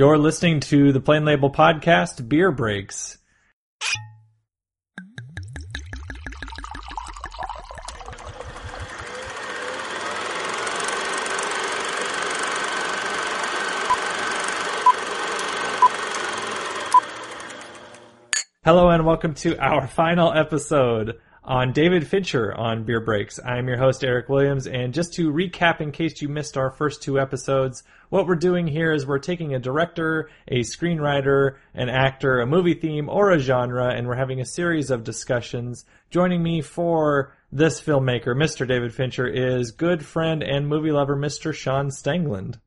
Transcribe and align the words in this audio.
You're 0.00 0.16
listening 0.16 0.60
to 0.60 0.92
the 0.92 1.00
Plain 1.00 1.26
Label 1.26 1.52
Podcast, 1.52 2.26
Beer 2.26 2.50
Breaks. 2.50 3.18
Hello 18.64 18.88
and 18.88 19.04
welcome 19.04 19.34
to 19.34 19.58
our 19.58 19.86
final 19.86 20.32
episode 20.32 21.20
on 21.42 21.72
David 21.72 22.06
Fincher 22.06 22.54
on 22.54 22.84
Beer 22.84 23.00
Breaks. 23.00 23.40
I'm 23.44 23.66
your 23.66 23.78
host, 23.78 24.04
Eric 24.04 24.28
Williams, 24.28 24.66
and 24.66 24.92
just 24.92 25.14
to 25.14 25.32
recap 25.32 25.80
in 25.80 25.90
case 25.90 26.20
you 26.20 26.28
missed 26.28 26.56
our 26.56 26.70
first 26.70 27.02
two 27.02 27.18
episodes, 27.18 27.82
what 28.10 28.26
we're 28.26 28.34
doing 28.34 28.66
here 28.66 28.92
is 28.92 29.06
we're 29.06 29.18
taking 29.18 29.54
a 29.54 29.58
director, 29.58 30.28
a 30.48 30.60
screenwriter, 30.60 31.56
an 31.74 31.88
actor, 31.88 32.40
a 32.40 32.46
movie 32.46 32.74
theme, 32.74 33.08
or 33.08 33.30
a 33.30 33.38
genre, 33.38 33.94
and 33.94 34.06
we're 34.06 34.16
having 34.16 34.40
a 34.40 34.44
series 34.44 34.90
of 34.90 35.04
discussions. 35.04 35.86
Joining 36.10 36.42
me 36.42 36.60
for 36.60 37.34
this 37.50 37.80
filmmaker, 37.80 38.36
Mr. 38.36 38.68
David 38.68 38.94
Fincher, 38.94 39.26
is 39.26 39.72
good 39.72 40.04
friend 40.04 40.42
and 40.42 40.68
movie 40.68 40.92
lover, 40.92 41.16
Mr. 41.16 41.54
Sean 41.54 41.88
Stengland. 41.88 42.60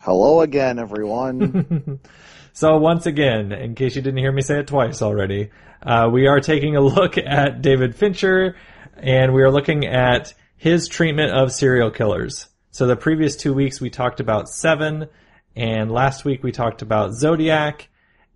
Hello 0.00 0.40
again, 0.40 0.78
everyone. 0.78 2.00
So 2.56 2.78
once 2.78 3.04
again, 3.04 3.52
in 3.52 3.74
case 3.74 3.96
you 3.96 4.00
didn't 4.00 4.16
hear 4.16 4.32
me 4.32 4.40
say 4.40 4.60
it 4.60 4.66
twice 4.66 5.02
already, 5.02 5.50
uh, 5.82 6.08
we 6.12 6.26
are 6.26 6.40
taking 6.40 6.76
a 6.76 6.80
look 6.96 7.18
at 7.18 7.62
David 7.62 7.94
Fincher, 7.94 8.56
and 8.96 9.34
we 9.34 9.42
are 9.42 9.50
looking 9.50 9.86
at 9.86 10.34
his 10.56 10.88
treatment 10.88 11.32
of 11.32 11.52
serial 11.52 11.90
killers. 11.90 12.48
So 12.70 12.86
the 12.86 12.96
previous 12.96 13.36
two 13.36 13.54
weeks 13.54 13.80
we 13.80 13.90
talked 13.90 14.20
about 14.20 14.48
Seven, 14.48 15.08
and 15.54 15.90
last 15.90 16.24
week 16.24 16.42
we 16.42 16.52
talked 16.52 16.82
about 16.82 17.14
Zodiac, 17.14 17.88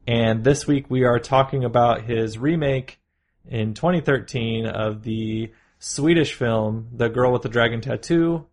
and 0.06 0.42
this 0.44 0.66
week 0.66 0.86
we 0.88 1.04
are 1.04 1.18
talking 1.18 1.64
about 1.64 2.02
his 2.02 2.38
remake 2.38 2.98
in 3.46 3.74
2013 3.74 4.66
of 4.66 5.02
the 5.02 5.52
Swedish 5.78 6.34
film 6.34 6.88
The 6.92 7.08
Girl 7.08 7.32
with 7.32 7.42
the 7.42 7.48
Dragon 7.48 7.80
Tattoo. 7.80 8.46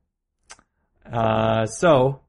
Uh, 1.09 1.66
so, 1.66 2.22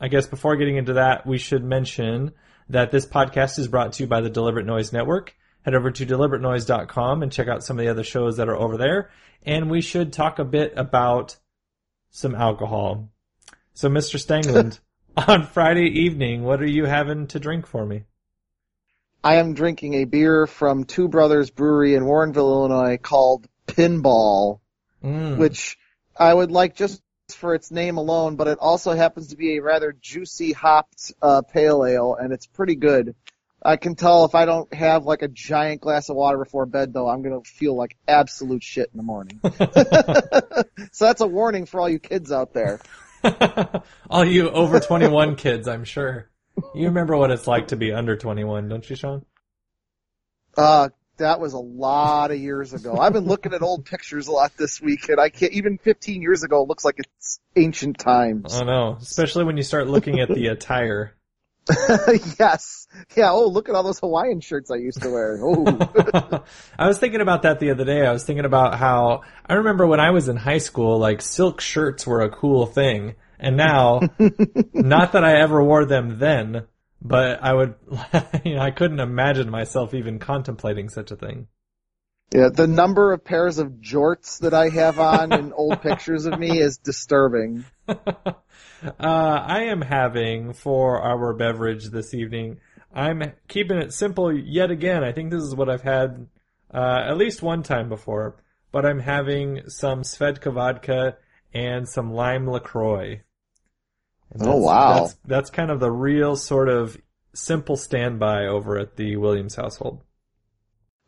I 0.00 0.08
guess 0.08 0.26
before 0.26 0.56
getting 0.56 0.76
into 0.76 0.94
that, 0.94 1.26
we 1.26 1.38
should 1.38 1.64
mention 1.64 2.32
that 2.68 2.90
this 2.90 3.06
podcast 3.06 3.58
is 3.58 3.68
brought 3.68 3.92
to 3.94 4.02
you 4.02 4.06
by 4.08 4.20
the 4.20 4.30
Deliberate 4.30 4.66
Noise 4.66 4.92
Network. 4.92 5.34
Head 5.64 5.74
over 5.74 5.90
to 5.90 6.06
deliberatenoise.com 6.06 7.22
and 7.22 7.32
check 7.32 7.48
out 7.48 7.64
some 7.64 7.78
of 7.78 7.84
the 7.84 7.90
other 7.90 8.04
shows 8.04 8.36
that 8.36 8.48
are 8.48 8.56
over 8.56 8.76
there. 8.76 9.10
And 9.44 9.70
we 9.70 9.80
should 9.80 10.12
talk 10.12 10.38
a 10.38 10.44
bit 10.44 10.74
about 10.76 11.36
some 12.10 12.34
alcohol. 12.34 13.08
So, 13.72 13.88
Mr. 13.88 14.18
Stengland, 14.18 14.78
on 15.28 15.46
Friday 15.46 15.86
evening, 15.86 16.42
what 16.42 16.60
are 16.62 16.66
you 16.66 16.84
having 16.84 17.26
to 17.28 17.40
drink 17.40 17.66
for 17.66 17.84
me? 17.84 18.04
I 19.22 19.36
am 19.36 19.54
drinking 19.54 19.94
a 19.94 20.04
beer 20.04 20.46
from 20.46 20.84
Two 20.84 21.08
Brothers 21.08 21.50
Brewery 21.50 21.94
in 21.94 22.02
Warrenville, 22.04 22.36
Illinois 22.36 22.98
called 22.98 23.46
Pinball, 23.66 24.60
Mm. 25.02 25.36
which 25.36 25.76
I 26.18 26.32
would 26.32 26.50
like 26.50 26.76
just 26.76 27.02
for 27.28 27.54
its 27.54 27.70
name 27.70 27.98
alone, 27.98 28.36
but 28.36 28.48
it 28.48 28.58
also 28.58 28.92
happens 28.92 29.28
to 29.28 29.36
be 29.36 29.56
a 29.56 29.62
rather 29.62 29.92
juicy 29.92 30.52
hopped 30.52 31.12
uh, 31.20 31.42
pale 31.42 31.84
ale, 31.84 32.14
and 32.14 32.32
it's 32.32 32.46
pretty 32.46 32.74
good. 32.74 33.14
I 33.64 33.76
can 33.76 33.94
tell 33.94 34.26
if 34.26 34.34
I 34.34 34.44
don't 34.44 34.72
have 34.74 35.06
like 35.06 35.22
a 35.22 35.28
giant 35.28 35.80
glass 35.80 36.10
of 36.10 36.16
water 36.16 36.38
before 36.38 36.66
bed, 36.66 36.92
though, 36.92 37.08
I'm 37.08 37.22
gonna 37.22 37.40
feel 37.42 37.74
like 37.74 37.96
absolute 38.06 38.62
shit 38.62 38.90
in 38.92 38.98
the 38.98 39.02
morning. 39.02 39.40
so 40.92 41.06
that's 41.06 41.22
a 41.22 41.26
warning 41.26 41.64
for 41.64 41.80
all 41.80 41.88
you 41.88 41.98
kids 41.98 42.30
out 42.30 42.52
there. 42.52 42.80
All 44.10 44.22
you 44.22 44.50
over 44.50 44.80
21 44.80 45.36
kids, 45.36 45.66
I'm 45.66 45.84
sure. 45.84 46.28
You 46.74 46.88
remember 46.88 47.16
what 47.16 47.30
it's 47.30 47.46
like 47.46 47.68
to 47.68 47.76
be 47.76 47.90
under 47.90 48.16
21, 48.16 48.68
don't 48.68 48.88
you, 48.88 48.96
Sean? 48.96 49.24
Uh, 50.56 50.90
that 51.16 51.40
was 51.40 51.52
a 51.52 51.58
lot 51.58 52.30
of 52.30 52.38
years 52.38 52.74
ago. 52.74 52.98
I've 52.98 53.12
been 53.12 53.26
looking 53.26 53.54
at 53.54 53.62
old 53.62 53.86
pictures 53.86 54.28
a 54.28 54.32
lot 54.32 54.52
this 54.56 54.80
week, 54.80 55.08
and 55.08 55.20
I 55.20 55.30
can't, 55.30 55.52
even 55.52 55.78
15 55.78 56.20
years 56.22 56.42
ago, 56.42 56.62
it 56.62 56.68
looks 56.68 56.84
like 56.84 56.96
it's 56.98 57.40
ancient 57.56 57.98
times. 57.98 58.60
Oh 58.60 58.64
no, 58.64 58.96
especially 59.00 59.44
when 59.44 59.56
you 59.56 59.62
start 59.62 59.88
looking 59.88 60.20
at 60.20 60.28
the 60.28 60.48
attire. 60.48 61.14
yes. 62.38 62.86
Yeah, 63.16 63.32
oh, 63.32 63.48
look 63.48 63.68
at 63.68 63.74
all 63.74 63.82
those 63.82 63.98
Hawaiian 63.98 64.40
shirts 64.40 64.70
I 64.70 64.76
used 64.76 65.02
to 65.02 65.10
wear. 65.10 65.38
Oh. 65.42 66.44
I 66.78 66.86
was 66.86 66.98
thinking 66.98 67.20
about 67.20 67.42
that 67.42 67.60
the 67.60 67.70
other 67.70 67.84
day. 67.84 68.06
I 68.06 68.12
was 68.12 68.24
thinking 68.24 68.44
about 68.44 68.78
how 68.78 69.22
I 69.46 69.54
remember 69.54 69.86
when 69.86 70.00
I 70.00 70.10
was 70.10 70.28
in 70.28 70.36
high 70.36 70.58
school, 70.58 70.98
like 70.98 71.22
silk 71.22 71.60
shirts 71.60 72.06
were 72.06 72.20
a 72.20 72.30
cool 72.30 72.66
thing. 72.66 73.14
And 73.38 73.56
now, 73.56 74.00
not 74.72 75.12
that 75.12 75.24
I 75.24 75.40
ever 75.40 75.62
wore 75.62 75.84
them 75.84 76.18
then, 76.18 76.66
but 77.02 77.42
I 77.42 77.52
would, 77.52 77.74
you 78.44 78.54
know, 78.54 78.62
I 78.62 78.70
couldn't 78.70 79.00
imagine 79.00 79.50
myself 79.50 79.92
even 79.94 80.18
contemplating 80.18 80.88
such 80.88 81.10
a 81.10 81.16
thing. 81.16 81.48
Yeah, 82.34 82.48
the 82.48 82.66
number 82.66 83.12
of 83.12 83.24
pairs 83.24 83.58
of 83.58 83.74
jorts 83.74 84.40
that 84.40 84.52
I 84.52 84.68
have 84.68 84.98
on 84.98 85.32
in 85.32 85.52
old 85.52 85.80
pictures 85.82 86.26
of 86.26 86.36
me 86.36 86.58
is 86.58 86.78
disturbing. 86.78 87.64
uh, 87.88 87.94
I 88.98 89.66
am 89.66 89.80
having 89.80 90.52
for 90.52 91.00
our 91.00 91.32
beverage 91.32 91.90
this 91.90 92.12
evening. 92.12 92.58
I'm 92.92 93.32
keeping 93.46 93.78
it 93.78 93.92
simple 93.92 94.32
yet 94.32 94.72
again. 94.72 95.04
I 95.04 95.12
think 95.12 95.30
this 95.30 95.44
is 95.44 95.54
what 95.54 95.70
I've 95.70 95.82
had 95.82 96.26
uh, 96.72 97.04
at 97.06 97.16
least 97.16 97.40
one 97.40 97.62
time 97.62 97.88
before, 97.88 98.34
but 98.72 98.84
I'm 98.84 98.98
having 98.98 99.68
some 99.68 100.02
Svedka 100.02 100.52
vodka 100.52 101.16
and 101.52 101.88
some 101.88 102.12
lime 102.12 102.48
Lacroix. 102.48 103.20
Oh, 104.40 104.56
wow. 104.56 104.94
That's, 104.94 105.16
that's 105.24 105.50
kind 105.50 105.70
of 105.70 105.78
the 105.78 105.92
real 105.92 106.34
sort 106.34 106.68
of 106.68 106.96
simple 107.32 107.76
standby 107.76 108.46
over 108.46 108.76
at 108.76 108.96
the 108.96 109.14
Williams 109.18 109.54
household. 109.54 110.02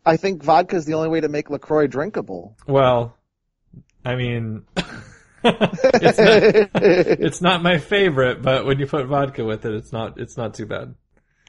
I 0.06 0.16
think 0.16 0.42
vodka 0.42 0.76
is 0.76 0.84
the 0.86 0.94
only 0.94 1.08
way 1.08 1.20
to 1.20 1.28
make 1.28 1.50
LaCroix 1.50 1.88
drinkable. 1.88 2.56
Well, 2.66 3.16
I 4.04 4.14
mean, 4.14 4.62
it's 5.44 6.18
not 6.20 6.42
it's 6.82 7.42
not 7.42 7.62
my 7.62 7.78
favorite, 7.78 8.40
but 8.42 8.64
when 8.66 8.78
you 8.78 8.86
put 8.86 9.06
vodka 9.06 9.44
with 9.44 9.64
it, 9.66 9.74
it's 9.74 9.92
not 9.92 10.18
it's 10.20 10.36
not 10.36 10.54
too 10.54 10.66
bad. 10.66 10.94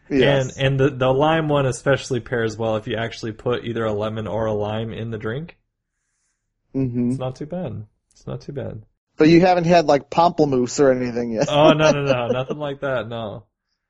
yes. 0.10 0.58
And 0.58 0.80
and 0.80 0.80
the 0.80 0.90
the 0.90 1.14
lime 1.14 1.50
one 1.50 1.66
especially 1.66 2.20
pairs 2.20 2.58
well 2.58 2.78
if 2.78 2.88
you 2.88 2.96
actually 2.98 3.34
put 3.34 3.64
either 3.66 3.86
a 3.86 3.94
lemon 3.94 4.28
or 4.28 4.46
a 4.48 4.54
lime 4.54 4.92
in 4.92 5.12
the 5.12 5.18
drink. 5.20 5.58
hmm 6.74 7.10
It's 7.12 7.20
not 7.20 7.36
too 7.36 7.46
bad. 7.46 7.86
It's 8.12 8.26
not 8.28 8.42
too 8.42 8.54
bad. 8.54 8.84
But 9.18 9.30
you 9.30 9.42
haven't 9.42 9.66
had 9.66 9.86
like 9.86 10.10
pamplemousse 10.10 10.80
or 10.80 10.92
anything 10.92 11.32
yet. 11.32 11.48
Oh 11.48 11.74
no 11.74 11.92
no 11.92 12.04
no 12.04 12.28
nothing 12.28 12.58
like 12.58 12.82
that 12.82 13.08
no. 13.08 13.46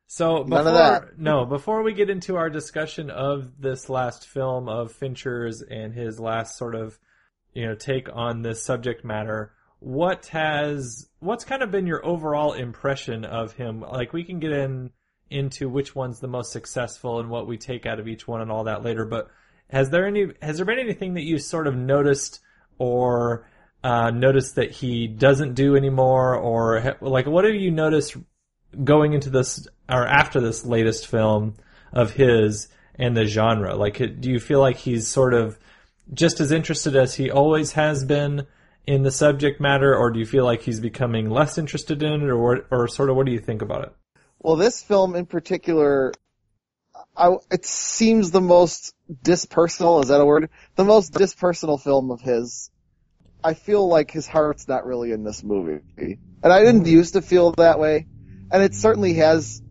So 0.08 0.44
before 0.44 0.64
None 0.64 0.68
of 0.68 0.74
that. 0.74 1.20
no 1.20 1.46
before 1.46 1.84
we 1.84 1.94
get 1.94 2.10
into 2.10 2.38
our 2.38 2.50
discussion 2.50 3.10
of 3.10 3.60
this 3.60 3.90
last 3.90 4.26
film 4.26 4.70
of 4.70 4.92
Fincher's 4.92 5.62
and 5.62 5.94
his 5.94 6.20
last 6.20 6.58
sort 6.58 6.76
of 6.76 6.98
you 7.54 7.66
know 7.66 7.76
take 7.76 8.08
on 8.14 8.42
this 8.42 8.64
subject 8.64 9.04
matter, 9.04 9.52
what 9.80 10.28
has 10.28 11.10
what's 11.20 11.44
kind 11.44 11.62
of 11.62 11.72
been 11.72 11.88
your 11.88 12.06
overall 12.06 12.54
impression 12.54 13.26
of 13.26 13.54
him? 13.54 13.82
Like 13.82 14.14
we 14.14 14.24
can 14.24 14.40
get 14.40 14.52
in 14.54 14.92
into 15.30 15.68
which 15.68 15.94
one's 15.94 16.20
the 16.22 16.28
most 16.28 16.54
successful 16.54 17.20
and 17.20 17.30
what 17.30 17.48
we 17.48 17.58
take 17.58 17.86
out 17.86 18.00
of 18.00 18.08
each 18.08 18.28
one 18.28 18.42
and 18.42 18.50
all 18.50 18.64
that 18.64 18.84
later, 18.84 19.04
but 19.06 19.30
has 19.70 19.90
there 19.90 20.08
any 20.08 20.28
has 20.42 20.58
there 20.58 20.66
been 20.66 20.80
anything 20.80 21.16
that 21.16 21.24
you 21.24 21.38
sort 21.38 21.68
of 21.68 21.76
noticed 21.76 22.40
or 22.78 23.50
uh, 23.84 24.10
noticed 24.10 24.56
that 24.56 24.72
he 24.72 25.08
doesn't 25.08 25.54
do 25.54 25.76
anymore, 25.76 26.36
or 26.36 26.80
ha- 26.80 26.96
like 27.02 27.26
what 27.26 27.44
have 27.44 27.56
you 27.56 27.72
noticed 27.72 28.16
going 28.84 29.14
into 29.14 29.30
this 29.30 29.68
or 29.90 30.06
after 30.06 30.42
this 30.42 30.66
latest 30.66 31.08
film 31.08 31.56
of 31.92 32.12
his 32.12 32.68
and 32.96 33.16
the 33.16 33.26
genre? 33.26 33.76
Like, 33.76 33.98
do 33.98 34.30
you 34.30 34.40
feel 34.40 34.60
like 34.60 34.78
he's 34.78 35.08
sort 35.08 35.34
of 35.34 35.58
just 36.14 36.40
as 36.40 36.52
interested 36.52 36.96
as 36.96 37.16
he 37.16 37.32
always 37.32 37.74
has 37.74 38.04
been 38.04 38.48
in 38.86 39.04
the 39.04 39.12
subject 39.12 39.60
matter, 39.60 39.96
or 39.96 40.12
do 40.12 40.20
you 40.20 40.26
feel 40.26 40.46
like 40.46 40.62
he's 40.62 40.80
becoming 40.80 41.30
less 41.30 41.58
interested 41.58 42.02
in 42.02 42.22
it, 42.24 42.30
or 42.30 42.66
or 42.72 42.88
sort 42.88 43.10
of 43.10 43.18
what 43.18 43.26
do 43.26 43.34
you 43.34 43.40
think 43.40 43.62
about 43.62 43.84
it? 43.84 43.94
Well, 44.40 44.56
this 44.56 44.82
film 44.82 45.16
in 45.16 45.26
particular, 45.26 46.14
I, 47.16 47.36
it 47.52 47.66
seems 47.66 48.32
the 48.32 48.42
most 48.42 48.96
dispersonal, 49.24 50.02
is 50.02 50.08
that 50.08 50.22
a 50.22 50.26
word? 50.26 50.50
The 50.76 50.86
most 50.86 51.14
dispersonal 51.14 51.82
film 51.82 52.12
of 52.12 52.22
his. 52.22 52.72
I 53.44 53.54
feel 53.54 53.88
like 53.88 54.10
his 54.10 54.28
heart's 54.28 54.68
not 54.68 54.86
really 54.86 55.12
in 55.12 55.24
this 55.24 55.44
movie. 55.44 55.82
And 55.98 56.54
I 56.54 56.60
didn't 56.60 56.82
mm-hmm. 56.82 56.94
used 56.94 57.14
to 57.14 57.22
feel 57.22 57.52
that 57.54 57.80
way. 57.80 58.08
And 58.52 58.64
it 58.64 58.74
certainly 58.74 59.16
has 59.16 59.62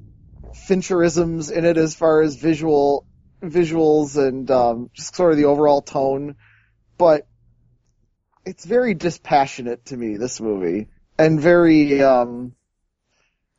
Fincherisms 0.68 1.50
in 1.50 1.64
it 1.64 1.76
as 1.76 1.94
far 1.94 2.22
as 2.22 2.36
visual, 2.36 3.06
visuals 3.42 4.16
and, 4.16 4.50
um, 4.50 4.90
just 4.94 5.14
sort 5.14 5.32
of 5.32 5.38
the 5.38 5.44
overall 5.44 5.82
tone. 5.82 6.36
But 6.98 7.26
it's 8.44 8.64
very 8.64 8.94
dispassionate 8.94 9.86
to 9.86 9.96
me, 9.96 10.16
this 10.16 10.40
movie. 10.40 10.88
And 11.18 11.40
very, 11.40 12.02
um, 12.02 12.54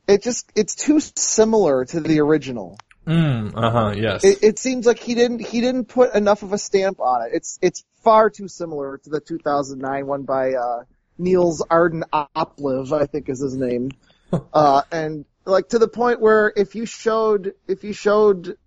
it 0.08 0.24
just, 0.24 0.52
it's 0.56 0.76
too 0.76 1.00
similar 1.00 1.86
to 1.86 2.00
the 2.00 2.20
original. 2.20 2.78
Mm, 3.08 3.54
uh 3.56 3.72
huh. 3.72 3.94
Yes. 3.96 4.26
It, 4.26 4.44
it 4.44 4.60
seems 4.60 4.86
like 4.86 5.00
he 5.00 5.16
didn't 5.16 5.40
he 5.40 5.62
didn't 5.62 5.86
put 5.86 6.14
enough 6.14 6.44
of 6.44 6.52
a 6.52 6.58
stamp 6.58 7.00
on 7.00 7.26
it. 7.26 7.30
It's 7.34 7.58
it's 7.62 7.86
far 8.04 8.30
too 8.30 8.50
similar 8.50 8.98
to 8.98 9.10
the 9.10 9.22
2009 9.22 10.08
one 10.08 10.24
by 10.24 10.56
uh, 10.56 10.84
Niels 11.18 11.66
Arden 11.70 12.04
Oplev, 12.12 12.92
I 12.92 13.06
think 13.06 13.30
is 13.30 13.40
his 13.40 13.56
name. 13.56 13.92
uh, 14.54 14.82
and 14.92 15.26
like 15.46 15.70
to 15.70 15.80
the 15.80 15.88
point 15.88 16.20
where 16.20 16.52
if 16.56 16.76
you 16.76 16.86
showed 16.86 17.54
if 17.68 17.84
you 17.84 17.94
showed 17.94 18.58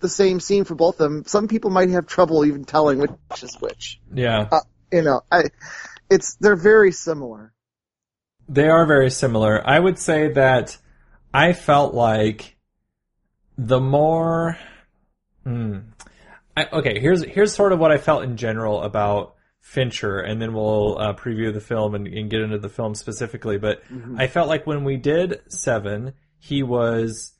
the 0.00 0.08
same 0.08 0.40
scene 0.40 0.64
for 0.64 0.74
both 0.74 1.00
of 1.00 1.10
them, 1.10 1.24
some 1.24 1.48
people 1.48 1.70
might 1.70 1.90
have 1.90 2.06
trouble 2.06 2.44
even 2.44 2.64
telling 2.64 2.98
which 2.98 3.10
is 3.42 3.56
which. 3.60 4.00
Yeah. 4.12 4.48
Uh, 4.50 4.60
you 4.92 5.02
know, 5.02 5.22
I, 5.30 5.44
it's 6.10 6.36
they're 6.36 6.56
very 6.56 6.92
similar. 6.92 7.52
They 8.48 8.68
are 8.68 8.86
very 8.86 9.10
similar. 9.10 9.66
I 9.66 9.78
would 9.78 9.98
say 9.98 10.32
that 10.32 10.76
I 11.34 11.52
felt 11.52 11.94
like 11.94 12.56
the 13.56 13.80
more. 13.80 14.56
Hmm, 15.44 15.78
I, 16.56 16.66
okay, 16.72 16.98
here's 17.00 17.24
here's 17.24 17.54
sort 17.54 17.72
of 17.72 17.78
what 17.78 17.92
I 17.92 17.98
felt 17.98 18.22
in 18.22 18.36
general 18.36 18.82
about 18.82 19.34
Fincher, 19.68 20.18
and 20.20 20.40
then 20.40 20.54
we'll 20.54 20.98
uh, 20.98 21.12
preview 21.12 21.52
the 21.52 21.60
film 21.60 21.94
and, 21.94 22.06
and, 22.06 22.30
get 22.30 22.40
into 22.40 22.56
the 22.56 22.70
film 22.70 22.94
specifically. 22.94 23.58
But 23.58 23.84
mm-hmm. 23.92 24.18
I 24.18 24.26
felt 24.26 24.48
like 24.48 24.66
when 24.66 24.82
we 24.82 24.96
did 24.96 25.42
Seven, 25.48 26.14
he 26.38 26.62
was 26.62 27.32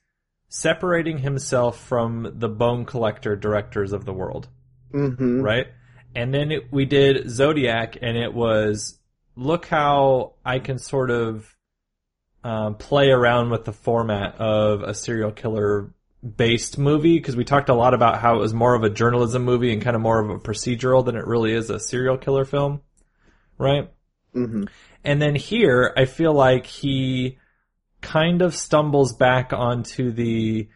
separating 0.50 1.16
himself 1.16 1.80
from 1.80 2.34
the 2.34 2.50
bone 2.50 2.84
collector 2.84 3.34
directors 3.34 3.94
of 3.94 4.04
the 4.04 4.12
world, 4.12 4.46
mm-hmm. 4.92 5.40
right? 5.40 5.68
And 6.14 6.34
then 6.34 6.52
it, 6.52 6.70
we 6.70 6.84
did 6.84 7.30
Zodiac, 7.30 7.96
and 8.02 8.14
it 8.14 8.34
was 8.34 8.98
look 9.34 9.64
how 9.64 10.34
I 10.44 10.58
can 10.58 10.78
sort 10.78 11.10
of 11.10 11.56
um, 12.44 12.74
play 12.74 13.08
around 13.08 13.48
with 13.48 13.64
the 13.64 13.72
format 13.72 14.38
of 14.38 14.82
a 14.82 14.92
serial 14.92 15.32
killer 15.32 15.94
based 16.22 16.78
movie 16.78 17.18
because 17.18 17.36
we 17.36 17.44
talked 17.44 17.68
a 17.68 17.74
lot 17.74 17.94
about 17.94 18.20
how 18.20 18.36
it 18.36 18.40
was 18.40 18.52
more 18.52 18.74
of 18.74 18.82
a 18.82 18.90
journalism 18.90 19.44
movie 19.44 19.72
and 19.72 19.82
kind 19.82 19.96
of 19.96 20.02
more 20.02 20.18
of 20.18 20.30
a 20.30 20.38
procedural 20.38 21.04
than 21.04 21.16
it 21.16 21.26
really 21.26 21.52
is 21.52 21.70
a 21.70 21.78
serial 21.78 22.18
killer 22.18 22.44
film, 22.44 22.80
right? 23.56 23.90
Mm-hmm. 24.34 24.64
And 25.04 25.22
then 25.22 25.34
here, 25.34 25.92
I 25.96 26.04
feel 26.04 26.32
like 26.32 26.66
he 26.66 27.38
kind 28.00 28.42
of 28.42 28.54
stumbles 28.54 29.14
back 29.14 29.52
onto 29.52 30.12
the 30.12 30.68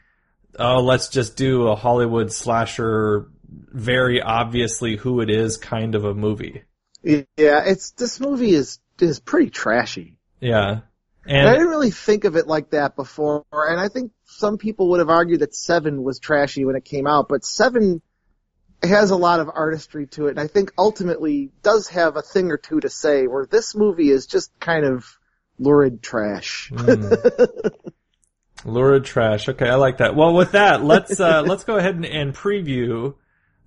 oh, 0.58 0.80
let's 0.80 1.08
just 1.08 1.36
do 1.36 1.68
a 1.68 1.76
Hollywood 1.76 2.32
slasher, 2.32 3.30
very 3.48 4.20
obviously 4.20 4.96
who 4.96 5.20
it 5.20 5.30
is 5.30 5.56
kind 5.56 5.94
of 5.94 6.04
a 6.04 6.14
movie. 6.14 6.62
Yeah, 7.02 7.64
it's 7.64 7.90
this 7.92 8.20
movie 8.20 8.52
is 8.52 8.78
is 9.00 9.18
pretty 9.18 9.50
trashy. 9.50 10.18
Yeah. 10.40 10.80
And, 11.24 11.36
and 11.36 11.48
I 11.48 11.52
didn't 11.52 11.68
really 11.68 11.90
think 11.90 12.24
of 12.24 12.36
it 12.36 12.46
like 12.46 12.70
that 12.70 12.96
before, 12.96 13.44
and 13.52 13.80
I 13.80 13.88
think 13.88 14.12
some 14.24 14.58
people 14.58 14.90
would 14.90 14.98
have 14.98 15.08
argued 15.08 15.40
that 15.40 15.54
Seven 15.54 16.02
was 16.02 16.18
trashy 16.18 16.64
when 16.64 16.74
it 16.74 16.84
came 16.84 17.06
out, 17.06 17.28
but 17.28 17.44
Seven 17.44 18.02
has 18.82 19.10
a 19.10 19.16
lot 19.16 19.40
of 19.40 19.48
artistry 19.48 20.06
to 20.08 20.26
it, 20.26 20.30
and 20.30 20.40
I 20.40 20.48
think 20.48 20.72
ultimately 20.76 21.50
does 21.62 21.88
have 21.88 22.16
a 22.16 22.22
thing 22.22 22.50
or 22.50 22.56
two 22.56 22.80
to 22.80 22.88
say, 22.88 23.26
where 23.26 23.46
this 23.46 23.76
movie 23.76 24.10
is 24.10 24.26
just 24.26 24.50
kind 24.58 24.84
of 24.84 25.04
lurid 25.58 26.02
trash. 26.02 26.70
Mm. 26.72 27.72
lurid 28.64 29.04
trash. 29.04 29.48
Okay, 29.48 29.68
I 29.68 29.76
like 29.76 29.98
that. 29.98 30.16
Well, 30.16 30.34
with 30.34 30.52
that, 30.52 30.82
let's 30.82 31.20
uh, 31.20 31.42
let's 31.46 31.64
go 31.64 31.76
ahead 31.76 31.94
and, 31.94 32.04
and, 32.04 32.34
preview 32.34 33.14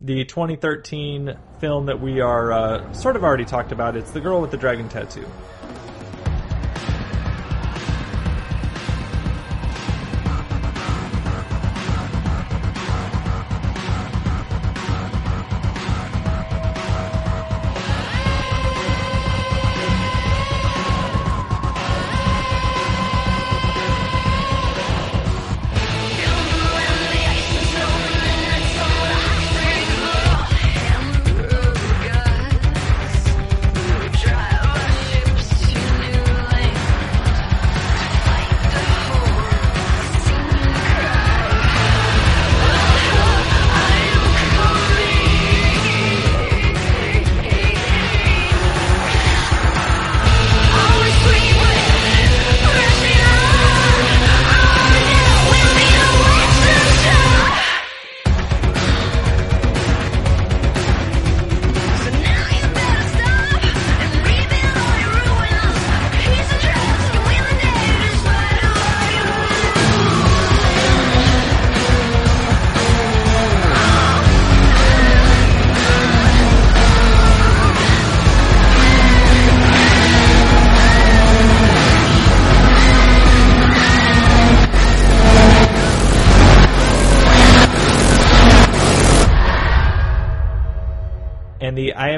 the 0.02 0.26
2013 0.26 1.38
film 1.60 1.86
that 1.86 2.02
we 2.02 2.20
are 2.20 2.52
uh, 2.52 2.94
sort 2.94 3.16
of 3.16 3.24
already 3.24 3.46
talked 3.46 3.72
about. 3.72 3.96
It's 3.96 4.12
The 4.12 4.20
Girl 4.20 4.42
with 4.42 4.52
the 4.52 4.58
Dragon 4.58 4.90
Tattoo. 4.90 5.26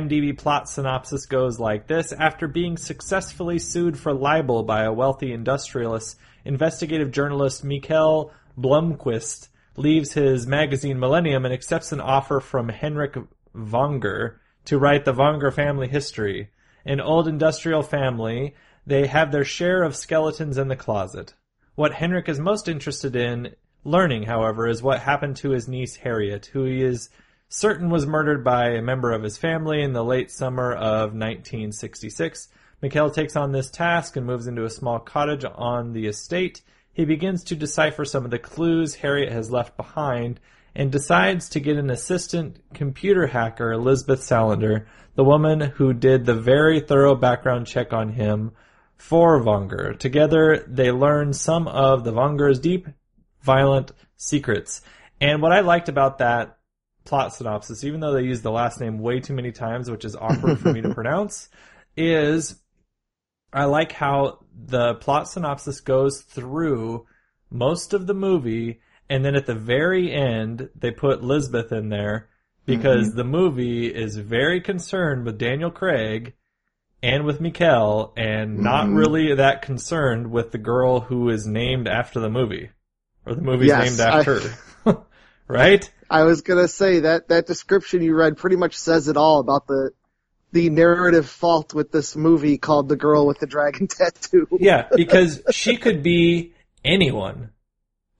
IMDb 0.07 0.37
plot 0.37 0.69
synopsis 0.69 1.25
goes 1.25 1.59
like 1.59 1.87
this. 1.87 2.11
After 2.11 2.47
being 2.47 2.77
successfully 2.77 3.59
sued 3.59 3.97
for 3.97 4.13
libel 4.13 4.63
by 4.63 4.83
a 4.83 4.93
wealthy 4.93 5.33
industrialist, 5.33 6.17
investigative 6.45 7.11
journalist 7.11 7.63
Mikael 7.63 8.31
Blomkvist 8.57 9.49
leaves 9.75 10.13
his 10.13 10.47
magazine 10.47 10.99
Millennium 10.99 11.45
and 11.45 11.53
accepts 11.53 11.91
an 11.91 11.99
offer 11.99 12.39
from 12.39 12.69
Henrik 12.69 13.17
Vanger 13.55 14.37
to 14.65 14.77
write 14.77 15.05
the 15.05 15.13
Vanger 15.13 15.53
family 15.53 15.87
history. 15.87 16.49
An 16.85 17.01
old 17.01 17.27
industrial 17.27 17.83
family, 17.83 18.55
they 18.85 19.07
have 19.07 19.31
their 19.31 19.43
share 19.43 19.83
of 19.83 19.95
skeletons 19.95 20.57
in 20.57 20.69
the 20.69 20.75
closet. 20.75 21.33
What 21.75 21.93
Henrik 21.93 22.29
is 22.29 22.39
most 22.39 22.67
interested 22.67 23.15
in 23.15 23.55
learning, 23.83 24.23
however, 24.23 24.67
is 24.67 24.81
what 24.81 24.99
happened 24.99 25.35
to 25.37 25.51
his 25.51 25.67
niece 25.67 25.97
Harriet, 25.97 26.47
who 26.47 26.63
he 26.63 26.81
is 26.81 27.09
Certain 27.49 27.89
was 27.89 28.05
murdered 28.05 28.43
by 28.43 28.71
a 28.71 28.81
member 28.81 29.13
of 29.13 29.23
his 29.23 29.37
family 29.37 29.81
in 29.81 29.93
the 29.93 30.03
late 30.03 30.29
summer 30.29 30.73
of 30.73 31.13
1966. 31.13 32.49
Mikael 32.81 33.09
takes 33.09 33.37
on 33.37 33.53
this 33.53 33.69
task 33.69 34.17
and 34.17 34.25
moves 34.25 34.47
into 34.47 34.65
a 34.65 34.69
small 34.69 34.99
cottage 34.99 35.45
on 35.55 35.93
the 35.93 36.07
estate. 36.07 36.61
He 36.91 37.05
begins 37.05 37.45
to 37.45 37.55
decipher 37.55 38.03
some 38.03 38.25
of 38.25 38.31
the 38.31 38.37
clues 38.37 38.95
Harriet 38.95 39.31
has 39.31 39.49
left 39.49 39.77
behind 39.77 40.41
and 40.75 40.91
decides 40.91 41.47
to 41.49 41.61
get 41.61 41.77
an 41.77 41.89
assistant 41.89 42.59
computer 42.73 43.27
hacker, 43.27 43.71
Elizabeth 43.71 44.19
Salander, 44.19 44.85
the 45.15 45.23
woman 45.23 45.61
who 45.61 45.93
did 45.93 46.25
the 46.25 46.35
very 46.35 46.81
thorough 46.81 47.15
background 47.15 47.65
check 47.65 47.93
on 47.93 48.09
him 48.09 48.51
for 48.97 49.41
Vanger. 49.41 49.97
Together, 49.97 50.65
they 50.67 50.91
learn 50.91 51.31
some 51.31 51.67
of 51.67 52.03
the 52.03 52.11
Vanger's 52.11 52.59
deep, 52.59 52.87
violent 53.41 53.93
secrets. 54.17 54.81
And 55.21 55.41
what 55.41 55.53
I 55.53 55.61
liked 55.61 55.87
about 55.87 56.17
that 56.17 56.56
plot 57.07 57.33
synopsis, 57.33 57.83
even 57.83 57.99
though 57.99 58.13
they 58.13 58.23
use 58.23 58.41
the 58.41 58.51
last 58.51 58.79
name 58.79 58.99
way 58.99 59.19
too 59.19 59.33
many 59.33 59.51
times, 59.51 59.89
which 59.89 60.05
is 60.05 60.15
awkward 60.15 60.59
for 60.59 60.71
me 60.71 60.81
to 60.81 60.93
pronounce, 60.93 61.49
is 61.95 62.61
I 63.51 63.65
like 63.65 63.91
how 63.91 64.39
the 64.53 64.95
plot 64.95 65.29
synopsis 65.29 65.79
goes 65.79 66.21
through 66.21 67.07
most 67.49 67.93
of 67.93 68.05
the 68.05 68.13
movie, 68.13 68.81
and 69.09 69.23
then 69.23 69.35
at 69.35 69.45
the 69.45 69.55
very 69.55 70.11
end, 70.11 70.69
they 70.75 70.91
put 70.91 71.23
Lisbeth 71.23 71.71
in 71.71 71.89
there 71.89 72.29
because 72.65 73.07
mm-hmm. 73.07 73.17
the 73.17 73.23
movie 73.23 73.87
is 73.87 74.17
very 74.17 74.59
concerned 74.59 75.25
with 75.25 75.37
Daniel 75.37 75.71
Craig 75.71 76.33
and 77.01 77.25
with 77.25 77.39
Mikkel, 77.39 78.11
and 78.17 78.59
not 78.59 78.89
really 78.89 79.35
that 79.35 79.61
concerned 79.61 80.31
with 80.31 80.51
the 80.51 80.57
girl 80.57 80.99
who 80.99 81.29
is 81.29 81.45
named 81.45 81.87
after 81.87 82.19
the 82.19 82.29
movie. 82.29 82.71
Or 83.25 83.35
the 83.35 83.41
movie's 83.41 83.67
yes, 83.67 83.97
named 83.97 83.99
after 83.99 84.39
I... 84.39 84.91
her. 84.91 85.05
right? 85.47 85.89
I 86.09 86.23
was 86.23 86.41
gonna 86.41 86.67
say 86.67 87.01
that 87.01 87.29
that 87.29 87.47
description 87.47 88.01
you 88.01 88.15
read 88.15 88.37
pretty 88.37 88.55
much 88.55 88.75
says 88.75 89.07
it 89.07 89.17
all 89.17 89.39
about 89.39 89.67
the 89.67 89.91
the 90.53 90.69
narrative 90.69 91.27
fault 91.27 91.73
with 91.73 91.91
this 91.91 92.15
movie 92.15 92.57
called 92.57 92.87
The 92.87 92.95
Girl 92.95 93.27
with 93.27 93.39
the 93.39 93.47
Dragon 93.47 93.87
Tattoo. 93.89 94.47
yeah, 94.59 94.87
because 94.95 95.41
she 95.51 95.75
could 95.77 96.01
be 96.03 96.53
anyone. 96.85 97.49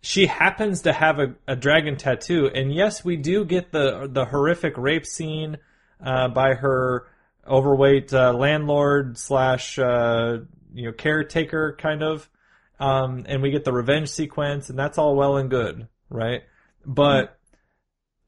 She 0.02 0.28
happens 0.28 0.82
to 0.84 0.94
have 0.94 1.20
a, 1.20 1.36
a 1.48 1.56
dragon 1.56 1.98
tattoo, 1.98 2.50
and 2.54 2.74
yes, 2.74 3.04
we 3.04 3.16
do 3.18 3.44
get 3.46 3.72
the 3.72 4.08
the 4.10 4.26
horrific 4.26 4.78
rape 4.78 5.06
scene 5.06 5.58
uh, 6.04 6.28
by 6.30 6.54
her 6.54 7.08
overweight 7.48 8.14
uh, 8.14 8.34
landlord 8.34 9.18
slash 9.18 9.80
uh, 9.80 10.40
you 10.74 10.86
know 10.86 10.92
caretaker 10.94 11.76
kind 11.80 12.04
of 12.04 12.30
Um, 12.80 13.26
and 13.28 13.42
we 13.42 13.50
get 13.52 13.64
the 13.66 13.74
revenge 13.74 14.10
sequence, 14.10 14.70
and 14.70 14.78
that's 14.78 14.98
all 14.98 15.16
well 15.16 15.38
and 15.38 15.50
good, 15.50 15.88
right? 16.10 16.44
But 16.86 17.37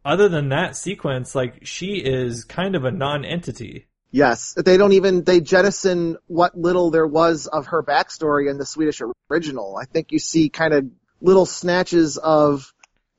other 0.09 0.27
than 0.27 0.49
that 0.49 0.75
sequence, 0.75 1.35
like 1.35 1.65
she 1.65 1.93
is 1.97 2.43
kind 2.43 2.75
of 2.75 2.83
a 2.83 2.91
non-entity. 2.91 3.85
Yes, 4.11 4.55
they 4.55 4.77
don't 4.77 4.93
even 4.93 5.23
they 5.23 5.39
jettison 5.39 6.17
what 6.25 6.57
little 6.57 6.89
there 6.89 7.05
was 7.05 7.45
of 7.45 7.67
her 7.67 7.83
backstory 7.83 8.49
in 8.49 8.57
the 8.57 8.65
Swedish 8.65 9.01
original. 9.29 9.77
I 9.77 9.85
think 9.85 10.11
you 10.11 10.17
see 10.19 10.49
kind 10.49 10.73
of 10.73 10.85
little 11.21 11.45
snatches 11.45 12.17
of 12.17 12.73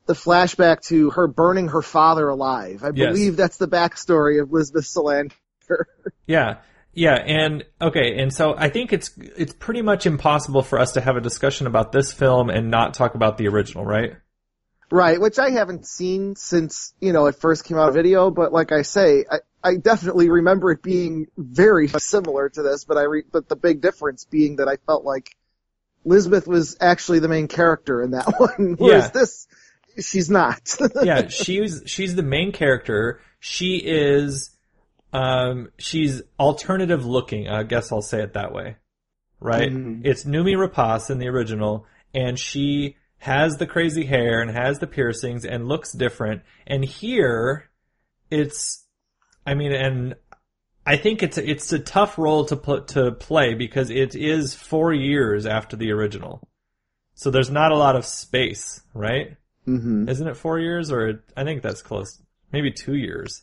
the 0.06 0.14
flashback 0.14 0.80
to 0.88 1.10
her 1.10 1.28
burning 1.28 1.68
her 1.68 1.82
father 1.82 2.28
alive. 2.28 2.82
I 2.82 2.90
Yes. 2.92 3.12
believe 3.12 3.36
that's 3.36 3.58
the 3.58 3.68
backstory 3.68 4.42
of 4.42 4.50
Lisbeth 4.52 4.84
Salander. 4.84 5.32
Yeah. 6.26 6.56
Yeah, 6.92 7.14
and 7.14 7.64
okay, 7.80 8.20
and 8.20 8.34
so 8.34 8.56
I 8.56 8.68
think 8.68 8.92
it's 8.92 9.12
it's 9.16 9.52
pretty 9.52 9.82
much 9.82 10.06
impossible 10.06 10.62
for 10.62 10.80
us 10.80 10.92
to 10.94 11.00
have 11.00 11.16
a 11.16 11.20
discussion 11.20 11.68
about 11.68 11.92
this 11.92 12.12
film 12.12 12.50
and 12.50 12.68
not 12.68 12.94
talk 12.94 13.14
about 13.14 13.38
the 13.38 13.46
original, 13.46 13.84
right? 13.84 14.16
Right, 14.92 15.20
which 15.20 15.38
I 15.38 15.50
haven't 15.50 15.86
seen 15.86 16.34
since, 16.34 16.92
you 17.00 17.12
know, 17.12 17.26
it 17.26 17.36
first 17.36 17.64
came 17.64 17.78
out 17.78 17.88
of 17.88 17.94
video, 17.94 18.30
but 18.30 18.52
like 18.52 18.72
I 18.72 18.82
say, 18.82 19.24
I, 19.30 19.38
I 19.62 19.76
definitely 19.76 20.28
remember 20.28 20.72
it 20.72 20.82
being 20.82 21.28
very 21.36 21.86
similar 21.98 22.48
to 22.48 22.62
this, 22.62 22.84
but 22.84 22.96
I 22.96 23.02
re- 23.02 23.24
but 23.30 23.48
the 23.48 23.56
big 23.56 23.80
difference 23.80 24.24
being 24.24 24.56
that 24.56 24.66
I 24.68 24.76
felt 24.86 25.04
like 25.04 25.36
Lisbeth 26.04 26.48
was 26.48 26.76
actually 26.80 27.20
the 27.20 27.28
main 27.28 27.46
character 27.46 28.02
in 28.02 28.12
that 28.12 28.26
one, 28.38 28.76
whereas 28.78 29.04
Yeah. 29.14 29.20
this, 29.20 29.46
she's 30.00 30.28
not. 30.28 30.76
yeah, 31.02 31.28
she's 31.28 31.82
she's 31.86 32.16
the 32.16 32.22
main 32.22 32.50
character. 32.52 33.20
She 33.38 33.76
is 33.76 34.50
um 35.12 35.70
she's 35.78 36.22
alternative 36.38 37.04
looking, 37.06 37.48
I 37.48 37.62
guess 37.62 37.92
I'll 37.92 38.02
say 38.02 38.22
it 38.22 38.32
that 38.34 38.52
way. 38.52 38.76
Right? 39.40 39.70
Mhm. 39.70 40.02
It's 40.04 40.24
Noomi 40.24 40.56
Rapace 40.56 41.10
in 41.10 41.18
the 41.18 41.28
original 41.28 41.86
and 42.12 42.38
she 42.38 42.96
has 43.20 43.56
the 43.58 43.66
crazy 43.66 44.04
hair 44.06 44.40
and 44.42 44.50
has 44.50 44.78
the 44.78 44.86
piercings 44.86 45.44
and 45.44 45.68
looks 45.68 45.92
different. 45.92 46.42
And 46.66 46.84
here 46.84 47.70
it's 48.30 48.84
I 49.46 49.54
mean 49.54 49.72
and 49.72 50.14
I 50.86 50.96
think 50.96 51.22
it's 51.22 51.38
it's 51.38 51.72
a 51.72 51.78
tough 51.78 52.18
role 52.18 52.44
to 52.46 52.56
put 52.56 52.88
to 52.88 53.12
play 53.12 53.54
because 53.54 53.90
it 53.90 54.14
is 54.14 54.54
4 54.54 54.92
years 54.94 55.46
after 55.46 55.76
the 55.76 55.92
original. 55.92 56.48
So 57.14 57.30
there's 57.30 57.50
not 57.50 57.72
a 57.72 57.76
lot 57.76 57.96
of 57.96 58.04
space, 58.06 58.80
right? 58.94 59.36
hmm 59.66 60.08
Isn't 60.08 60.26
it 60.26 60.36
four 60.38 60.58
years 60.58 60.90
or 60.90 61.22
I 61.36 61.44
think 61.44 61.62
that's 61.62 61.82
close. 61.82 62.18
Maybe 62.52 62.72
two 62.72 62.94
years. 62.94 63.42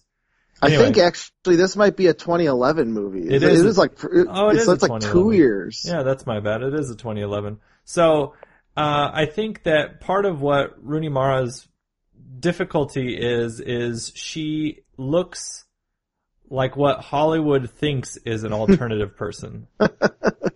I 0.60 0.69
think 0.75 0.98
actually 0.98 1.55
this 1.55 1.75
might 1.75 1.96
be 1.96 2.07
a 2.07 2.13
2011 2.15 2.91
movie. 2.91 3.27
It 3.27 3.43
It 3.43 3.43
is 3.43 3.60
is. 3.60 3.60
a- 3.60 3.63
It 3.63 3.67
was 3.67 3.77
like 3.77 3.91
it, 4.03 4.27
Oh, 4.27 4.50
it 4.50 4.55
is 4.57 4.65
so 4.65 4.72
a 4.72 4.74
it's 4.74 4.84
like 4.89 5.01
two 5.01 5.31
years. 5.31 5.84
Yeah, 5.86 6.01
that's 6.01 6.25
my 6.25 6.39
bad. 6.39 6.63
It 6.63 6.74
is 6.74 6.89
a 6.89 6.96
2011. 6.96 7.60
So 7.86 8.34
uh, 8.77 9.10
I 9.12 9.25
think 9.25 9.63
that 9.63 10.01
part 10.01 10.25
of 10.25 10.39
what 10.39 10.75
Rooney 10.84 11.10
Mara's 11.10 11.67
difficulty 12.39 13.17
is 13.17 13.60
is 13.60 14.12
she 14.13 14.84
looks 14.98 15.65
like 16.48 16.77
what 16.77 17.00
Hollywood 17.00 17.72
thinks 17.72 18.17
is 18.17 18.43
an 18.43 18.53
alternative 18.53 19.17
person. 19.17 19.67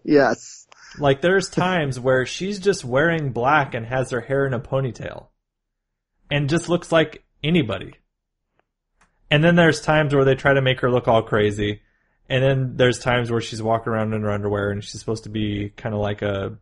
Yes. 0.04 0.68
Like 1.00 1.22
there's 1.22 1.50
times 1.50 2.00
where 2.00 2.25
she's 2.25 2.60
just 2.60 2.86
wearing 2.86 3.32
black 3.32 3.74
and 3.74 3.88
has 3.88 4.12
her 4.12 4.22
hair 4.22 4.46
in 4.46 4.54
a 4.54 4.60
ponytail. 4.60 5.28
And 6.30 6.48
just 6.48 6.70
looks 6.70 6.92
like 6.92 7.24
anybody. 7.44 7.96
And 9.30 9.44
then 9.44 9.56
there's 9.56 9.82
times 9.82 10.13
where 10.13 10.25
they 10.25 10.36
try 10.36 10.54
to 10.54 10.62
make 10.62 10.82
her 10.82 10.92
look 10.92 11.08
all 11.08 11.24
crazy. 11.24 11.82
And 12.30 12.44
then 12.44 12.78
there's 12.78 13.00
times 13.00 13.32
where 13.32 13.42
she's 13.42 13.63
walking 13.63 13.92
around 13.92 14.13
in 14.13 14.22
her 14.22 14.32
underwear 14.32 14.70
and 14.70 14.84
she's 14.84 15.00
supposed 15.00 15.24
to 15.24 15.30
be 15.30 15.70
kind 15.75 15.96
of 15.96 16.01
like 16.01 16.22
a, 16.22 16.58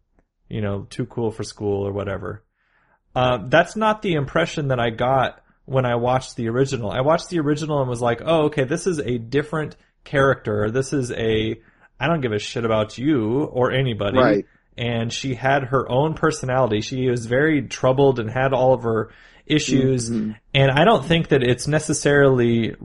you 0.49 0.61
know, 0.61 0.87
too 0.89 1.05
cool 1.05 1.31
for 1.31 1.43
school 1.43 1.87
or 1.87 1.91
whatever. 1.91 2.43
Uh, 3.15 3.39
that's 3.47 3.75
not 3.75 4.01
the 4.01 4.13
impression 4.13 4.69
that 4.69 4.79
I 4.79 4.89
got 4.89 5.41
when 5.65 5.85
I 5.85 5.95
watched 5.95 6.35
the 6.35 6.49
original. 6.49 6.91
I 6.91 7.01
watched 7.01 7.29
the 7.29 7.39
original 7.39 7.79
and 7.79 7.89
was 7.89 8.01
like, 8.01 8.21
oh, 8.25 8.45
okay, 8.45 8.63
this 8.63 8.87
is 8.87 8.99
a 8.99 9.17
different 9.17 9.75
character. 10.03 10.71
This 10.71 10.93
is 10.93 11.11
a, 11.11 11.61
I 11.99 12.07
don't 12.07 12.21
give 12.21 12.31
a 12.31 12.39
shit 12.39 12.65
about 12.65 12.97
you 12.97 13.43
or 13.43 13.71
anybody. 13.71 14.17
Right. 14.17 14.45
And 14.77 15.11
she 15.11 15.35
had 15.35 15.65
her 15.65 15.89
own 15.91 16.13
personality. 16.13 16.81
She 16.81 17.09
was 17.09 17.25
very 17.25 17.63
troubled 17.63 18.19
and 18.19 18.29
had 18.29 18.53
all 18.53 18.73
of 18.73 18.83
her 18.83 19.11
issues. 19.45 20.09
Mhm. 20.09 20.35
And 20.53 20.71
I 20.71 20.85
don't 20.85 21.03
think 21.03 21.29
that 21.29 21.43
it's 21.43 21.67
necessarily 21.67 22.75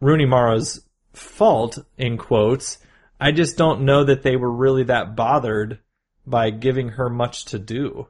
Rooney 0.00 0.26
Mara's 0.26 0.84
fault, 1.12 1.78
in 1.96 2.18
quotes. 2.18 2.78
I 3.20 3.32
just 3.32 3.56
don't 3.56 3.82
know 3.82 4.04
that 4.04 4.22
they 4.22 4.36
were 4.36 4.50
really 4.50 4.84
that 4.84 5.16
bothered 5.16 5.78
by 6.26 6.50
giving 6.50 6.90
her 6.90 7.08
much 7.08 7.46
to 7.46 7.58
do. 7.58 8.08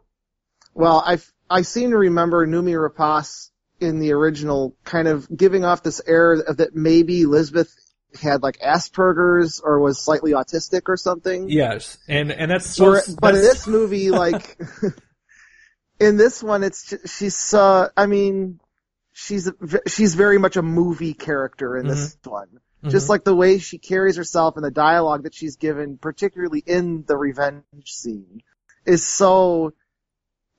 Well, 0.75 1.03
I 1.05 1.19
I 1.49 1.63
seem 1.63 1.91
to 1.91 1.97
remember 1.97 2.47
Noomi 2.47 2.75
Rapace 2.75 3.51
in 3.81 3.99
the 3.99 4.13
original 4.13 4.75
kind 4.85 5.09
of 5.09 5.29
giving 5.35 5.65
off 5.65 5.83
this 5.83 6.01
air 6.07 6.43
that 6.57 6.75
maybe 6.75 7.27
Lisbeth 7.27 7.75
had 8.21 8.43
like 8.43 8.59
Asperger's 8.59 9.61
or 9.61 9.81
was 9.81 10.03
slightly 10.03 10.33
autistic 10.33 10.83
or 10.87 10.97
something. 10.97 11.49
Yes, 11.51 11.99
and 12.09 12.33
and 12.33 12.51
that's 12.51 12.67
so. 12.67 12.93
Where- 12.93 13.03
but 13.21 13.35
in 13.35 13.41
this 13.43 13.67
movie, 13.67 14.11
like 14.11 14.59
in 16.01 16.17
this 16.17 16.43
one, 16.43 16.63
it's 16.63 16.95
she's 17.19 17.55
uh, 17.55 17.89
I 17.97 18.07
mean, 18.07 18.61
she's 19.13 19.51
she's 19.87 20.15
very 20.15 20.39
much 20.39 20.57
a 20.57 20.63
movie 20.63 21.15
character 21.15 21.77
in 21.77 21.87
this 21.87 22.17
one. 22.25 22.49
Just 22.89 23.07
Mhm. 23.07 23.11
like 23.11 23.25
the 23.25 23.35
way 23.35 23.59
she 23.59 23.79
carries 23.79 24.17
herself 24.17 24.57
and 24.57 24.65
the 24.65 24.71
dialogue 24.71 25.25
that 25.25 25.35
she's 25.35 25.57
given, 25.57 25.99
particularly 25.99 26.63
in 26.67 27.05
the 27.07 27.17
revenge 27.17 27.65
scene, 27.87 28.43
is 28.85 29.07
so. 29.07 29.73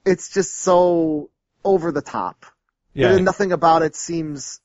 It's 0.06 0.30
just 0.34 0.56
so 0.56 1.30
over 1.64 1.92
the 1.92 2.02
top. 2.02 2.46
yeah, 2.94 3.14
And 3.14 3.26
nothing 3.26 3.52
about 3.52 3.84
it 3.84 3.96
seems 3.96 4.60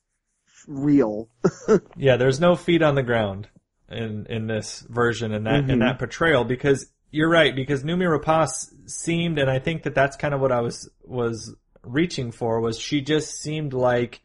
real. 0.67 1.29
yeah. 1.97 2.17
There's 2.17 2.39
no 2.39 2.55
feet 2.55 2.81
on 2.81 2.95
the 2.95 3.03
ground 3.03 3.47
in 3.89 4.25
in 4.27 4.47
this 4.47 4.79
version 4.89 5.33
and 5.33 5.45
that 5.45 5.69
in 5.69 5.79
Mhm. 5.79 5.79
that 5.81 5.99
portrayal 5.99 6.43
because 6.45 6.89
you're 7.11 7.29
right 7.29 7.55
because 7.55 7.83
Noomi 7.83 8.07
Rapace 8.19 8.73
seemed 8.89 9.37
and 9.37 9.51
I 9.51 9.59
think 9.59 9.83
that 9.83 9.93
that's 9.93 10.15
kind 10.17 10.33
of 10.33 10.39
what 10.41 10.51
I 10.51 10.61
was 10.61 10.89
was 11.03 11.53
reaching 11.83 12.31
for 12.31 12.59
was 12.61 12.79
she 12.79 13.01
just 13.01 13.35
seemed 13.41 13.73
like 13.73 14.21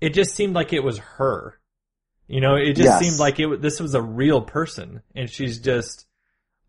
it 0.00 0.10
just 0.14 0.34
seemed 0.34 0.54
like 0.54 0.72
it 0.72 0.82
was 0.82 0.98
her. 0.98 1.58
You 2.28 2.40
know, 2.40 2.56
it 2.56 2.72
just 2.74 2.84
Yes. 2.84 3.00
seemed 3.00 3.18
like 3.20 3.38
it 3.38 3.62
this 3.62 3.78
was 3.80 3.94
a 3.94 4.02
real 4.02 4.40
person 4.42 5.02
and 5.14 5.30
she's 5.30 5.58
just 5.58 6.06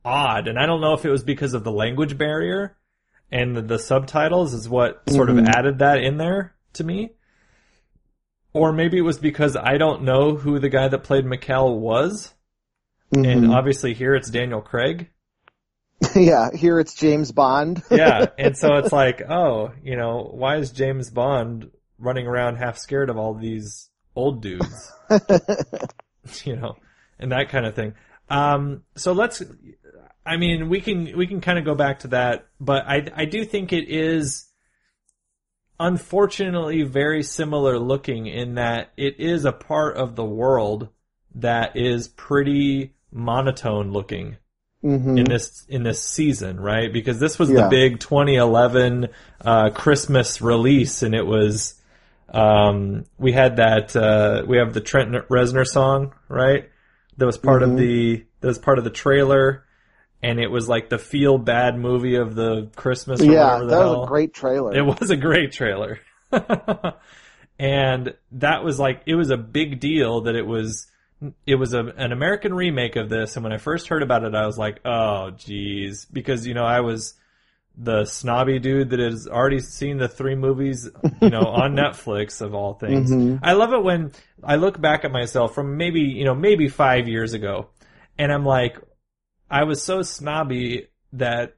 odd 0.06 0.48
and 0.48 0.58
I 0.60 0.66
don't 0.68 0.82
know 0.82 0.94
if 0.94 1.04
it 1.06 1.10
was 1.10 1.24
because 1.24 1.54
of 1.54 1.64
the 1.64 1.72
language 1.72 2.18
barrier 2.18 2.78
and 3.32 3.56
the, 3.58 3.62
the 3.62 3.80
subtitles 3.80 4.54
is 4.54 4.70
what 4.70 5.02
sort 5.10 5.30
of 5.30 5.36
Mhm. 5.38 5.50
added 5.50 5.80
that 5.80 6.00
in 6.02 6.18
there 6.18 6.56
to 6.74 6.84
me. 6.84 7.12
Or 8.54 8.72
maybe 8.72 8.98
it 8.98 9.02
was 9.02 9.18
because 9.20 9.56
I 9.56 9.78
don't 9.78 10.04
know 10.04 10.36
who 10.36 10.60
the 10.60 10.70
guy 10.70 10.88
that 10.88 11.04
played 11.04 11.26
Mikkel 11.26 11.78
was. 11.80 12.34
And 13.12 13.26
Mhm. 13.26 13.54
obviously 13.56 13.94
here 13.94 14.16
it's 14.16 14.30
Daniel 14.30 14.62
Craig. 14.62 15.10
yeah, 16.16 16.50
here 16.56 16.80
it's 16.80 16.94
James 16.94 17.32
Bond. 17.32 17.82
Yeah. 17.92 18.28
and 18.38 18.56
so 18.58 18.76
it's 18.76 18.92
like, 18.92 19.22
oh, 19.28 19.72
you 19.84 19.96
know, 19.98 20.30
why 20.34 20.58
is 20.58 20.72
James 20.72 21.10
Bond 21.10 21.72
running 22.00 22.28
around 22.28 22.58
half 22.58 22.78
scared 22.78 23.10
of 23.10 23.18
all 23.18 23.34
these 23.34 23.87
old 24.18 24.42
dudes? 24.42 24.92
you 26.44 26.56
know, 26.56 26.76
and 27.20 27.32
that 27.32 27.50
kind 27.50 27.66
of 27.66 27.76
thing. 27.76 27.94
Um, 28.30 28.84
so 28.96 29.14
let's, 29.14 29.42
I 30.26 30.38
mean, 30.38 30.70
we 30.70 30.82
can, 30.82 31.18
we 31.18 31.28
can 31.28 31.40
kind 31.40 31.58
of 31.58 31.66
go 31.66 31.76
back 31.76 32.00
to 32.00 32.10
that, 32.10 32.48
but 32.60 32.86
I, 32.86 33.08
I 33.16 33.26
do 33.26 33.46
think 33.46 33.72
it 33.72 33.90
is 33.90 34.48
unfortunately 35.80 36.84
very 36.84 37.24
similar 37.24 37.80
looking 37.80 38.28
in 38.28 38.56
that 38.56 38.92
it 38.98 39.20
is 39.20 39.46
a 39.46 39.52
part 39.52 39.96
of 39.96 40.16
the 40.16 40.26
world 40.26 40.90
that 41.36 41.78
is 41.78 42.08
pretty 42.08 42.94
monotone 43.12 43.92
looking 43.92 44.38
hmm 44.82 45.18
in 45.18 45.26
this 45.26 45.66
in 45.68 45.84
this 45.84 46.04
season, 46.04 46.60
right? 46.60 46.92
Because 46.92 47.20
this 47.20 47.40
was 47.40 47.50
the 47.50 47.68
big 47.70 48.00
2011 48.00 49.08
uh, 49.42 49.70
Christmas 49.72 50.42
release, 50.42 51.02
and 51.02 51.16
it 51.16 51.26
was 51.26 51.77
um, 52.34 53.06
we 53.18 53.32
had 53.32 53.58
that 53.58 53.96
uh, 53.96 54.44
we 54.48 54.58
have 54.58 54.74
the 54.74 54.82
Trent 54.82 55.12
Reznor 55.30 55.66
song, 55.66 56.14
right? 56.28 56.70
That 57.18 57.26
was 57.26 57.38
part 57.38 57.64
of 57.64 57.70
Mhm. 57.72 57.78
the 57.78 58.26
that 58.42 58.48
was 58.48 58.60
part 58.60 58.78
of 58.78 58.84
the 58.84 58.90
trailer, 58.92 59.64
and 60.22 60.40
it 60.40 60.52
was 60.52 60.68
like 60.70 60.90
the 60.90 60.98
feel 61.00 61.38
bad 61.38 61.78
movie 61.78 62.16
of 62.16 62.36
the 62.36 62.70
Christmas. 62.76 63.22
Or 63.22 63.26
Yeah, 63.26 63.60
the 63.60 63.66
that 63.68 63.80
hell. 63.80 64.00
was 64.02 64.06
a 64.08 64.10
great 64.10 64.34
trailer. 64.34 64.76
It 64.76 64.82
was 64.86 65.10
a 65.10 65.16
great 65.18 65.52
trailer. 65.52 66.00
and 67.60 68.14
that 68.34 68.64
was 68.64 68.80
like, 68.80 69.02
it 69.06 69.16
was 69.16 69.30
a 69.30 69.38
big 69.38 69.80
deal 69.80 70.22
that 70.22 70.36
it 70.36 70.46
was, 70.46 70.88
it 71.46 71.56
was 71.56 71.74
a, 71.74 71.80
an 71.80 72.12
American 72.12 72.54
remake 72.54 72.96
of 72.96 73.10
this. 73.10 73.36
And 73.36 73.44
when 73.44 73.54
I 73.54 73.58
first 73.58 73.88
heard 73.88 74.04
about 74.04 74.24
it, 74.24 74.36
I 74.36 74.46
was 74.46 74.58
like, 74.58 74.80
oh, 74.86 75.32
geez. 75.32 76.06
Because, 76.06 76.46
you 76.46 76.54
know, 76.54 76.66
I 76.66 76.82
was 76.82 77.14
the 77.78 78.06
snobby 78.06 78.58
dude 78.58 78.90
that 78.90 79.00
has 79.00 79.28
already 79.28 79.60
seen 79.60 79.98
the 79.98 80.08
three 80.08 80.36
movies, 80.36 80.90
you 81.22 81.30
know, 81.30 81.44
on 81.44 81.76
Netflix 81.76 82.42
of 82.42 82.56
all 82.56 82.74
things. 82.74 83.12
Mhm. 83.12 83.40
I 83.44 83.54
love 83.54 83.72
it 83.72 83.84
when 83.84 84.12
I 84.44 84.56
look 84.56 84.82
back 84.82 85.06
at 85.06 85.12
myself 85.12 85.54
from 85.54 85.78
maybe, 85.78 86.02
you 86.02 86.26
know, 86.26 86.34
maybe 86.34 86.70
five 86.70 87.08
years 87.08 87.34
ago 87.34 87.70
and 88.18 88.32
I'm 88.32 88.46
like, 88.46 88.80
I 89.50 89.64
was 89.64 89.84
so 89.84 90.02
snobby 90.02 90.88
that 91.14 91.56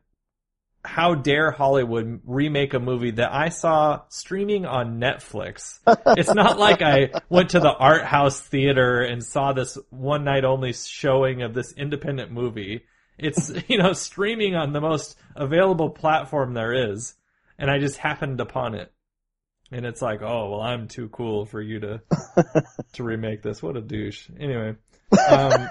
how 0.84 1.14
dare 1.14 1.52
Hollywood 1.52 2.22
remake 2.26 2.74
a 2.74 2.80
movie 2.80 3.12
that 3.12 3.34
I 3.34 3.50
saw 3.50 4.02
streaming 4.10 4.66
on 4.66 5.00
Netflix? 5.00 5.80
it's 6.18 6.34
not 6.34 6.58
like 6.60 6.82
I 6.82 7.12
went 7.30 7.52
to 7.52 7.60
the 7.60 7.74
art 7.74 8.06
house 8.06 8.40
theater 8.40 9.02
and 9.02 9.24
saw 9.24 9.54
this 9.54 9.78
one 9.90 10.24
night 10.24 10.46
only 10.46 10.74
showing 10.74 11.42
of 11.42 11.54
this 11.54 11.74
independent 11.74 12.32
movie. 12.32 12.86
It's, 13.20 13.52
you 13.68 13.78
know, 13.78 13.94
streaming 13.94 14.56
on 14.56 14.74
the 14.74 14.82
most 14.82 15.18
available 15.36 15.90
platform 15.90 16.54
there 16.54 16.92
is. 16.92 17.16
And 17.58 17.70
I 17.70 17.80
just 17.80 17.98
happened 17.98 18.40
upon 18.40 18.76
it. 18.76 18.92
And 19.72 19.86
it's 19.86 20.02
like, 20.02 20.22
oh, 20.22 20.50
well, 20.50 20.62
I'm 20.62 20.88
too 20.88 21.10
cool 21.10 21.46
for 21.46 21.62
you 21.62 21.80
to, 21.82 22.02
to 22.94 23.04
remake 23.04 23.44
this. 23.44 23.62
What 23.62 23.78
a 23.78 23.82
douche. 23.82 24.30
Anyway. 24.40 24.76
Um, 25.28 25.70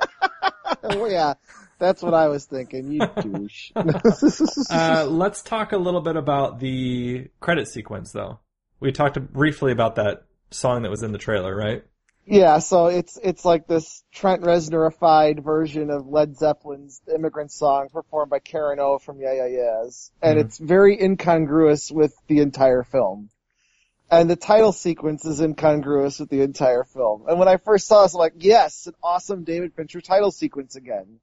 oh 0.83 1.07
yeah, 1.07 1.35
that's 1.78 2.02
what 2.02 2.12
I 2.12 2.26
was 2.26 2.45
thinking. 2.45 2.90
You 2.90 3.07
douche. 3.21 3.71
uh, 3.76 5.07
let's 5.09 5.43
talk 5.43 5.71
a 5.71 5.76
little 5.76 6.00
bit 6.00 6.17
about 6.17 6.59
the 6.59 7.28
credit 7.38 7.69
sequence, 7.69 8.11
though. 8.11 8.40
We 8.81 8.90
talked 8.90 9.21
briefly 9.33 9.71
about 9.71 9.95
that 9.95 10.25
song 10.50 10.83
that 10.83 10.90
was 10.90 11.05
in 11.05 11.12
the 11.12 11.19
trailer, 11.19 11.55
right? 11.55 11.85
Yeah, 12.30 12.58
so 12.58 12.88
it's 12.88 13.18
it's 13.23 13.44
like 13.47 13.66
this 13.66 14.04
Trent 14.12 14.42
Reznorified 14.42 15.42
version 15.42 15.88
of 15.88 16.06
Led 16.06 16.37
Zeppelin's 16.37 17.00
"Immigrant 17.12 17.50
Song" 17.50 17.88
performed 17.88 18.28
by 18.28 18.38
Karen 18.38 18.78
O 18.80 18.99
from 18.99 19.18
Yeah 19.18 19.32
Yeah 19.32 19.47
Yeahs, 19.47 20.12
and 20.20 20.38
Mhm. 20.38 20.42
it's 20.42 20.58
very 20.58 21.00
incongruous 21.00 21.90
with 21.90 22.14
the 22.26 22.40
entire 22.40 22.82
film. 22.82 23.30
And 24.11 24.28
the 24.28 24.37
title 24.37 24.73
sequence 24.73 25.25
is 25.25 25.40
incongruous 25.40 26.20
with 26.20 26.28
the 26.28 26.42
entire 26.42 26.85
film. 26.85 27.25
And 27.28 27.38
when 27.38 27.49
I 27.49 27.56
first 27.56 27.87
saw 27.87 28.02
this, 28.02 28.14
I'm 28.14 28.18
like, 28.18 28.35
yes, 28.37 28.87
an 28.87 28.94
awesome 29.02 29.44
David 29.44 29.73
Fincher 29.73 30.02
title 30.02 30.30
sequence 30.30 30.76
again. 30.76 31.20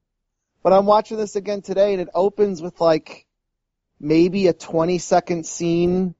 But 0.64 0.72
I'm 0.72 0.86
watching 0.86 1.18
this 1.18 1.36
again 1.36 1.62
today, 1.62 1.92
and 1.92 2.02
it 2.02 2.08
opens 2.14 2.60
with 2.60 2.80
like 2.80 3.26
maybe 4.00 4.48
a 4.48 4.52
20 4.52 4.98
second 4.98 5.46
scene 5.46 6.16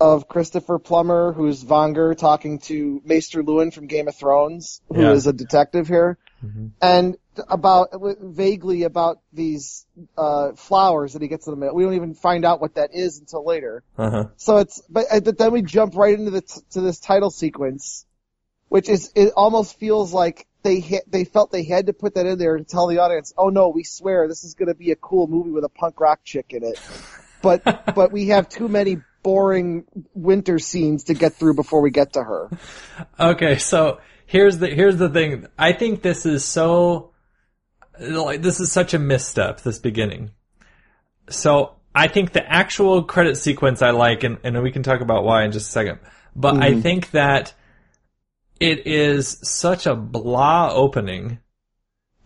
of 0.00 0.28
Christopher 0.28 0.78
Plummer, 0.78 1.32
who's 1.32 1.64
Vanger, 1.64 2.16
talking 2.16 2.58
to 2.60 3.00
Maester 3.04 3.42
Luwin 3.42 3.72
from 3.72 3.86
Game 3.86 4.08
of 4.08 4.14
Thrones, 4.14 4.82
who 4.88 5.10
is 5.10 5.24
Yeah. 5.24 5.30
a 5.30 5.32
detective 5.32 5.88
here, 5.88 6.18
Mhm. 6.44 6.72
and 6.82 7.16
about 7.48 7.90
vaguely 8.20 8.82
about 8.82 9.20
these 9.32 9.86
uh, 10.16 10.52
flowers 10.52 11.14
that 11.14 11.22
he 11.22 11.28
gets 11.28 11.46
in 11.46 11.52
the 11.52 11.56
mail. 11.56 11.74
We 11.74 11.84
don't 11.84 11.94
even 11.94 12.14
find 12.14 12.44
out 12.44 12.60
what 12.60 12.74
that 12.74 12.94
is 12.94 13.18
until 13.18 13.44
later. 13.44 13.82
Uh-huh. 13.96 14.26
So 14.36 14.58
it's 14.58 14.82
but 14.88 15.06
uh, 15.10 15.20
but 15.20 15.38
then 15.38 15.52
we 15.52 15.62
jump 15.62 15.96
right 15.96 16.18
into 16.18 16.30
the 16.30 16.42
t- 16.42 16.60
to 16.72 16.80
this 16.82 16.98
title 17.00 17.30
sequence, 17.30 18.04
which 18.68 18.88
is 18.88 19.12
it 19.14 19.32
almost 19.36 19.78
feels 19.78 20.12
like 20.12 20.46
they 20.62 20.80
hit, 20.80 21.10
they 21.10 21.24
felt 21.24 21.52
they 21.52 21.62
had 21.64 21.86
to 21.86 21.92
put 21.92 22.14
that 22.14 22.26
in 22.26 22.38
there 22.38 22.56
to 22.58 22.64
tell 22.64 22.86
the 22.88 22.98
audience, 22.98 23.32
oh 23.38 23.48
no, 23.50 23.68
we 23.68 23.84
swear 23.84 24.26
this 24.28 24.44
is 24.44 24.54
going 24.54 24.68
to 24.68 24.74
be 24.74 24.90
a 24.90 24.96
cool 24.96 25.26
movie 25.26 25.50
with 25.50 25.64
a 25.64 25.68
punk 25.68 26.00
rock 26.00 26.20
chick 26.24 26.46
in 26.50 26.64
it, 26.64 26.78
but 27.42 27.62
but 27.94 28.12
we 28.12 28.28
have 28.28 28.48
too 28.48 28.68
many 28.68 28.98
boring 29.26 29.84
winter 30.14 30.56
scenes 30.60 31.02
to 31.02 31.12
get 31.12 31.34
through 31.34 31.52
before 31.52 31.80
we 31.80 31.90
get 31.90 32.12
to 32.12 32.22
her. 32.22 32.48
Okay, 33.18 33.58
so 33.58 33.98
here's 34.24 34.58
the 34.58 34.68
here's 34.68 34.98
the 34.98 35.08
thing. 35.08 35.48
I 35.58 35.72
think 35.72 36.00
this 36.00 36.24
is 36.24 36.44
so 36.44 37.10
like 37.98 38.40
this 38.40 38.60
is 38.60 38.70
such 38.70 38.94
a 38.94 39.00
misstep 39.00 39.62
this 39.62 39.80
beginning. 39.80 40.30
So 41.28 41.74
I 41.92 42.06
think 42.06 42.34
the 42.34 42.48
actual 42.48 43.02
credit 43.02 43.36
sequence 43.36 43.82
I 43.82 43.90
like, 43.90 44.22
and, 44.22 44.38
and 44.44 44.62
we 44.62 44.70
can 44.70 44.84
talk 44.84 45.00
about 45.00 45.24
why 45.24 45.44
in 45.44 45.50
just 45.50 45.70
a 45.70 45.72
second. 45.72 45.98
But 46.36 46.58
I 46.58 46.70
mm-hmm. 46.70 46.82
think 46.82 47.10
that 47.10 47.52
it 48.60 48.86
is 48.86 49.40
such 49.42 49.86
a 49.86 49.96
blah 49.96 50.70
opening 50.72 51.40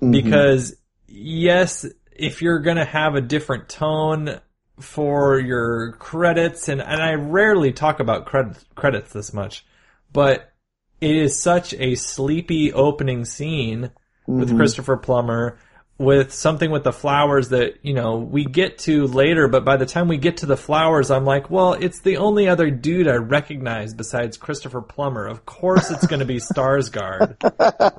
mm-hmm. 0.03 0.11
because 0.11 0.77
yes, 1.07 1.87
if 2.13 2.43
you're 2.43 2.59
gonna 2.59 2.85
have 2.85 3.15
a 3.15 3.23
different 3.23 3.71
tone 3.71 4.39
for 4.81 5.39
your 5.39 5.93
credits, 5.93 6.69
and, 6.69 6.81
and 6.81 7.03
I 7.03 7.15
rarely 7.15 7.73
talk 7.73 8.01
about 8.01 8.27
credits 8.27 8.65
credits 8.75 9.13
this 9.13 9.33
much, 9.33 9.65
but 10.13 10.53
it 11.01 11.17
is 11.17 11.39
such 11.39 11.75
a 11.75 11.95
sleepy 11.95 12.73
opening 12.73 13.25
scene 13.25 13.91
with 14.27 14.49
mm-hmm. 14.49 14.59
Christopher 14.59 14.97
Plummer 14.97 15.59
with 16.01 16.33
something 16.33 16.71
with 16.71 16.83
the 16.83 16.95
flowers 16.95 17.51
that, 17.51 17.75
you 17.83 17.93
know, 17.93 18.17
we 18.17 18.43
get 18.47 18.79
to 18.79 19.07
later, 19.07 19.49
but 19.49 19.67
by 19.67 19.77
the 19.77 19.85
time 19.85 20.09
we 20.09 20.17
get 20.17 20.39
to 20.39 20.47
the 20.47 20.57
flowers, 20.57 21.11
I'm 21.11 21.27
like, 21.27 21.51
well, 21.51 21.75
it's 21.75 22.01
the 22.01 22.17
only 22.17 22.49
other 22.49 22.71
dude 22.71 23.07
I 23.07 23.17
recognize 23.17 23.93
besides 23.93 24.39
Christopher 24.39 24.81
Plummer. 24.81 25.27
Of 25.27 25.45
course 25.45 25.91
it's 25.91 26.07
going 26.07 26.21
to 26.21 26.27
be 26.27 26.37
Skarsgård, 26.37 27.37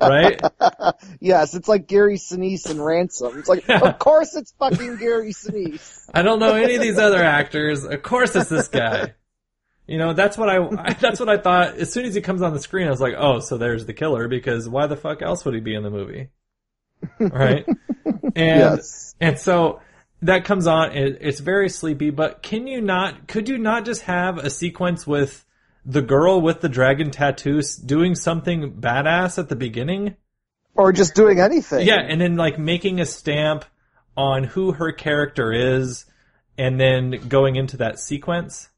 right? 0.00 0.98
yes, 1.20 1.54
it's 1.54 1.68
like 1.68 1.86
Gary 1.86 2.16
Sinise 2.16 2.68
and 2.68 2.84
Ransom. 2.84 3.38
It's 3.38 3.48
like, 3.48 3.68
of 3.68 3.96
course 4.00 4.34
it's 4.34 4.50
fucking 4.58 4.96
Gary 4.96 5.32
Sinise. 5.32 6.10
I 6.12 6.22
don't 6.22 6.40
know 6.40 6.56
any 6.56 6.74
of 6.74 6.82
these 6.82 6.98
other 6.98 7.22
actors. 7.22 7.84
Of 7.84 8.02
course 8.02 8.34
it's 8.34 8.50
this 8.50 8.66
guy. 8.66 9.14
You 9.86 9.98
know, 9.98 10.12
that's 10.12 10.36
what 10.36 10.48
I, 10.48 10.56
I 10.56 10.92
that's 11.00 11.20
what 11.20 11.28
I 11.28 11.36
thought. 11.36 11.76
As 11.76 11.92
soon 11.92 12.04
as 12.04 12.16
he 12.16 12.20
comes 12.20 12.42
on 12.42 12.52
the 12.52 12.58
screen, 12.58 12.88
I 12.88 12.90
was 12.90 13.00
like, 13.00 13.14
oh, 13.16 13.38
so 13.38 13.58
there's 13.58 13.86
the 13.86 13.94
killer 13.94 14.26
because 14.26 14.68
why 14.68 14.88
the 14.88 14.96
fuck 14.96 15.22
else 15.22 15.44
would 15.44 15.54
he 15.54 15.60
be 15.60 15.76
in 15.76 15.84
the 15.84 15.90
movie? 15.90 16.30
Right? 17.18 17.66
And 18.04 18.26
Yes. 18.34 19.14
and 19.20 19.38
so 19.38 19.80
that 20.22 20.44
comes 20.44 20.66
on. 20.66 20.92
It, 20.92 21.18
it's 21.20 21.40
very 21.40 21.68
sleepy, 21.68 22.10
but 22.10 22.42
can 22.42 22.66
you 22.66 22.80
not? 22.80 23.28
Could 23.28 23.48
you 23.48 23.58
not 23.58 23.84
just 23.84 24.02
have 24.02 24.38
a 24.38 24.50
sequence 24.50 25.06
with 25.06 25.44
the 25.84 26.02
girl 26.02 26.40
with 26.40 26.60
the 26.60 26.68
dragon 26.68 27.10
tattoos 27.10 27.76
doing 27.76 28.14
something 28.14 28.72
badass 28.74 29.38
at 29.38 29.48
the 29.48 29.56
beginning? 29.56 30.16
Or 30.74 30.92
just 30.92 31.14
doing 31.14 31.40
anything. 31.40 31.86
Yeah, 31.86 32.00
and 32.00 32.20
then 32.20 32.36
like 32.36 32.58
making 32.58 33.00
a 33.00 33.06
stamp 33.06 33.64
on 34.16 34.44
who 34.44 34.72
her 34.72 34.92
character 34.92 35.52
is, 35.52 36.06
and 36.56 36.80
then 36.80 37.28
going 37.28 37.56
into 37.56 37.78
that 37.78 37.98
sequence. 37.98 38.68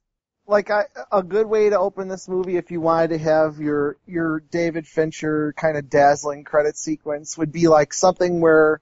Like 0.46 0.70
I, 0.70 0.85
a 1.11 1.22
good 1.22 1.46
way 1.46 1.70
to 1.70 1.78
open 1.78 2.09
this 2.09 2.28
movie 2.28 2.57
if 2.57 2.70
you 2.70 2.80
wanted 2.80 3.09
to 3.09 3.18
have 3.18 3.59
your 3.59 3.96
your 4.07 4.40
David 4.40 4.87
Fincher 4.87 5.54
kind 5.57 5.76
of 5.76 5.88
dazzling 5.88 6.44
credit 6.44 6.76
sequence 6.76 7.38
would 7.38 7.52
be 7.52 7.68
like 7.68 7.94
something 7.94 8.40
where 8.40 8.80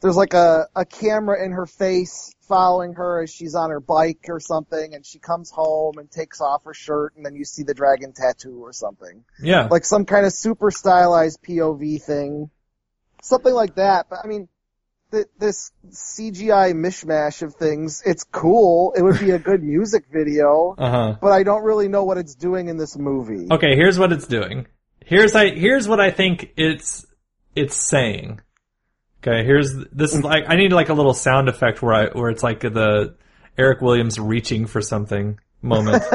there's 0.00 0.16
like 0.16 0.34
a 0.34 0.68
a 0.76 0.84
camera 0.84 1.44
in 1.44 1.52
her 1.52 1.66
face 1.66 2.32
following 2.42 2.94
her 2.94 3.22
as 3.22 3.32
she's 3.32 3.54
on 3.54 3.70
her 3.70 3.80
bike 3.80 4.26
or 4.28 4.38
something 4.38 4.94
and 4.94 5.04
she 5.04 5.18
comes 5.18 5.50
home 5.50 5.98
and 5.98 6.10
takes 6.10 6.40
off 6.40 6.64
her 6.64 6.74
shirt 6.74 7.14
and 7.16 7.24
then 7.24 7.34
you 7.34 7.44
see 7.44 7.62
the 7.62 7.74
dragon 7.74 8.12
tattoo 8.12 8.62
or 8.62 8.72
something. 8.72 9.24
Yeah, 9.40 9.66
like 9.70 9.84
some 9.84 10.04
kind 10.04 10.26
of 10.26 10.32
super 10.32 10.70
stylized 10.70 11.42
POV 11.42 12.02
thing. 12.02 12.50
Something 13.22 13.54
like 13.54 13.76
that 13.76 14.06
but 14.10 14.20
I 14.22 14.28
mean 14.28 14.48
th- 15.14 15.26
this 15.38 15.70
CGI 15.88 16.74
mishmash 16.74 17.42
of 17.42 17.54
things 17.54 18.02
it's 18.04 18.24
cool 18.24 18.92
it 18.96 19.02
would 19.02 19.18
be 19.20 19.30
a 19.30 19.38
good 19.38 19.62
music 19.74 20.04
video 20.12 20.74
uh 20.76 20.90
huh. 20.90 21.16
but 21.20 21.32
I 21.32 21.42
don't 21.42 21.62
really 21.62 21.88
know 21.88 22.04
what 22.04 22.18
it's 22.18 22.34
doing 22.34 22.68
in 22.68 22.76
this 22.76 22.96
movie. 22.96 23.48
Okay, 23.50 23.76
here's 23.76 23.98
what 23.98 24.12
it's 24.12 24.26
doing. 24.26 24.66
Here's 25.04 25.34
I 25.34 25.50
here's 25.50 25.86
what 25.86 26.00
I 26.00 26.10
think 26.10 26.52
it's 26.56 27.06
it's 27.54 27.76
saying. 27.76 28.40
Okay, 29.22 29.44
here's 29.44 29.74
this 29.92 30.14
is 30.14 30.22
like 30.22 30.44
I 30.48 30.56
need 30.56 30.72
like 30.72 30.88
a 30.88 30.94
little 30.94 31.14
sound 31.14 31.48
effect 31.48 31.80
where 31.82 31.94
I 31.94 32.06
where 32.08 32.30
it's 32.30 32.42
like 32.42 32.60
the 32.60 33.14
Eric 33.56 33.80
Williams 33.80 34.18
reaching 34.18 34.66
for 34.66 34.82
something 34.82 35.38
moment. 35.62 36.02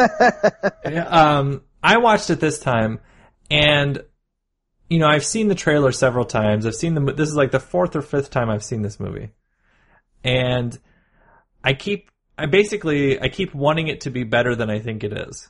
Um, 0.86 1.62
I 1.84 1.98
watched 1.98 2.30
it 2.30 2.40
this 2.40 2.60
time, 2.60 3.00
and 3.52 4.04
you 4.90 5.00
know 5.00 5.08
I've 5.08 5.26
seen 5.26 5.48
the 5.48 5.56
trailer 5.56 5.92
several 5.92 6.26
times. 6.26 6.66
I've 6.66 6.76
seen 6.76 6.96
the 6.96 7.14
this 7.14 7.30
is 7.30 7.36
like 7.36 7.52
the 7.52 7.60
fourth 7.60 7.96
or 7.96 8.02
fifth 8.02 8.32
time 8.32 8.50
I've 8.50 8.64
seen 8.64 8.82
this 8.82 9.00
movie, 9.00 9.30
and 10.24 10.78
I 11.64 11.74
keep 11.74 12.10
I 12.38 12.46
basically 12.48 13.22
I 13.22 13.30
keep 13.30 13.54
wanting 13.54 13.88
it 13.88 14.02
to 14.02 14.10
be 14.10 14.24
better 14.24 14.56
than 14.56 14.70
I 14.70 14.80
think 14.80 15.04
it 15.04 15.14
is. 15.14 15.50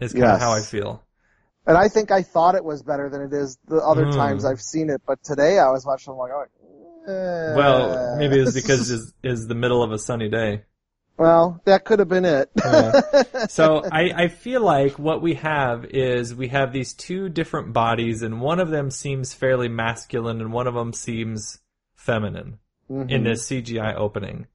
Is 0.00 0.12
kind 0.12 0.32
of 0.32 0.40
how 0.40 0.52
I 0.52 0.60
feel. 0.60 1.04
And 1.66 1.78
I 1.78 1.88
think 1.88 2.10
I 2.10 2.22
thought 2.22 2.56
it 2.56 2.64
was 2.64 2.82
better 2.82 3.08
than 3.08 3.22
it 3.22 3.32
is 3.32 3.58
the 3.68 3.76
other 3.76 4.06
Mm. 4.06 4.16
times 4.16 4.44
I've 4.44 4.60
seen 4.60 4.90
it, 4.90 5.02
but 5.06 5.22
today 5.22 5.58
I 5.58 5.70
was 5.70 5.86
watching. 5.86 6.12
I'm 6.12 6.18
like, 6.18 6.32
oh, 6.32 7.10
eh. 7.10 7.56
Well, 7.56 8.16
maybe 8.18 8.40
it's 8.40 8.52
because 8.52 8.90
is 8.96 9.14
is 9.22 9.46
the 9.46 9.54
middle 9.54 9.82
of 9.82 9.92
a 9.92 9.98
sunny 9.98 10.28
day. 10.28 10.64
Well, 11.16 11.60
that 11.64 11.84
could 11.84 11.98
have 12.00 12.08
been 12.08 12.24
it. 12.24 12.50
Yeah. 12.64 13.00
So 13.48 13.82
I, 13.90 14.24
I 14.24 14.28
feel 14.28 14.62
like 14.62 14.98
what 14.98 15.20
we 15.20 15.34
have 15.34 15.84
is 15.86 16.34
we 16.34 16.48
have 16.48 16.72
these 16.72 16.92
two 16.94 17.28
different 17.28 17.72
bodies, 17.72 18.22
and 18.22 18.40
one 18.40 18.58
of 18.58 18.70
them 18.70 18.90
seems 18.90 19.34
fairly 19.34 19.68
masculine, 19.68 20.40
and 20.40 20.52
one 20.52 20.66
of 20.66 20.74
them 20.74 20.92
seems 20.92 21.58
feminine 21.94 22.58
Mhm. 22.90 23.10
in 23.10 23.24
this 23.24 23.46
CGI 23.48 23.94
opening. 23.96 24.46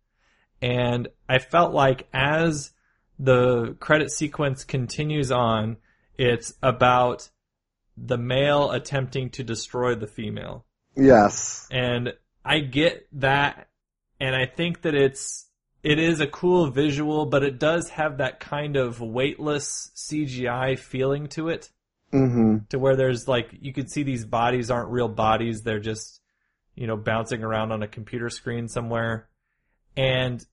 And 0.62 1.08
I 1.28 1.39
felt 1.39 1.74
like 1.74 2.08
as 2.13 2.72
the 3.17 3.76
credit 3.80 4.12
sequence 4.12 4.63
continues 4.63 5.32
on, 5.32 5.78
it's 6.17 6.54
about 6.62 7.30
the 7.98 8.17
male 8.17 8.72
attempting 8.72 9.30
to 9.32 9.43
destroy 9.43 9.95
the 9.95 10.08
female. 10.08 10.65
Yes. 10.95 11.67
and 11.72 12.13
I 12.43 12.60
get 12.60 13.08
that, 13.19 13.69
and 14.19 14.36
I 14.36 14.45
think 14.48 14.82
that 14.82 14.95
it's 14.95 15.45
it 15.84 16.00
is 16.00 16.20
a 16.20 16.28
cool 16.28 16.70
visual, 16.70 17.26
but 17.26 17.44
it 17.44 17.60
does 17.60 17.89
have 17.89 18.18
that 18.18 18.39
kind 18.39 18.76
of 18.76 19.00
weightless 19.02 19.92
CGI 19.96 20.78
feeling 20.78 21.28
to 21.30 21.50
it, 21.50 21.70
hmm 22.12 22.58
to 22.70 22.80
where 22.80 22.96
there's 22.96 23.28
like 23.28 23.50
you 23.62 23.72
could 23.72 23.89
see 23.89 24.04
these 24.04 24.26
bodies 24.26 24.72
aren't 24.72 24.89
real 24.89 25.08
bodies; 25.08 25.62
they're 25.62 25.80
just 25.80 26.22
you 26.76 26.88
know 26.88 26.98
bouncing 26.98 27.44
around 27.44 27.72
on 27.72 27.84
a 27.84 27.88
computer 27.88 28.30
screen 28.30 28.68
somewhere, 28.68 29.30
and 29.96 30.46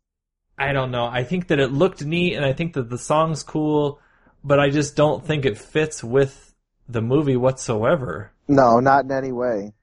I 0.59 0.73
don't 0.73 0.91
know. 0.91 1.05
I 1.05 1.25
think 1.25 1.49
that 1.49 1.59
it 1.59 1.73
looked 1.73 2.05
neat 2.05 2.35
and 2.35 2.45
I 2.45 2.53
think 2.53 2.75
that 2.75 2.89
the 2.89 2.99
song's 2.99 3.43
cool, 3.43 4.01
but 4.43 4.59
I 4.59 4.71
just 4.71 4.97
don't 4.97 5.25
think 5.25 5.45
it 5.45 5.59
fits 5.59 6.03
with 6.03 6.55
the 6.89 7.03
movie 7.03 7.37
whatsoever. 7.37 8.33
No, 8.49 8.81
not 8.81 9.05
in 9.05 9.13
any 9.13 9.33
way. 9.33 9.75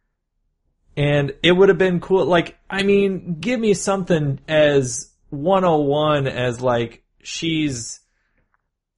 And 0.95 1.33
it 1.43 1.51
would 1.51 1.69
have 1.69 1.77
been 1.77 1.99
cool. 1.99 2.25
Like, 2.25 2.57
I 2.69 2.83
mean, 2.83 3.39
give 3.39 3.59
me 3.59 3.73
something 3.73 4.39
as 4.47 5.12
101 5.33 6.27
as 6.27 6.61
like, 6.61 7.03
she's, 7.21 7.99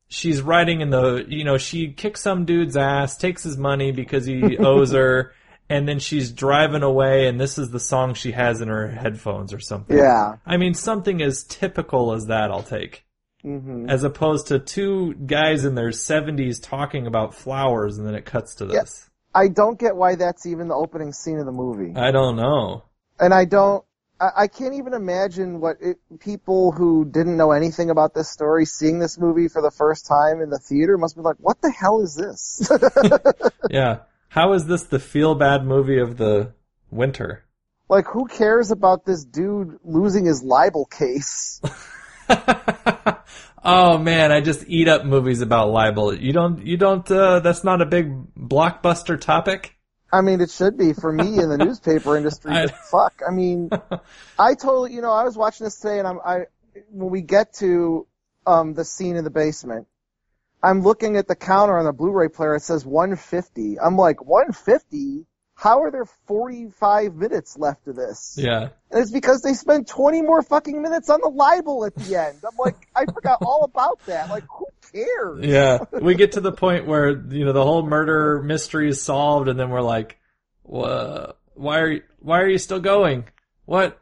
she's 0.08 0.42
riding 0.42 0.82
in 0.82 0.90
the, 0.90 1.26
you 1.28 1.44
know, 1.44 1.58
she 1.58 1.92
kicks 1.94 2.22
some 2.22 2.46
dude's 2.46 2.78
ass, 2.78 3.18
takes 3.18 3.44
his 3.44 3.58
money 3.58 3.92
because 3.92 4.26
he 4.26 4.58
owes 4.60 4.92
her, 4.92 5.34
and 5.70 5.88
then 5.88 6.00
she's 6.00 6.32
driving 6.32 6.84
away 6.84 7.28
and 7.28 7.40
this 7.42 7.58
is 7.58 7.72
the 7.72 7.80
song 7.80 8.14
she 8.14 8.32
has 8.34 8.62
in 8.62 8.68
her 8.68 8.88
headphones 8.88 9.52
or 9.54 9.60
something. 9.60 9.98
Yeah. 9.98 10.36
I 10.46 10.58
mean, 10.58 10.74
something 10.76 11.22
as 11.24 11.44
typical 11.44 12.14
as 12.14 12.28
that 12.28 12.52
I'll 12.52 12.62
take. 12.62 13.04
hmm 13.42 13.90
As 13.90 14.04
opposed 14.04 14.48
to 14.48 14.60
two 14.60 15.16
guys 15.16 15.66
in 15.66 15.74
their 15.74 15.90
70s 15.90 16.62
talking 16.62 17.08
about 17.08 17.34
flowers 17.34 17.98
and 17.98 18.06
then 18.06 18.14
it 18.14 18.26
cuts 18.26 18.56
to 18.56 18.66
this. 18.68 19.10
I 19.34 19.48
don't 19.48 19.80
get 19.80 19.96
why 19.96 20.16
that's 20.16 20.46
even 20.46 20.68
the 20.68 20.76
opening 20.76 21.12
scene 21.14 21.40
of 21.40 21.46
the 21.48 21.52
movie. 21.52 21.94
I 21.96 22.12
don't 22.12 22.36
know. 22.36 22.84
and 23.20 23.34
I 23.34 23.46
don't. 23.46 23.84
I, 24.20 24.30
I 24.38 24.48
can't 24.48 24.76
even 24.76 24.94
imagine 24.94 25.60
what 25.60 25.78
it, 25.82 25.98
people 26.20 26.72
who 26.72 27.06
didn't 27.06 27.38
know 27.38 27.52
anything 27.52 27.90
about 27.90 28.14
this 28.14 28.30
story 28.30 28.66
seeing 28.66 29.00
this 29.00 29.18
movie 29.18 29.48
for 29.48 29.62
the 29.62 29.72
first 29.72 30.06
time 30.06 30.42
in 30.42 30.50
the 30.50 30.60
theater 30.60 30.98
must 30.98 31.16
be 31.16 31.22
like, 31.22 31.38
"What 31.40 31.62
the 31.62 31.72
hell 31.72 32.02
is 32.02 32.16
this?" 32.16 32.70
Yeah. 33.70 34.00
How 34.30 34.54
is 34.54 34.68
this 34.68 34.84
the 34.84 35.00
feel 35.00 35.34
bad 35.36 35.66
movie 35.66 36.00
of 36.00 36.18
the 36.18 36.54
winter? 36.92 37.46
like, 37.90 38.06
who 38.08 38.26
cares 38.28 38.72
about 38.72 39.06
this 39.06 39.24
dude 39.24 39.80
losing 39.84 40.26
his 40.26 40.42
libel 40.42 40.86
case? 40.86 41.62
oh 43.64 43.98
man, 43.98 44.32
I 44.32 44.42
just 44.42 44.66
eat 44.68 44.88
up 44.88 45.06
movies 45.06 45.42
about 45.42 45.70
libel. 45.70 46.14
You 46.14 46.34
don't, 46.34 46.66
you 46.66 46.78
don't, 46.78 47.10
uh, 47.10 47.40
that's 47.42 47.64
not 47.64 47.82
a 47.82 47.86
big 47.86 48.34
blockbuster 48.36 49.20
topic? 49.20 49.75
I 50.16 50.22
mean, 50.22 50.40
it 50.40 50.50
should 50.50 50.78
be 50.78 50.94
for 50.94 51.12
me 51.12 51.40
in 51.40 51.50
the 51.50 51.58
newspaper 51.66 52.16
industry. 52.16 52.52
I- 52.52 52.68
fuck. 52.68 53.22
I 53.28 53.32
mean, 53.32 53.70
I 54.40 54.54
totally. 54.54 54.94
You 54.94 55.02
know, 55.02 55.12
I 55.12 55.24
was 55.24 55.38
watching 55.38 55.66
this 55.66 55.78
today, 55.78 56.00
and 56.00 56.08
I'm. 56.08 56.20
I 56.26 56.46
when 56.90 57.10
we 57.10 57.22
get 57.22 57.54
to 57.56 58.08
um 58.46 58.74
the 58.74 58.86
scene 58.86 59.16
in 59.16 59.24
the 59.24 59.30
basement, 59.30 59.88
I'm 60.64 60.82
looking 60.82 61.18
at 61.18 61.28
the 61.28 61.36
counter 61.36 61.78
on 61.78 61.86
the 61.86 61.94
Blu-ray 61.94 62.30
player. 62.30 62.56
It 62.56 62.64
says 62.64 62.86
150. 62.86 63.80
I'm 63.80 63.98
like 63.98 64.26
150. 64.26 65.26
How 65.58 65.84
are 65.84 65.92
there 65.92 66.06
45 66.28 67.16
minutes 67.16 67.58
left 67.58 67.88
of 67.88 67.96
this? 67.96 68.36
Yeah. 68.38 68.70
And 68.92 69.02
it's 69.02 69.12
because 69.12 69.42
they 69.42 69.54
spent 69.54 69.88
20 69.88 70.22
more 70.22 70.42
fucking 70.42 70.82
minutes 70.82 71.10
on 71.10 71.22
the 71.22 71.30
libel 71.30 71.86
at 71.86 71.96
the 71.96 72.18
end. 72.18 72.40
I'm 72.46 72.58
like, 72.58 72.76
I 72.94 73.06
forgot 73.06 73.40
all 73.42 73.64
about 73.64 74.00
that. 74.08 74.30
Like, 74.30 74.44
who 74.50 74.66
cares? 74.96 75.46
Yeah. 75.46 75.80
We 75.92 76.16
get 76.16 76.32
to 76.34 76.42
the 76.42 76.52
point 76.52 76.88
where, 76.88 77.10
you 77.10 77.46
know, 77.46 77.54
the 77.54 77.64
whole 77.64 77.84
murder 77.84 78.42
mystery 78.42 78.90
is 78.90 79.02
solved 79.02 79.48
and 79.50 79.60
then 79.60 79.70
we're 79.70 79.82
like, 79.82 80.18
why 80.64 81.80
are 81.80 81.90
you, 81.92 82.02
why 82.20 82.42
are 82.42 82.50
you 82.50 82.58
still 82.58 82.80
going? 82.80 83.26
What, 83.66 84.00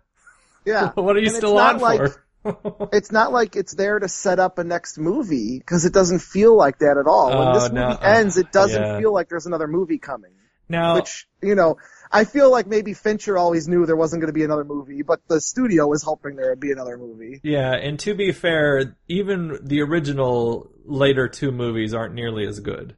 Yeah. 0.65 0.91
what 0.95 1.15
are 1.15 1.19
you 1.19 1.27
And 1.27 1.36
still 1.36 1.58
on 1.58 1.79
like- 1.79 1.99
for? 1.99 2.19
it's 2.91 3.10
not 3.12 3.32
like 3.32 3.56
it's 3.56 3.73
there 3.73 3.99
to 3.99 4.10
set 4.10 4.38
up 4.38 4.58
a 4.60 4.65
next 4.65 4.97
movie 4.97 5.58
because 5.60 5.86
it 5.86 5.93
doesn't 5.93 6.19
feel 6.19 6.58
like 6.58 6.79
that 6.79 6.97
at 6.97 7.08
all. 7.08 7.29
when 7.29 7.47
Oh, 7.49 7.53
this 7.53 7.71
no. 7.71 7.88
movie 7.89 8.01
ends, 8.03 8.38
it 8.38 8.51
doesn't 8.51 8.82
Yeah. 8.82 8.99
feel 8.99 9.13
like 9.13 9.29
there's 9.29 9.45
another 9.45 9.67
movie 9.67 9.97
coming. 9.97 10.32
now, 10.67 10.95
Which 10.95 11.27
you 11.41 11.56
know, 11.56 11.77
I 12.11 12.25
feel 12.25 12.51
like 12.51 12.67
maybe 12.67 12.93
Fincher 12.93 13.37
always 13.37 13.67
knew 13.67 13.85
there 13.85 13.95
wasn't 13.95 14.21
going 14.21 14.33
to 14.33 14.37
be 14.37 14.43
another 14.43 14.63
movie, 14.63 15.01
but 15.01 15.21
the 15.27 15.41
studio 15.41 15.87
was 15.87 16.03
hoping 16.03 16.35
there 16.35 16.49
would 16.49 16.59
be 16.59 16.71
another 16.71 16.97
movie. 16.97 17.39
yeah, 17.43 17.73
and 17.73 17.99
to 17.99 18.13
be 18.13 18.31
fair, 18.31 18.95
even 19.07 19.59
the 19.63 19.81
original 19.81 20.69
later 20.85 21.27
two 21.27 21.51
movies 21.51 21.93
aren't 21.93 22.13
nearly 22.13 22.45
as 22.45 22.59
good. 22.59 22.95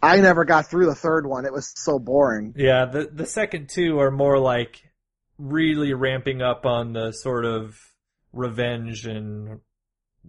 I 0.00 0.18
never 0.18 0.44
got 0.44 0.66
through 0.70 0.86
the 0.86 0.94
third 0.94 1.26
one; 1.26 1.44
it 1.44 1.52
was 1.52 1.72
so 1.74 1.98
boring. 1.98 2.54
Yeah, 2.56 2.84
the 2.84 3.08
the 3.12 3.26
second 3.26 3.68
two 3.68 3.98
are 3.98 4.10
more 4.10 4.38
like 4.38 4.82
really 5.38 5.92
ramping 5.92 6.42
up 6.42 6.66
on 6.66 6.92
the 6.92 7.12
sort 7.12 7.44
of 7.44 7.78
revenge 8.32 9.06
and 9.06 9.60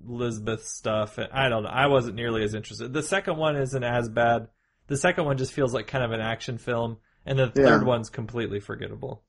Lisbeth 0.05 0.65
stuff. 0.65 1.19
I 1.31 1.49
don't 1.49 1.63
know. 1.63 1.69
I 1.69 1.87
wasn't 1.87 2.15
nearly 2.15 2.43
as 2.43 2.53
interested. 2.53 2.93
The 2.93 3.03
second 3.03 3.37
one 3.37 3.55
isn't 3.55 3.83
as 3.83 4.09
bad. 4.09 4.47
The 4.87 4.97
second 4.97 5.25
one 5.25 5.37
just 5.37 5.53
feels 5.53 5.73
like 5.73 5.87
kind 5.87 6.03
of 6.03 6.11
an 6.11 6.21
action 6.21 6.57
film, 6.57 6.97
and 7.25 7.37
the 7.39 7.51
Yeah. 7.55 7.65
third 7.65 7.85
one's 7.85 8.09
completely 8.09 8.59
forgettable. 8.59 9.23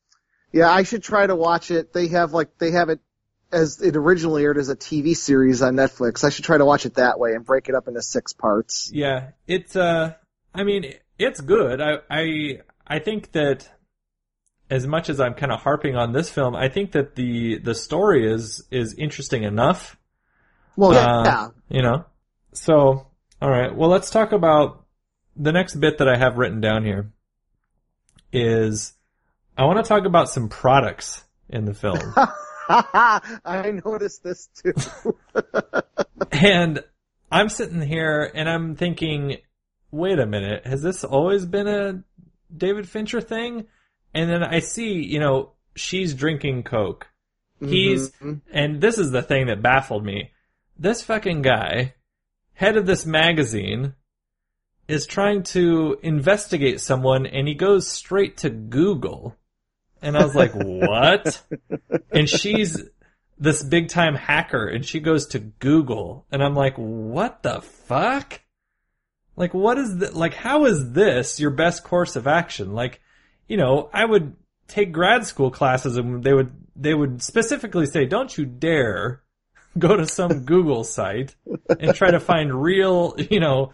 Yeah, 0.52 0.70
I 0.70 0.82
should 0.82 1.02
try 1.02 1.26
to 1.26 1.36
watch 1.36 1.70
it. 1.70 1.92
They 1.92 2.08
have 2.08 2.32
like 2.32 2.58
they 2.58 2.72
have 2.72 2.88
it 2.88 3.00
as 3.52 3.80
it 3.82 3.96
originally 3.96 4.44
aired 4.44 4.58
as 4.58 4.68
a 4.68 4.76
TV 4.76 5.14
series 5.16 5.62
on 5.62 5.74
Netflix. 5.74 6.24
I 6.24 6.30
should 6.30 6.44
try 6.44 6.58
to 6.58 6.64
watch 6.64 6.86
it 6.86 6.94
that 6.94 7.18
way 7.18 7.34
and 7.34 7.44
break 7.44 7.68
it 7.68 7.74
up 7.74 7.88
into 7.88 8.02
six 8.02 8.32
parts. 8.32 8.90
Yeah, 8.92 9.30
it's 9.46 9.76
uh, 9.76 10.14
I 10.54 10.64
mean, 10.64 10.94
it's 11.18 11.40
good. 11.40 11.80
I 11.80 11.98
I 12.10 12.60
I 12.86 12.98
think 12.98 13.32
that 13.32 13.68
as 14.70 14.86
much 14.86 15.08
as 15.08 15.20
I'm 15.20 15.34
kind 15.34 15.50
of 15.52 15.60
harping 15.60 15.96
on 15.96 16.12
this 16.12 16.30
film, 16.30 16.54
I 16.56 16.68
think 16.68 16.92
that 16.92 17.14
the 17.16 17.58
the 17.58 17.74
story 17.74 18.30
is 18.32 18.66
is 18.70 18.94
interesting 18.94 19.42
enough. 19.44 19.96
Well, 20.76 20.92
Uh, 20.92 21.24
yeah, 21.24 21.48
You 21.68 21.82
know? 21.82 22.04
So, 22.52 23.06
alright, 23.42 23.74
well 23.76 23.90
let's 23.90 24.10
talk 24.10 24.32
about 24.32 24.84
the 25.36 25.52
next 25.52 25.74
bit 25.76 25.98
that 25.98 26.08
I 26.08 26.16
have 26.16 26.38
written 26.38 26.60
down 26.60 26.84
here 26.84 27.12
is 28.32 28.92
I 29.56 29.64
want 29.64 29.84
to 29.84 29.88
talk 29.88 30.04
about 30.06 30.28
some 30.30 30.48
products 30.48 31.24
in 31.48 31.64
the 31.64 31.74
film. 31.74 31.98
I 32.68 33.80
noticed 33.84 34.22
this 34.22 34.48
too. 34.62 34.72
and 36.32 36.82
I'm 37.30 37.48
sitting 37.48 37.82
here 37.82 38.30
and 38.34 38.48
I'm 38.48 38.76
thinking, 38.76 39.38
wait 39.90 40.18
a 40.18 40.26
minute, 40.26 40.66
has 40.66 40.82
this 40.82 41.04
always 41.04 41.46
been 41.46 41.66
a 41.66 42.02
David 42.56 42.88
Fincher 42.88 43.20
thing? 43.20 43.66
And 44.14 44.30
then 44.30 44.42
I 44.42 44.60
see, 44.60 45.02
you 45.04 45.20
know, 45.20 45.52
she's 45.74 46.14
drinking 46.14 46.64
Coke. 46.64 47.06
He's, 47.60 48.10
Mhm. 48.12 48.40
and 48.50 48.80
this 48.80 48.98
is 48.98 49.10
the 49.10 49.22
thing 49.22 49.46
that 49.48 49.62
baffled 49.62 50.04
me. 50.04 50.30
This 50.78 51.02
fucking 51.02 51.42
guy, 51.42 51.94
head 52.54 52.76
of 52.76 52.86
this 52.86 53.04
magazine, 53.04 53.94
is 54.90 55.06
trying 55.06 55.44
to 55.44 55.98
investigate 56.02 56.80
someone 56.80 57.24
and 57.24 57.46
he 57.46 57.54
goes 57.54 57.86
straight 57.86 58.38
to 58.38 58.50
Google. 58.50 59.36
And 60.02 60.16
I 60.16 60.24
was 60.24 60.34
like, 60.34 60.52
what? 60.52 61.42
And 62.12 62.28
she's 62.28 62.82
this 63.38 63.62
big 63.62 63.88
time 63.88 64.16
hacker 64.16 64.66
and 64.66 64.84
she 64.84 64.98
goes 64.98 65.28
to 65.28 65.38
Google 65.38 66.26
and 66.32 66.42
I'm 66.42 66.56
like, 66.56 66.74
what 66.74 67.42
the 67.42 67.60
fuck? 67.60 68.40
Like, 69.36 69.54
what 69.54 69.78
is 69.78 69.98
the, 69.98 70.10
like, 70.10 70.34
how 70.34 70.64
is 70.64 70.90
this 70.90 71.38
your 71.38 71.50
best 71.50 71.84
course 71.84 72.16
of 72.16 72.26
action? 72.26 72.74
Like, 72.74 73.00
you 73.46 73.56
know, 73.56 73.88
I 73.92 74.04
would 74.04 74.34
take 74.66 74.92
grad 74.92 75.24
school 75.24 75.52
classes 75.52 75.96
and 75.96 76.24
they 76.24 76.34
would, 76.34 76.52
they 76.74 76.94
would 76.94 77.22
specifically 77.22 77.86
say, 77.86 78.06
don't 78.06 78.36
you 78.36 78.44
dare 78.44 79.22
go 79.78 79.96
to 79.96 80.06
some 80.06 80.44
Google 80.44 80.82
site 80.82 81.36
and 81.78 81.94
try 81.94 82.10
to 82.10 82.20
find 82.20 82.60
real, 82.60 83.14
you 83.30 83.38
know, 83.38 83.72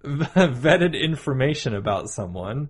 vetted 0.04 1.00
information 1.00 1.74
about 1.74 2.10
someone. 2.10 2.68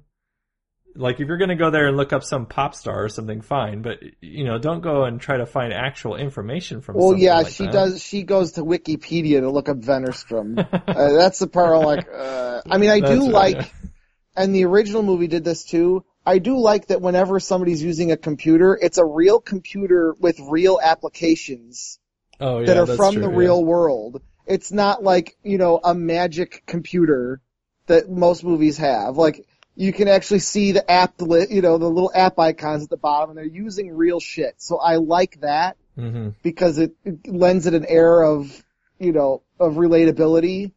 Like 0.94 1.20
if 1.20 1.28
you're 1.28 1.36
going 1.36 1.50
to 1.50 1.56
go 1.56 1.70
there 1.70 1.86
and 1.86 1.96
look 1.96 2.12
up 2.12 2.24
some 2.24 2.46
pop 2.46 2.74
star 2.74 3.04
or 3.04 3.08
something, 3.08 3.40
fine. 3.40 3.82
But 3.82 3.98
you 4.20 4.44
know, 4.44 4.58
don't 4.58 4.80
go 4.80 5.04
and 5.04 5.20
try 5.20 5.36
to 5.36 5.46
find 5.46 5.72
actual 5.72 6.16
information 6.16 6.80
from. 6.80 6.96
Well, 6.96 7.16
yeah, 7.16 7.36
like 7.36 7.48
she 7.48 7.64
that. 7.64 7.72
does. 7.72 8.02
She 8.02 8.24
goes 8.24 8.52
to 8.52 8.62
Wikipedia 8.62 9.40
to 9.40 9.50
look 9.50 9.68
up 9.68 9.76
Wennerström. 9.76 10.58
uh, 10.88 11.12
that's 11.12 11.38
the 11.38 11.46
part 11.46 11.76
I'm 11.76 11.84
like. 11.84 12.08
Uh, 12.12 12.62
I 12.68 12.78
mean, 12.78 12.90
I 12.90 13.00
That's 13.00 13.12
do 13.12 13.32
right, 13.32 13.56
like, 13.56 13.74
and 14.36 14.54
the 14.54 14.64
original 14.64 15.02
movie 15.02 15.28
did 15.28 15.44
this 15.44 15.64
too. 15.64 16.04
I 16.28 16.38
do 16.38 16.58
like 16.58 16.88
that 16.88 17.00
whenever 17.00 17.40
somebody's 17.40 17.82
using 17.82 18.12
a 18.12 18.16
computer, 18.16 18.78
it's 18.80 18.98
a 18.98 19.04
real 19.04 19.40
computer 19.40 20.14
with 20.20 20.38
real 20.40 20.78
applications 20.82 21.98
oh, 22.38 22.60
yeah, 22.60 22.66
that 22.66 22.76
are 22.76 22.96
from 22.96 23.14
true, 23.14 23.22
the 23.22 23.30
yeah. 23.30 23.36
real 23.36 23.64
world. 23.64 24.20
It's 24.48 24.72
not 24.72 25.02
like 25.04 25.36
you 25.42 25.58
know 25.58 25.78
a 25.82 25.94
magic 25.94 26.64
computer 26.66 27.40
that 27.86 28.10
most 28.10 28.44
movies 28.44 28.78
have. 28.78 29.16
Like 29.16 29.46
you 29.78 29.92
can 29.92 30.08
actually 30.08 30.40
see 30.40 30.72
the 30.72 30.90
app, 30.90 31.14
you 31.20 31.62
know, 31.62 31.78
the 31.78 31.88
little 31.88 32.10
app 32.12 32.38
icons 32.40 32.82
at 32.82 32.90
the 32.90 32.96
bottom, 32.96 33.30
and 33.30 33.38
they're 33.38 33.44
using 33.44 33.96
real 33.96 34.18
shit. 34.18 34.54
So 34.58 34.78
I 34.78 34.96
like 34.96 35.40
that 35.42 35.76
Mhm. 35.96 36.34
because 36.42 36.78
it, 36.78 36.96
it 37.04 37.28
lends 37.28 37.66
it 37.66 37.74
an 37.74 37.86
air 37.86 38.22
of, 38.22 38.64
you 38.98 39.12
know, 39.12 39.42
of 39.60 39.74
relatability. 39.74 40.72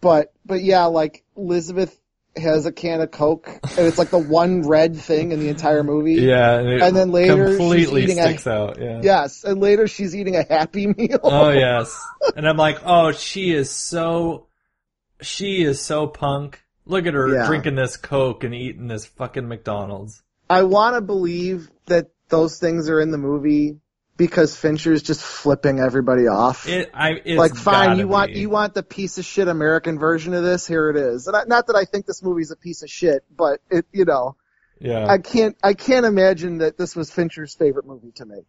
But, 0.00 0.32
but 0.44 0.64
yeah, 0.64 0.86
like 0.86 1.22
Elizabeth 1.36 1.96
has 2.36 2.64
a 2.66 2.72
can 2.72 3.00
of 3.00 3.10
Coke, 3.10 3.48
and 3.48 3.86
it's 3.86 3.98
like 3.98 4.10
the 4.10 4.18
one 4.18 4.62
red 4.62 4.96
thing 4.96 5.32
in 5.32 5.40
the 5.40 5.48
entire 5.48 5.82
movie. 5.82 6.14
Yeah, 6.14 6.58
and, 6.58 6.82
And 6.82 6.96
then 6.96 7.10
later 7.10 7.48
she's 7.48 7.56
completely 7.58 8.02
eating 8.04 8.18
a- 8.18 8.22
sticks 8.24 8.46
out. 8.46 8.78
Yeah. 8.80 9.00
Yes, 9.02 9.44
and 9.44 9.60
later 9.60 9.86
she's 9.86 10.16
eating 10.16 10.36
a 10.36 10.42
Happy 10.42 10.86
Meal. 10.86 11.20
Oh 11.22 11.50
yes, 11.50 11.94
and 12.36 12.48
I'm 12.48 12.56
like, 12.56 12.78
oh, 12.84 13.12
she 13.12 13.52
is 13.52 13.70
so, 13.70 14.46
she 15.20 15.62
is 15.62 15.80
so 15.80 16.06
punk. 16.06 16.62
Look 16.86 17.06
at 17.06 17.14
her 17.14 17.28
Yeah. 17.32 17.46
drinking 17.46 17.76
this 17.76 17.96
Coke 17.96 18.44
and 18.44 18.54
eating 18.54 18.88
this 18.88 19.04
fucking 19.06 19.46
McDonald's. 19.46 20.22
I 20.50 20.62
want 20.64 20.96
to 20.96 21.00
believe 21.00 21.70
that 21.86 22.10
those 22.28 22.58
things 22.58 22.88
are 22.88 23.00
in 23.00 23.10
the 23.10 23.18
movie 23.18 23.78
because 24.22 24.56
Fincher 24.56 24.92
is 24.92 25.02
just 25.02 25.20
flipping 25.20 25.80
everybody 25.80 26.28
off. 26.28 26.68
It, 26.68 26.92
I, 26.94 27.20
like, 27.26 27.56
fine, 27.56 27.98
you 27.98 28.06
want 28.06 28.30
you 28.30 28.48
want 28.50 28.72
the 28.72 28.84
piece 28.84 29.18
of 29.18 29.24
shit 29.24 29.48
American 29.48 29.98
version 29.98 30.32
of 30.32 30.44
this? 30.44 30.64
Here 30.64 30.90
it 30.90 30.96
is. 30.96 31.26
And 31.26 31.34
I, 31.34 31.42
not 31.48 31.66
that 31.66 31.74
I 31.74 31.84
think 31.84 32.06
this 32.06 32.22
movie's 32.22 32.52
a 32.52 32.56
piece 32.56 32.84
of 32.84 32.88
shit, 32.88 33.24
but 33.36 33.60
it, 33.68 33.84
you 33.90 34.04
know, 34.04 34.36
Yeah. 34.78 35.08
I 35.08 35.18
can't 35.18 35.56
I 35.60 35.74
can't 35.74 36.06
imagine 36.06 36.58
that 36.58 36.78
this 36.78 36.94
was 36.94 37.10
Fincher's 37.10 37.56
favorite 37.56 37.84
movie 37.84 38.12
to 38.12 38.24
make. 38.24 38.46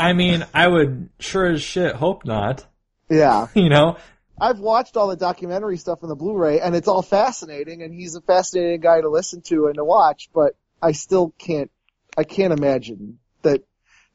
I 0.00 0.14
mean, 0.14 0.44
I 0.52 0.66
would 0.66 1.10
sure 1.20 1.46
as 1.46 1.62
shit 1.62 1.94
hope 1.94 2.24
not. 2.24 2.66
Yeah. 3.08 3.46
You 3.54 3.68
know, 3.68 3.98
I've 4.36 4.58
watched 4.58 4.96
all 4.96 5.06
the 5.06 5.16
documentary 5.16 5.76
stuff 5.76 6.00
on 6.02 6.08
the 6.08 6.16
Blu-ray, 6.16 6.58
and 6.58 6.74
it's 6.74 6.88
all 6.88 7.02
fascinating, 7.02 7.82
and 7.82 7.94
he's 7.94 8.16
a 8.16 8.20
fascinating 8.20 8.80
guy 8.80 9.00
to 9.00 9.08
listen 9.08 9.42
to 9.42 9.66
and 9.66 9.76
to 9.76 9.84
watch. 9.84 10.28
But 10.34 10.56
I 10.82 10.90
still 10.90 11.32
can't, 11.38 11.70
I 12.18 12.24
can't 12.24 12.52
imagine 12.52 13.20
that 13.42 13.62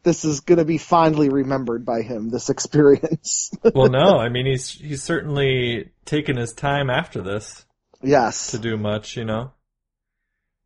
this 0.03 0.25
is 0.25 0.41
going 0.41 0.57
to 0.57 0.65
be 0.65 0.77
fondly 0.77 1.29
remembered 1.29 1.85
by 1.85 2.01
him. 2.01 2.29
This 2.29 2.49
experience. 2.49 3.51
well, 3.75 3.89
no, 3.89 4.17
I 4.17 4.29
mean, 4.29 4.45
he's, 4.45 4.69
he's 4.69 5.03
certainly 5.03 5.91
taken 6.05 6.37
his 6.37 6.53
time 6.53 6.89
after 6.89 7.21
this 7.21 7.65
yes. 8.01 8.51
to 8.51 8.59
do 8.59 8.77
much, 8.77 9.17
you 9.17 9.25
know? 9.25 9.51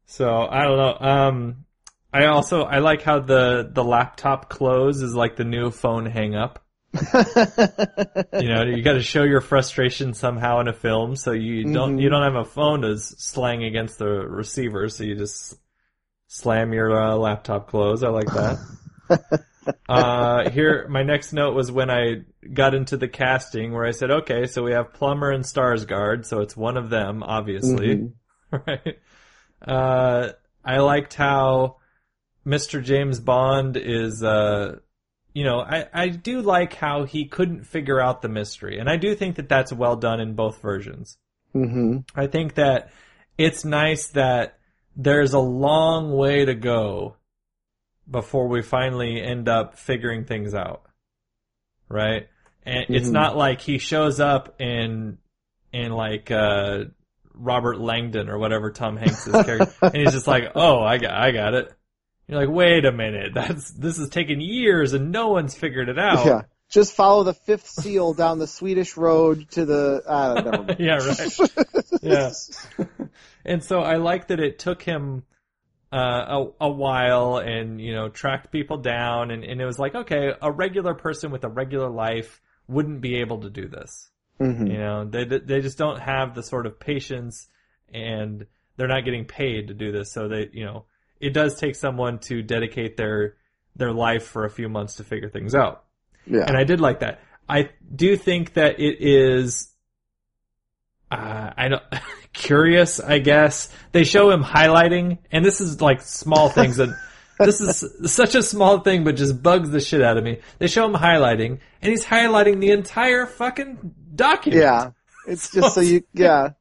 So, 0.05 0.29
I 0.29 0.63
don't 0.63 0.77
know. 0.77 1.07
Um, 1.07 1.65
I 2.13 2.25
also, 2.27 2.63
I 2.63 2.79
like 2.79 3.01
how 3.01 3.19
the, 3.19 3.69
the 3.71 3.83
laptop 3.83 4.49
close 4.49 5.01
is 5.01 5.13
like 5.13 5.35
the 5.35 5.43
new 5.43 5.71
phone 5.71 6.05
hang 6.05 6.35
up. 6.35 6.63
You 8.39 8.49
know, 8.49 8.63
you 8.63 8.81
gotta 8.83 9.01
show 9.01 9.23
your 9.23 9.39
frustration 9.39 10.13
somehow 10.13 10.59
in 10.59 10.67
a 10.67 10.73
film, 10.73 11.15
so 11.15 11.31
you 11.31 11.71
don't, 11.73 11.97
Mhm. 11.97 12.01
you 12.01 12.09
don't 12.09 12.23
have 12.23 12.35
a 12.35 12.43
phone 12.45 12.81
to 12.81 12.97
slang 12.97 13.63
against 13.63 13.97
the 13.97 14.07
receiver, 14.07 14.89
so 14.89 15.03
you 15.03 15.15
just 15.15 15.57
slam 16.27 16.73
your 16.73 17.01
uh, 17.01 17.15
laptop 17.15 17.69
close. 17.69 18.03
I 18.03 18.09
like 18.09 18.27
that. 18.27 18.57
uh, 19.89 20.49
here, 20.49 20.87
my 20.89 21.03
next 21.03 21.33
note 21.33 21.55
was 21.55 21.71
when 21.71 21.89
I 21.89 22.23
got 22.53 22.73
into 22.73 22.97
the 22.97 23.07
casting 23.07 23.73
where 23.73 23.85
I 23.85 23.91
said, 23.91 24.11
okay, 24.11 24.45
so 24.47 24.63
we 24.63 24.71
have 24.73 24.93
Plummer 24.93 25.31
and 25.31 25.43
Skarsgård, 25.43 26.25
so 26.25 26.41
it's 26.41 26.55
one 26.55 26.77
of 26.77 26.89
them, 26.89 27.23
obviously. 27.23 27.95
Mhm. 27.95 28.13
right? 28.67 28.99
Uh, 29.61 30.29
I 30.63 30.77
liked 30.79 31.13
how 31.13 31.77
Mr. 32.45 32.83
James 32.83 33.19
Bond 33.19 33.77
is, 33.77 34.23
uh, 34.23 34.77
you 35.33 35.43
know, 35.43 35.59
I, 35.59 35.87
I 35.93 36.07
do 36.09 36.41
like 36.41 36.73
how 36.73 37.03
he 37.03 37.25
couldn't 37.25 37.65
figure 37.65 37.99
out 37.99 38.21
the 38.21 38.29
mystery. 38.29 38.79
And 38.79 38.89
I 38.89 38.97
do 38.97 39.15
think 39.15 39.35
that 39.35 39.49
that's 39.49 39.73
well 39.73 39.95
done 39.95 40.19
in 40.19 40.33
both 40.35 40.61
versions. 40.61 41.17
Mhm. 41.53 42.05
I 42.15 42.27
think 42.27 42.55
that 42.55 42.91
it's 43.37 43.65
nice 43.65 44.07
that 44.09 44.59
there's 44.95 45.33
a 45.33 45.39
long 45.39 46.13
way 46.13 46.45
to 46.45 46.53
go 46.55 47.15
before 48.09 48.47
we 48.47 48.61
finally 48.61 49.21
end 49.21 49.47
up 49.49 49.77
figuring 49.77 50.25
things 50.25 50.53
out. 50.53 50.83
Right? 51.89 52.27
And 52.65 52.85
it's 52.89 53.09
Mhm. 53.09 53.13
not 53.13 53.37
like 53.37 53.61
he 53.61 53.77
shows 53.77 54.19
up 54.19 54.59
in 54.59 55.17
in 55.71 55.91
like 55.91 56.31
uh 56.31 56.85
Robert 57.33 57.79
Langdon 57.79 58.29
or 58.29 58.37
whatever 58.37 58.71
Tom 58.71 58.95
Hanks' 58.97 59.25
character 59.31 59.67
and 59.81 59.95
he's 59.95 60.13
just 60.13 60.27
like, 60.27 60.51
"Oh, 60.55 60.79
I 60.81 60.97
got 60.97 61.11
I 61.13 61.31
got 61.31 61.53
it." 61.53 61.71
You're 62.27 62.39
like, 62.39 62.49
"Wait 62.55 62.85
a 62.85 62.91
minute. 62.91 63.33
That's 63.33 63.71
this 63.71 63.97
has 63.97 64.09
taken 64.09 64.39
years 64.41 64.93
and 64.93 65.11
no 65.11 65.29
one's 65.29 65.55
figured 65.55 65.89
it 65.89 65.99
out." 65.99 66.25
Yeah. 66.25 66.41
Just 66.71 66.93
follow 66.95 67.23
the 67.23 67.33
fifth 67.35 67.67
seal 67.67 68.13
down 68.15 68.39
the 68.39 68.47
Swedish 68.47 68.97
road 68.97 69.51
to 69.51 69.65
the. 69.65 70.01
Uh, 70.07 70.73
yeah, 70.79 70.95
right. 70.95 71.39
yeah. 72.01 72.31
and 73.45 73.63
so 73.63 73.81
I 73.81 73.97
like 73.97 74.27
that 74.29 74.39
it 74.39 74.57
took 74.57 74.81
him 74.81 75.23
uh, 75.91 75.97
a, 76.59 76.65
a 76.65 76.69
while 76.69 77.37
and, 77.37 77.79
you 77.79 77.93
know, 77.93 78.09
tracked 78.09 78.51
people 78.51 78.77
down 78.77 79.31
and, 79.31 79.43
and 79.43 79.61
it 79.61 79.65
was 79.65 79.79
like, 79.79 79.95
okay, 79.95 80.31
a 80.41 80.51
regular 80.51 80.93
person 80.93 81.31
with 81.31 81.43
a 81.43 81.49
regular 81.49 81.89
life 81.89 82.41
wouldn't 82.67 83.01
be 83.01 83.17
able 83.17 83.41
to 83.41 83.49
do 83.49 83.67
this. 83.67 84.09
Mhm. 84.41 84.67
You 84.71 84.77
know, 84.77 85.05
they, 85.05 85.23
they 85.25 85.61
just 85.61 85.77
don't 85.77 85.99
have 85.99 86.35
the 86.35 86.43
sort 86.43 86.65
of 86.65 86.79
patience 86.79 87.47
and 87.93 88.45
they're 88.75 88.87
not 88.87 89.05
getting 89.05 89.25
paid 89.25 89.67
to 89.69 89.73
do 89.73 89.91
this. 89.91 90.11
So 90.11 90.27
they, 90.27 90.49
you 90.51 90.65
know, 90.65 90.85
it 91.21 91.33
does 91.33 91.55
take 91.55 91.75
someone 91.75 92.19
to 92.19 92.41
dedicate 92.41 92.97
their, 92.97 93.35
their 93.75 93.93
life 93.93 94.23
for 94.25 94.43
a 94.45 94.49
few 94.49 94.67
months 94.67 94.95
to 94.95 95.03
figure 95.03 95.29
things 95.29 95.55
out 95.55 95.85
Yeah. 96.25 96.43
and 96.47 96.57
I 96.57 96.63
did 96.65 96.81
like 96.81 96.99
that. 97.01 97.21
I 97.47 97.69
do 97.95 98.17
think 98.17 98.53
that 98.55 98.79
it 98.79 98.97
is, 98.99 99.71
uh, 101.11 101.51
I 101.55 101.67
don't, 101.69 101.83
curious, 102.35 102.99
I 102.99 103.19
guess. 103.19 103.69
They 103.91 104.03
show 104.03 104.29
him 104.29 104.43
highlighting, 104.43 105.17
and 105.31 105.43
this 105.43 105.61
is 105.61 105.81
like 105.81 106.01
small 106.01 106.49
things 106.49 106.77
that, 106.77 106.89
this 107.39 107.59
is 107.61 108.13
such 108.13 108.35
a 108.35 108.43
small 108.43 108.79
thing, 108.79 109.03
but 109.03 109.15
just 109.15 109.41
bugs 109.41 109.71
the 109.71 109.79
shit 109.79 110.01
out 110.01 110.17
of 110.17 110.23
me. 110.23 110.39
They 110.59 110.67
show 110.67 110.85
him 110.85 110.93
highlighting, 110.93 111.59
and 111.81 111.89
he's 111.89 112.05
highlighting 112.05 112.59
the 112.59 112.71
entire 112.71 113.25
fucking 113.25 113.95
document. 114.13 114.61
Yeah. 114.61 114.91
It's 115.27 115.51
just 115.51 115.73
so 115.73 115.81
you, 115.81 116.03
yeah. 116.13 116.51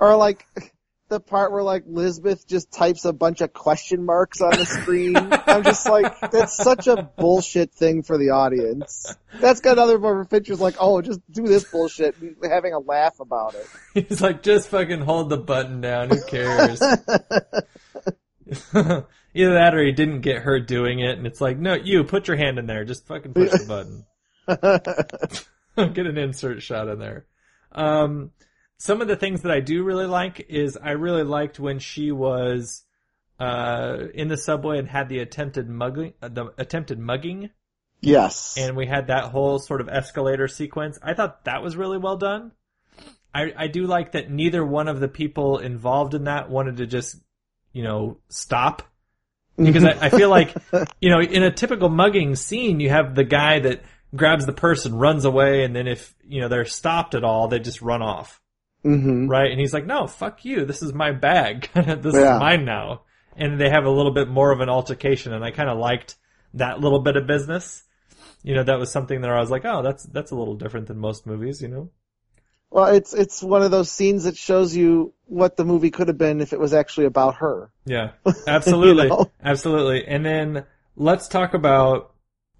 Or 0.00 0.16
like 0.16 0.44
the 1.12 1.20
part 1.20 1.52
where 1.52 1.62
like 1.62 1.84
Lisbeth 1.86 2.48
just 2.48 2.72
types 2.72 3.04
a 3.04 3.12
bunch 3.12 3.42
of 3.42 3.52
question 3.52 4.04
marks 4.06 4.40
on 4.40 4.52
the 4.52 4.64
screen. 4.64 5.14
I'm 5.16 5.62
just 5.62 5.86
like, 5.86 6.18
that's 6.30 6.56
such 6.56 6.86
a 6.86 7.02
bullshit 7.02 7.74
thing 7.74 8.02
for 8.02 8.16
the 8.16 8.30
audience. 8.30 9.14
That's 9.38 9.60
got 9.60 9.78
other 9.78 9.98
more 9.98 10.24
features 10.24 10.58
like, 10.58 10.76
oh, 10.80 11.02
just 11.02 11.20
do 11.30 11.42
this 11.42 11.64
bullshit, 11.64 12.16
having 12.42 12.72
a 12.72 12.78
laugh 12.78 13.20
about 13.20 13.54
it. 13.54 13.66
He's 14.08 14.22
like, 14.22 14.42
just 14.42 14.70
fucking 14.70 15.02
hold 15.02 15.28
the 15.28 15.36
button 15.36 15.82
down, 15.82 16.08
who 16.08 16.24
cares? 16.24 16.80
Either 18.74 19.04
that 19.54 19.74
or 19.74 19.84
he 19.84 19.92
didn't 19.92 20.22
get 20.22 20.42
her 20.42 20.60
doing 20.60 21.00
it, 21.00 21.18
and 21.18 21.26
it's 21.26 21.42
like, 21.42 21.58
no, 21.58 21.74
you, 21.74 22.04
put 22.04 22.26
your 22.26 22.38
hand 22.38 22.58
in 22.58 22.66
there, 22.66 22.84
just 22.84 23.06
fucking 23.06 23.34
push 23.34 23.50
the 23.50 23.66
button. 23.66 24.06
get 25.94 26.06
an 26.06 26.16
insert 26.18 26.62
shot 26.62 26.88
in 26.88 26.98
there. 26.98 27.26
Um, 27.70 28.30
some 28.82 29.00
of 29.00 29.06
the 29.06 29.14
things 29.14 29.42
that 29.42 29.52
I 29.52 29.60
do 29.60 29.84
really 29.84 30.06
like 30.06 30.46
is 30.48 30.76
I 30.76 30.90
really 30.90 31.22
liked 31.22 31.60
when 31.60 31.78
she 31.78 32.10
was 32.10 32.82
uh, 33.38 34.06
in 34.12 34.26
the 34.26 34.36
subway 34.36 34.80
and 34.80 34.88
had 34.88 35.08
the 35.08 35.20
attempted 35.20 35.68
mugging, 35.68 36.14
uh, 36.20 36.26
the 36.26 36.52
attempted 36.58 36.98
mugging, 36.98 37.50
yes. 38.00 38.56
and 38.58 38.76
we 38.76 38.86
had 38.86 39.06
that 39.06 39.26
whole 39.26 39.60
sort 39.60 39.82
of 39.82 39.88
escalator 39.88 40.48
sequence. 40.48 40.98
I 41.00 41.14
thought 41.14 41.44
that 41.44 41.62
was 41.62 41.76
really 41.76 41.96
well 41.96 42.16
done. 42.16 42.50
I 43.32 43.52
I 43.56 43.66
do 43.68 43.86
like 43.86 44.12
that 44.12 44.32
neither 44.32 44.66
one 44.66 44.88
of 44.88 44.98
the 44.98 45.06
people 45.06 45.58
involved 45.58 46.14
in 46.14 46.24
that 46.24 46.50
wanted 46.50 46.78
to 46.78 46.86
just, 46.88 47.14
you 47.72 47.84
know, 47.84 48.18
stop 48.30 48.82
because 49.56 49.84
I, 49.84 50.06
I 50.06 50.08
feel 50.08 50.28
like, 50.28 50.56
you 51.00 51.10
know, 51.10 51.20
in 51.20 51.44
a 51.44 51.52
typical 51.52 51.88
mugging 51.88 52.34
scene, 52.34 52.80
you 52.80 52.90
have 52.90 53.14
the 53.14 53.22
guy 53.22 53.60
that 53.60 53.82
grabs 54.12 54.44
the 54.44 54.52
purse 54.52 54.86
and 54.86 55.00
runs 55.00 55.24
away, 55.24 55.62
and 55.62 55.76
then 55.76 55.86
if 55.86 56.16
you 56.28 56.40
know 56.40 56.48
they're 56.48 56.64
stopped 56.64 57.14
at 57.14 57.22
all, 57.22 57.46
they 57.46 57.60
just 57.60 57.80
run 57.80 58.02
off, 58.02 58.41
hmm 58.84 59.26
right? 59.26 59.50
And 59.50 59.60
he's 59.60 59.72
like, 59.74 59.86
"No, 59.86 60.06
fuck 60.06 60.44
you. 60.44 60.64
This 60.64 60.82
is 60.82 60.92
my 60.94 61.12
bag. 61.12 61.70
this 61.74 62.18
Yeah. 62.18 62.20
is 62.20 62.32
mine 62.32 62.64
now." 62.64 63.02
And 63.36 63.60
they 63.60 63.70
have 63.70 63.84
a 63.84 63.90
little 63.90 64.12
bit 64.12 64.28
more 64.28 64.52
of 64.52 64.60
an 64.60 64.68
altercation, 64.68 65.32
and 65.32 65.44
I 65.44 65.50
kind 65.50 65.70
of 65.70 65.78
liked 65.78 66.16
that 66.54 66.80
little 66.80 67.00
bit 67.00 67.16
of 67.16 67.26
business. 67.26 67.84
You 68.42 68.54
know, 68.54 68.64
that 68.64 68.78
was 68.78 68.92
something 68.92 69.22
that 69.22 69.30
I 69.30 69.40
was 69.40 69.50
like, 69.50 69.64
"Oh, 69.64 69.82
that's 69.82 70.04
that's 70.04 70.32
a 70.32 70.36
little 70.36 70.56
different 70.56 70.88
than 70.88 70.98
most 70.98 71.26
movies," 71.26 71.62
you 71.62 71.68
know. 71.68 71.90
Well, 72.70 72.94
it's 72.94 73.12
it's 73.12 73.42
one 73.42 73.62
of 73.62 73.70
those 73.70 73.90
scenes 73.90 74.24
that 74.24 74.36
shows 74.36 74.74
you 74.74 75.12
what 75.26 75.56
the 75.56 75.64
movie 75.64 75.90
could 75.90 76.08
have 76.08 76.18
been 76.18 76.40
if 76.40 76.52
it 76.52 76.58
was 76.58 76.72
actually 76.72 77.06
about 77.06 77.36
her. 77.36 77.70
Yeah, 77.84 78.12
absolutely, 78.46 79.08
You 79.08 79.26
know? 79.26 79.30
absolutely. 79.42 80.06
And 80.06 80.24
then 80.24 80.64
let's 80.96 81.28
talk 81.28 81.54
about 81.54 82.11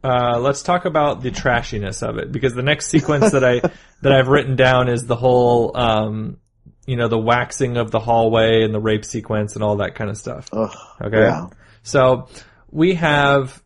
uh, 0.04 0.38
let's 0.40 0.62
talk 0.62 0.84
about 0.84 1.22
the 1.22 1.30
trashiness 1.30 2.02
of 2.06 2.18
it 2.18 2.32
because 2.32 2.54
the 2.54 2.62
next 2.62 2.88
sequence 2.88 3.30
that 3.32 3.44
I 3.44 3.60
that 4.02 4.12
I've 4.12 4.28
written 4.28 4.56
down 4.56 4.88
is 4.88 5.06
the 5.06 5.16
whole 5.16 5.76
um, 5.76 6.38
you 6.86 6.96
know 6.96 7.08
the 7.08 7.18
waxing 7.18 7.76
of 7.76 7.90
the 7.90 8.00
hallway 8.00 8.64
and 8.64 8.74
the 8.74 8.80
rape 8.80 9.04
sequence 9.04 9.54
and 9.54 9.62
all 9.62 9.76
that 9.76 9.94
kind 9.94 10.10
of 10.10 10.16
stuff. 10.16 10.48
Ugh. 10.52 10.74
Okay, 11.00 11.20
Yeah. 11.20 11.48
so 11.82 12.28
we 12.70 12.94
have 12.94 13.62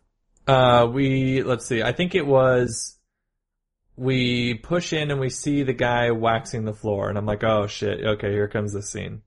uh, 0.47 0.87
we 0.91 1.41
let's 1.43 1.65
see. 1.65 1.81
I 1.81 1.91
think 1.91 2.13
it 2.15 2.25
was 2.25 2.97
we 3.95 4.53
push 4.53 4.93
in 4.93 5.09
and 5.09 5.19
we 5.19 5.29
see 5.29 5.63
the 5.63 5.73
guy 5.73 6.11
waxing 6.11 6.65
the 6.65 6.73
floor, 6.73 7.09
and 7.09 7.17
I'm 7.17 7.25
like, 7.25 7.43
oh 7.43 7.65
shit, 7.67 8.05
okay, 8.05 8.31
here 8.31 8.47
comes 8.47 8.73
the 8.73 8.83
scene, 8.83 9.23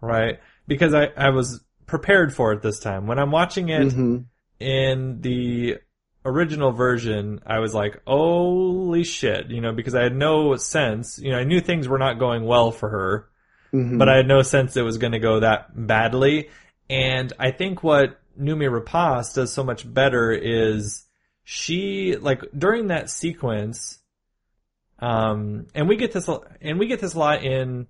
right? 0.00 0.38
Because 0.68 0.94
I 0.94 1.06
I 1.16 1.30
was 1.30 1.64
prepared 1.86 2.32
for 2.32 2.52
it 2.52 2.62
this 2.62 2.78
time. 2.78 3.06
When 3.08 3.18
I'm 3.18 3.32
watching 3.32 3.70
it 3.70 3.92
hmm 3.92 4.18
in 4.60 5.20
the 5.20 5.76
original 6.24 6.72
version, 6.72 7.40
I 7.46 7.58
was 7.60 7.74
like, 7.74 8.00
holy 8.06 9.04
shit, 9.04 9.50
you 9.50 9.60
know, 9.60 9.72
because 9.72 9.94
I 9.94 10.02
had 10.02 10.16
no 10.16 10.56
sense, 10.56 11.18
you 11.18 11.30
know, 11.30 11.38
I 11.38 11.44
knew 11.44 11.60
things 11.60 11.88
were 11.88 11.98
not 11.98 12.18
going 12.18 12.44
well 12.44 12.70
for 12.70 12.88
her, 12.88 13.28
hmm 13.70 13.98
but 13.98 14.08
I 14.08 14.16
had 14.16 14.26
no 14.26 14.42
sense 14.42 14.76
it 14.76 14.82
was 14.82 14.98
going 14.98 15.12
to 15.12 15.18
go 15.18 15.40
that 15.40 15.68
badly. 15.74 16.48
And 16.88 17.32
I 17.38 17.50
think 17.50 17.82
what 17.82 18.18
Noomi 18.40 18.68
Rapace 18.70 19.34
does 19.34 19.52
so 19.52 19.62
much 19.62 19.92
better 19.92 20.32
is 20.32 21.04
she, 21.44 22.16
like, 22.16 22.42
during 22.56 22.88
that 22.88 23.10
sequence, 23.10 23.98
um, 25.00 25.66
and 25.74 25.88
we 25.88 25.96
get 25.96 26.12
this, 26.12 26.28
and 26.60 26.78
we 26.78 26.86
get 26.86 27.00
this 27.00 27.14
a 27.14 27.18
lot 27.18 27.44
in 27.44 27.86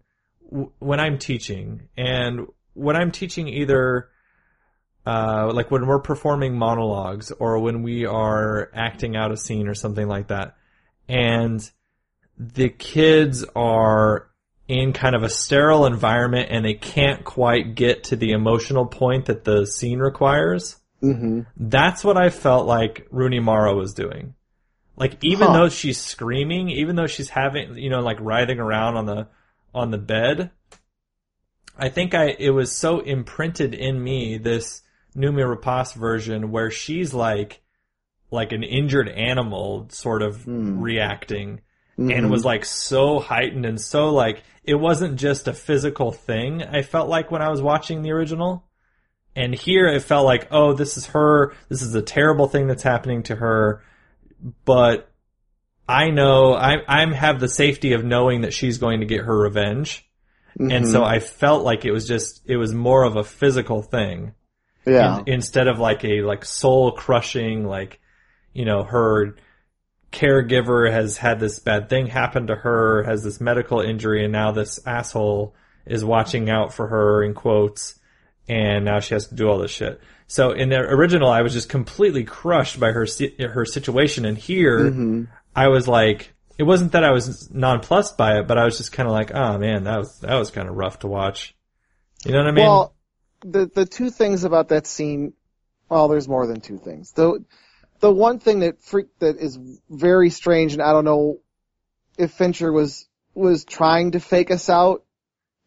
w- 0.51 0.73
when 0.79 1.01
I'm 1.01 1.19
teaching, 1.19 1.89
and 1.97 2.47
when 2.75 2.97
I'm 2.97 3.11
teaching 3.11 3.49
either, 3.49 4.11
uh, 5.09 5.51
like 5.55 5.71
when 5.71 5.87
we're 5.87 6.01
performing 6.01 6.59
monologues 6.59 7.33
or 7.33 7.59
when 7.61 7.83
we 7.83 8.05
are 8.05 8.71
acting 8.75 9.17
out 9.17 9.33
a 9.33 9.37
scene 9.39 9.67
or 9.67 9.75
something 9.75 10.07
like 10.07 10.29
that, 10.29 10.57
and 11.09 11.71
the 12.37 12.69
kids 12.69 13.43
are 13.57 14.29
in 14.69 14.93
kind 14.93 15.17
of 15.17 15.23
a 15.23 15.31
sterile 15.31 15.87
environment 15.87 16.49
and 16.51 16.63
they 16.63 16.75
can't 16.75 17.25
quite 17.25 17.75
get 17.75 18.05
to 18.05 18.17
the 18.17 18.33
emotional 18.33 18.85
point 18.85 19.25
that 19.27 19.45
the 19.45 19.65
scene 19.67 19.99
requires. 19.99 20.77
Mm-hmm. 21.03 21.41
That's 21.57 22.05
what 22.05 22.19
I 22.19 22.29
felt 22.29 22.67
like 22.67 23.07
Rooney 23.11 23.41
Mara 23.41 23.75
was 23.75 23.95
doing. 23.95 24.35
Like 24.95 25.17
even 25.25 25.47
Huh. 25.47 25.53
though 25.55 25.69
she's 25.71 25.99
screaming, 25.99 26.69
even 26.69 26.97
though 26.97 27.07
she's 27.07 27.31
having, 27.31 27.79
you 27.79 27.89
know, 27.89 28.01
like 28.01 28.19
writhing 28.21 28.59
around 28.59 28.97
on 28.99 29.07
the 29.07 29.29
on 29.75 29.91
the 29.91 29.99
bed, 29.99 30.51
I 31.79 31.89
think 31.89 32.15
I 32.15 32.37
it 32.39 32.51
was 32.51 32.77
so 32.77 33.01
imprinted 33.01 33.73
in 33.73 34.03
me 34.03 34.37
this 34.37 34.83
Noomi 35.17 35.43
Rapace 35.57 35.95
version 35.95 36.51
where 36.51 36.71
she's 36.71 37.13
like 37.15 37.61
like 38.31 38.53
an 38.53 38.63
injured 38.63 39.09
animal 39.09 39.87
sort 39.91 40.23
of 40.23 40.45
Hmm. 40.45 40.81
reacting 40.81 41.61
Mm-hmm. 41.99 42.11
and 42.13 42.31
was 42.31 42.45
like 42.45 42.65
so 42.65 43.19
heightened 43.19 43.67
and 43.67 43.81
so 43.81 44.11
like 44.11 44.45
it 44.63 44.77
wasn't 44.77 45.17
just 45.19 45.49
a 45.49 45.53
physical 45.53 46.13
thing 46.13 46.63
I 46.63 46.83
felt 46.83 47.09
like 47.09 47.33
when 47.33 47.43
I 47.43 47.49
was 47.49 47.61
watching 47.61 48.03
the 48.03 48.13
original. 48.13 48.65
And 49.35 49.53
here 49.55 49.87
it 49.89 50.03
felt 50.03 50.25
like, 50.25 50.47
oh, 50.53 50.75
this 50.75 50.97
is 50.97 51.07
her, 51.07 51.55
this 51.69 51.83
is 51.83 51.95
a 51.97 52.03
terrible 52.03 52.47
thing 52.49 52.67
that's 52.69 52.85
happening 52.85 53.25
to 53.25 53.35
her, 53.37 53.83
but 54.65 55.11
I 55.89 56.11
know 56.11 56.55
I 56.55 56.77
I 56.87 57.05
have 57.15 57.41
the 57.41 57.49
safety 57.49 57.93
of 57.95 58.05
knowing 58.05 58.43
that 58.43 58.53
she's 58.53 58.79
going 58.79 59.01
to 59.01 59.07
get 59.07 59.25
her 59.25 59.37
revenge. 59.37 60.05
And 60.59 60.71
Mm-hmm. 60.71 60.91
so 60.93 61.05
I 61.05 61.19
felt 61.21 61.65
like 61.65 61.85
it 61.85 61.93
was 61.93 62.07
just 62.07 62.43
it 62.47 62.57
was 62.57 62.73
more 62.75 63.05
of 63.05 63.17
a 63.17 63.25
physical 63.25 63.83
thing 63.83 64.35
yeah. 64.89 65.19
in- 65.21 65.29
instead 65.35 65.69
of 65.69 65.79
like 65.79 66.05
a 66.05 66.23
like 66.23 66.45
soul 66.45 66.93
crushing 66.93 67.65
like 67.65 68.01
you 68.53 68.65
know 68.65 68.83
her 68.83 69.37
caregiver 70.13 70.91
has 70.91 71.17
had 71.19 71.39
this 71.39 71.59
bad 71.59 71.89
thing 71.89 72.07
happen 72.07 72.47
to 72.47 72.55
her 72.55 73.03
has 73.03 73.23
this 73.23 73.41
medical 73.41 73.81
injury 73.81 74.25
and 74.25 74.33
now 74.33 74.53
this 74.53 74.81
asshole 74.87 75.55
is 75.87 76.05
watching 76.05 76.49
out 76.49 76.73
for 76.73 76.87
her 76.89 77.23
in 77.23 77.35
quotes 77.35 77.99
and 78.49 78.85
now 78.87 79.01
she 79.01 79.15
has 79.15 79.27
to 79.27 79.35
do 79.35 79.47
all 79.49 79.59
this 79.59 79.71
shit 79.71 80.01
so 80.27 80.53
in 80.53 80.71
the 80.71 80.79
original 80.79 81.29
i 81.31 81.43
was 81.43 81.53
just 81.53 81.69
completely 81.69 82.25
crushed 82.25 82.81
by 82.81 82.91
her 82.91 83.07
her 83.39 83.65
situation 83.67 84.25
and 84.25 84.39
here 84.39 84.79
Mm-hmm. 84.91 85.25
i 85.55 85.69
was 85.69 85.87
like 85.87 86.33
it 86.57 86.63
wasn't 86.63 86.93
that 86.93 87.05
i 87.05 87.11
was 87.13 87.51
nonplussed 87.51 88.17
by 88.17 88.39
it 88.39 88.47
but 88.49 88.57
i 88.57 88.65
was 88.65 88.79
just 88.79 88.93
kind 88.93 89.07
of 89.07 89.13
like 89.13 89.35
oh 89.35 89.59
man 89.59 89.85
that 89.85 89.99
was 89.99 90.19
that 90.21 90.35
was 90.39 90.51
kind 90.51 90.69
of 90.71 90.75
rough 90.75 91.01
to 91.01 91.07
watch 91.07 91.55
you 92.25 92.33
know 92.33 92.39
what 92.39 92.49
i 92.49 92.53
mean 92.53 92.65
well, 92.65 92.95
the 93.41 93.71
the 93.73 93.87
two 93.87 94.11
things 94.11 94.45
about 94.45 94.69
that 94.69 94.87
scene, 94.87 95.33
well, 95.89 96.09
there's 96.09 96.29
more 96.29 96.47
than 96.47 96.61
two 96.61 96.79
things. 96.79 97.13
The 97.13 97.45
the 98.01 98.13
one 98.13 98.39
thing 98.39 98.61
that 98.61 98.83
freak 98.83 99.07
that 99.19 99.37
is 99.37 99.59
very 99.89 100.31
strange, 100.31 100.73
and 100.73 100.83
I 100.83 100.93
don't 100.93 101.05
know 101.05 101.41
if 102.17 102.33
Fincher 102.33 102.73
was 102.73 103.07
was 103.35 103.65
trying 103.65 104.13
to 104.13 104.21
fake 104.21 104.51
us 104.51 104.69
out, 104.69 105.05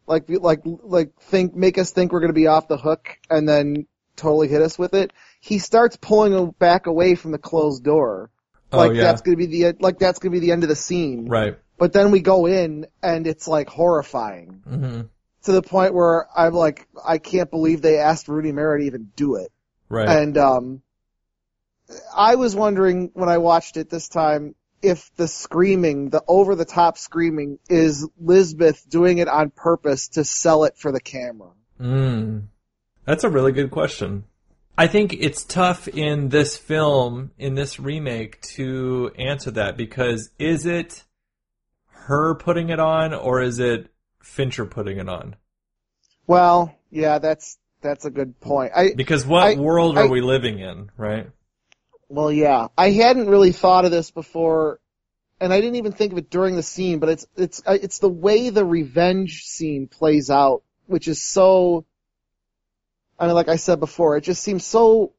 like 0.06 0.24
like 0.28 0.60
like 0.64 1.12
think 1.20 1.54
make 1.54 1.78
us 1.78 1.90
think 1.90 2.12
we're 2.12 2.20
going 2.20 2.30
to 2.30 2.34
be 2.34 2.46
off 2.46 2.68
the 2.68 2.78
hook, 2.78 3.18
and 3.30 3.48
then 3.48 3.86
totally 4.16 4.48
hit 4.48 4.62
us 4.62 4.78
with 4.78 4.94
it. 4.94 5.12
He 5.40 5.58
starts 5.58 5.96
pulling 5.96 6.50
back 6.52 6.86
away 6.86 7.14
from 7.14 7.32
the 7.32 7.38
closed 7.38 7.82
door, 7.82 8.30
oh 8.72 8.78
like 8.78 8.92
yeah 8.92 9.02
that's 9.02 9.22
going 9.22 9.38
to 9.38 9.46
be 9.46 9.62
the 9.62 9.76
like 9.80 9.98
that's 9.98 10.18
to 10.18 10.30
be 10.30 10.38
the 10.38 10.52
end 10.52 10.62
of 10.62 10.68
the 10.68 10.76
scene. 10.76 11.26
right 11.26 11.58
But 11.78 11.92
then 11.92 12.10
we 12.10 12.20
go 12.20 12.46
in, 12.46 12.86
and 13.02 13.26
it's 13.26 13.48
like 13.48 13.68
horrifying 13.68 14.62
hmm 14.64 15.00
to 15.44 15.52
the 15.52 15.62
point 15.62 15.94
where 15.94 16.26
I'm 16.36 16.54
like, 16.54 16.86
I 17.04 17.18
can't 17.18 17.50
believe 17.50 17.82
they 17.82 17.98
asked 17.98 18.28
Rooney 18.28 18.52
Mara 18.52 18.80
to 18.80 18.86
even 18.86 19.10
do 19.16 19.36
it. 19.36 19.50
right 19.88 20.08
And 20.08 20.36
um, 20.38 20.82
I 22.16 22.36
was 22.36 22.54
wondering 22.54 23.10
when 23.14 23.28
I 23.28 23.38
watched 23.38 23.76
it 23.76 23.90
this 23.90 24.08
time 24.08 24.54
if 24.82 25.14
the 25.14 25.28
screaming, 25.28 26.10
the 26.10 26.22
over 26.26 26.54
the 26.54 26.64
top 26.64 26.98
screaming, 26.98 27.58
is 27.70 28.08
Lisbeth 28.20 28.88
doing 28.88 29.18
it 29.18 29.28
on 29.28 29.50
purpose 29.50 30.08
to 30.08 30.24
sell 30.24 30.64
it 30.64 30.76
for 30.76 30.90
the 30.90 31.00
camera. 31.00 31.50
Mm. 31.80 32.48
That's 33.04 33.24
a 33.24 33.30
really 33.30 33.52
good 33.52 33.70
question. 33.70 34.24
I 34.76 34.86
think 34.88 35.12
it's 35.12 35.44
tough 35.44 35.86
in 35.86 36.30
this 36.30 36.56
film, 36.56 37.30
in 37.38 37.54
this 37.54 37.78
remake, 37.78 38.40
to 38.56 39.12
answer 39.18 39.50
that 39.52 39.76
because 39.76 40.30
is 40.38 40.66
it 40.66 41.04
her 41.90 42.34
putting 42.34 42.70
it 42.70 42.80
on 42.80 43.14
or 43.14 43.42
is 43.42 43.60
it 43.60 43.91
Fincher 44.22 44.64
putting 44.66 44.98
it 44.98 45.08
on? 45.08 45.36
Well, 46.26 46.74
yeah, 46.90 47.18
that's 47.18 47.58
that's 47.80 48.04
a 48.04 48.10
good 48.10 48.38
point. 48.40 48.72
I 48.74 48.92
Because 48.96 49.26
what 49.26 49.42
I- 49.42 49.54
world 49.60 49.98
I- 49.98 50.02
are 50.02 50.08
we 50.08 50.20
living 50.20 50.58
in, 50.58 50.90
right? 50.96 51.28
Well, 52.08 52.30
yeah, 52.30 52.68
I 52.76 52.90
hadn't 52.90 53.28
really 53.28 53.52
thought 53.52 53.84
of 53.86 53.90
this 53.90 54.10
before, 54.10 54.78
and 55.40 55.52
I 55.52 55.60
didn't 55.60 55.76
even 55.76 55.92
think 55.92 56.12
of 56.12 56.18
it 56.18 56.28
during 56.30 56.56
the 56.56 56.62
scene. 56.62 56.98
But 56.98 57.08
it's 57.08 57.26
it's 57.36 57.62
uh, 57.66 57.78
it's 57.80 57.98
the 57.98 58.08
way 58.08 58.50
the 58.50 58.64
revenge 58.64 59.44
scene 59.44 59.88
plays 59.88 60.30
out, 60.30 60.62
which 60.86 61.08
is 61.08 61.22
so. 61.22 61.84
I 63.18 63.26
mean, 63.26 63.34
like 63.34 63.48
I 63.48 63.56
said 63.56 63.80
before, 63.80 64.16
it 64.16 64.22
just 64.22 64.42
seems 64.42 64.64
so 64.64 65.12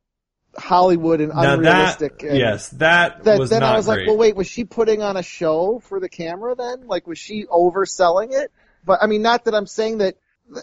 Hollywood 0.57 1.19
and 1.21 1.29
Now 1.33 1.41
that, 1.41 1.53
unrealistic. 1.59 2.21
and 2.23 2.37
yes, 2.37 2.69
that, 2.69 3.23
That 3.23 3.39
was 3.39 3.49
then 3.49 3.63
I 3.63 3.75
was 3.77 3.85
great. 3.85 3.99
like, 3.99 4.07
well, 4.07 4.17
wait, 4.17 4.35
was 4.35 4.47
she 4.47 4.65
putting 4.65 5.01
on 5.01 5.15
a 5.17 5.23
show 5.23 5.79
for 5.79 5.99
the 5.99 6.09
camera? 6.09 6.53
Then, 6.55 6.85
like, 6.87 7.07
was 7.07 7.17
she 7.17 7.45
overselling 7.45 8.33
it? 8.33 8.51
But 8.85 8.99
I 9.01 9.07
mean, 9.07 9.21
not 9.21 9.45
that 9.45 9.55
I'm 9.55 9.67
saying 9.67 9.99
that. 9.99 10.15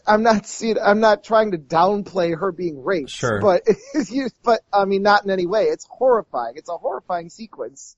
I'm 0.06 0.22
not 0.22 0.46
seeing. 0.46 0.76
I'm 0.78 1.00
not 1.00 1.24
trying 1.24 1.52
to 1.52 1.58
downplay 1.58 2.38
her 2.38 2.52
being 2.52 2.82
raped. 2.84 3.10
Sure. 3.10 3.40
But 3.40 3.62
but 4.44 4.60
I 4.72 4.84
mean, 4.84 5.02
not 5.02 5.24
in 5.24 5.30
any 5.30 5.46
way. 5.46 5.64
It's 5.64 5.86
horrifying. 5.88 6.54
It's 6.56 6.68
a 6.68 6.76
horrifying 6.76 7.30
sequence. 7.30 7.96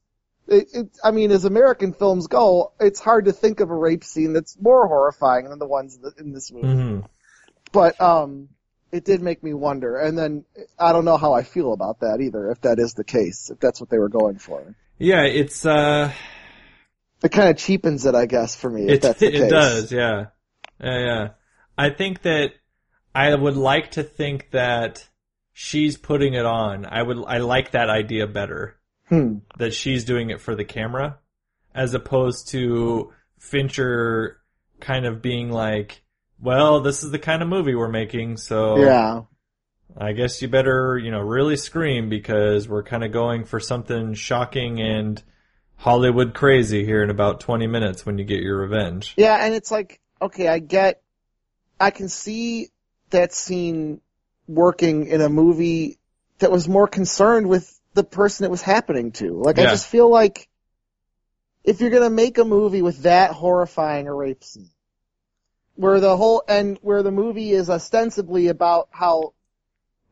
It, 0.49 0.69
it, 0.75 0.89
I 1.05 1.13
mean, 1.13 1.31
as 1.31 1.45
American 1.45 1.93
films 1.93 2.27
go, 2.27 2.73
it's 2.81 3.01
hard 3.01 3.27
to 3.27 3.33
think 3.33 3.61
of 3.61 3.71
a 3.71 3.75
rape 3.75 4.05
scene 4.05 4.33
that's 4.33 4.57
more 4.61 4.87
horrifying 4.89 5.49
than 5.49 5.59
the 5.59 5.67
ones 5.67 5.99
that- 5.99 6.19
in 6.19 6.33
this 6.33 6.51
movie. 6.53 6.67
hmm 6.67 7.01
But 7.73 8.01
um, 8.01 8.49
it 8.91 9.05
did 9.05 9.23
make 9.23 9.43
me 9.43 9.55
wonder. 9.55 9.97
And 9.97 10.19
then 10.19 10.45
I 10.79 10.93
don't 10.93 11.05
know 11.05 11.17
how 11.17 11.33
I 11.33 11.43
feel 11.43 11.73
about 11.73 12.01
that 12.01 12.21
either. 12.21 12.51
If 12.51 12.61
that 12.63 12.79
is 12.79 12.93
the 12.95 13.05
case, 13.05 13.51
if 13.51 13.61
that's 13.61 13.81
what 13.81 13.89
they 13.89 13.99
were 13.99 14.09
going 14.09 14.39
for, 14.39 14.75
Yeah, 14.99 15.23
it's, 15.25 15.65
uh, 15.65 16.13
it 17.23 17.33
kind 17.33 17.49
of 17.49 17.57
cheapens 17.57 18.07
it, 18.07 18.15
I 18.15 18.27
guess, 18.27 18.55
for 18.55 18.71
me. 18.71 18.85
If 18.85 18.91
It, 18.91 19.03
that's 19.03 19.21
the 19.21 19.27
it 19.47 19.49
does, 19.49 19.93
yeah. 19.93 20.27
Yeah, 20.81 20.99
yeah. 20.99 21.29
I 21.79 21.91
think 21.91 22.23
that 22.23 22.53
I 23.15 23.35
would 23.35 23.57
like 23.57 23.93
to 23.93 24.03
think 24.03 24.51
that 24.51 25.09
she's 25.53 25.97
putting 25.97 26.35
it 26.35 26.45
on. 26.45 26.87
I 26.87 27.03
would, 27.03 27.19
I 27.27 27.39
like 27.39 27.73
that 27.73 27.89
idea 27.91 28.27
better. 28.27 28.77
Hmm. 29.09 29.39
That 29.59 29.75
she's 29.75 30.05
doing 30.05 30.31
it 30.31 30.41
for 30.41 30.55
the 30.55 30.65
camera, 30.65 31.19
as 31.75 31.93
opposed 31.95 32.49
to 32.49 33.13
Fincher 33.39 34.39
kind 34.81 35.05
of 35.05 35.21
being 35.21 35.51
like, 35.51 36.03
well, 36.41 36.81
this 36.81 37.03
is 37.03 37.11
the 37.11 37.19
kind 37.19 37.43
of 37.43 37.49
movie 37.49 37.75
we're 37.75 37.89
making, 37.89 38.37
so 38.37 38.79
Yeah. 38.79 39.23
I 39.97 40.13
guess 40.13 40.41
you 40.41 40.49
better, 40.49 40.97
you 40.99 41.11
know, 41.11 41.21
really 41.21 41.57
scream 41.57 42.09
because 42.09 42.67
we're 42.67 42.83
kind 42.83 43.05
of 43.05 43.13
going 43.13 43.45
for 43.45 43.61
something 43.61 44.15
shocking 44.15 44.81
and 44.81 45.23
Hollywood 45.83 46.33
crazy 46.33 46.85
here 46.85 47.03
in 47.03 47.11
about 47.11 47.41
20 47.41 47.67
minutes 47.67 48.07
when 48.07 48.17
you 48.17 48.25
get 48.25 48.41
your 48.41 48.57
revenge. 48.57 49.15
Yeah, 49.17 49.37
and 49.45 49.53
it's 49.53 49.73
like, 49.73 49.99
okay, 50.21 50.47
I 50.47 50.61
get, 50.61 51.03
I 51.81 51.91
can 51.91 52.09
see 52.09 52.69
that 53.11 53.33
scene 53.33 54.01
working 54.47 55.09
in 55.09 55.21
a 55.21 55.29
movie 55.29 55.99
that 56.39 56.53
was 56.53 56.69
more 56.69 56.87
concerned 56.87 57.49
with 57.49 57.81
the 57.95 58.05
person 58.05 58.45
it 58.45 58.51
was 58.51 58.63
happening 58.63 59.11
to. 59.11 59.33
Like, 59.43 59.59
I 59.59 59.65
just 59.65 59.89
feel 59.89 60.09
like 60.09 60.49
if 61.65 61.81
you're 61.81 61.91
gonna 61.91 62.11
make 62.11 62.39
a 62.39 62.45
movie 62.45 62.83
with 62.83 63.03
that 63.03 63.33
horrifying 63.33 64.07
a 64.07 64.15
rape 64.15 64.45
scene, 64.45 64.71
where 65.75 65.99
the 65.99 66.17
whole, 66.17 66.45
and 66.47 66.79
where 66.83 67.03
the 67.03 67.11
movie 67.11 67.51
is 67.51 67.69
ostensibly 67.69 68.47
about 68.47 68.89
how 68.93 69.35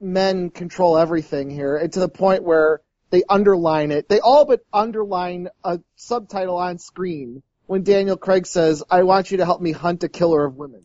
men 0.00 0.50
control 0.50 0.98
everything 0.98 1.48
here, 1.48 1.76
and 1.76 1.92
to 1.92 2.00
the 2.00 2.08
point 2.08 2.42
where 2.42 2.80
they 3.10 3.22
underline 3.28 3.90
it, 3.90 4.08
they 4.08 4.20
all 4.20 4.44
but 4.44 4.60
underline 4.72 5.48
a 5.64 5.80
subtitle 5.96 6.56
on 6.56 6.78
screen 6.78 7.42
when 7.66 7.82
Daniel 7.82 8.16
Craig 8.16 8.46
says, 8.46 8.82
I 8.90 9.02
want 9.02 9.30
you 9.30 9.38
to 9.38 9.44
help 9.44 9.60
me 9.60 9.72
hunt 9.72 10.02
a 10.02 10.08
killer 10.08 10.44
of 10.44 10.56
women. 10.56 10.84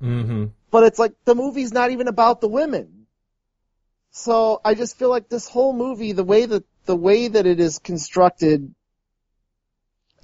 hmm 0.00 0.46
But 0.70 0.84
it's 0.84 0.98
like, 0.98 1.12
the 1.24 1.34
movie's 1.34 1.72
not 1.72 1.90
even 1.90 2.08
about 2.08 2.40
the 2.40 2.48
women. 2.48 3.06
So 4.10 4.60
I 4.64 4.74
just 4.74 4.98
feel 4.98 5.10
like 5.10 5.28
this 5.28 5.48
whole 5.48 5.72
movie, 5.72 6.12
the 6.12 6.24
way 6.24 6.46
that, 6.46 6.64
the 6.86 6.96
way 6.96 7.28
that 7.28 7.46
it 7.46 7.60
is 7.60 7.78
constructed, 7.78 8.74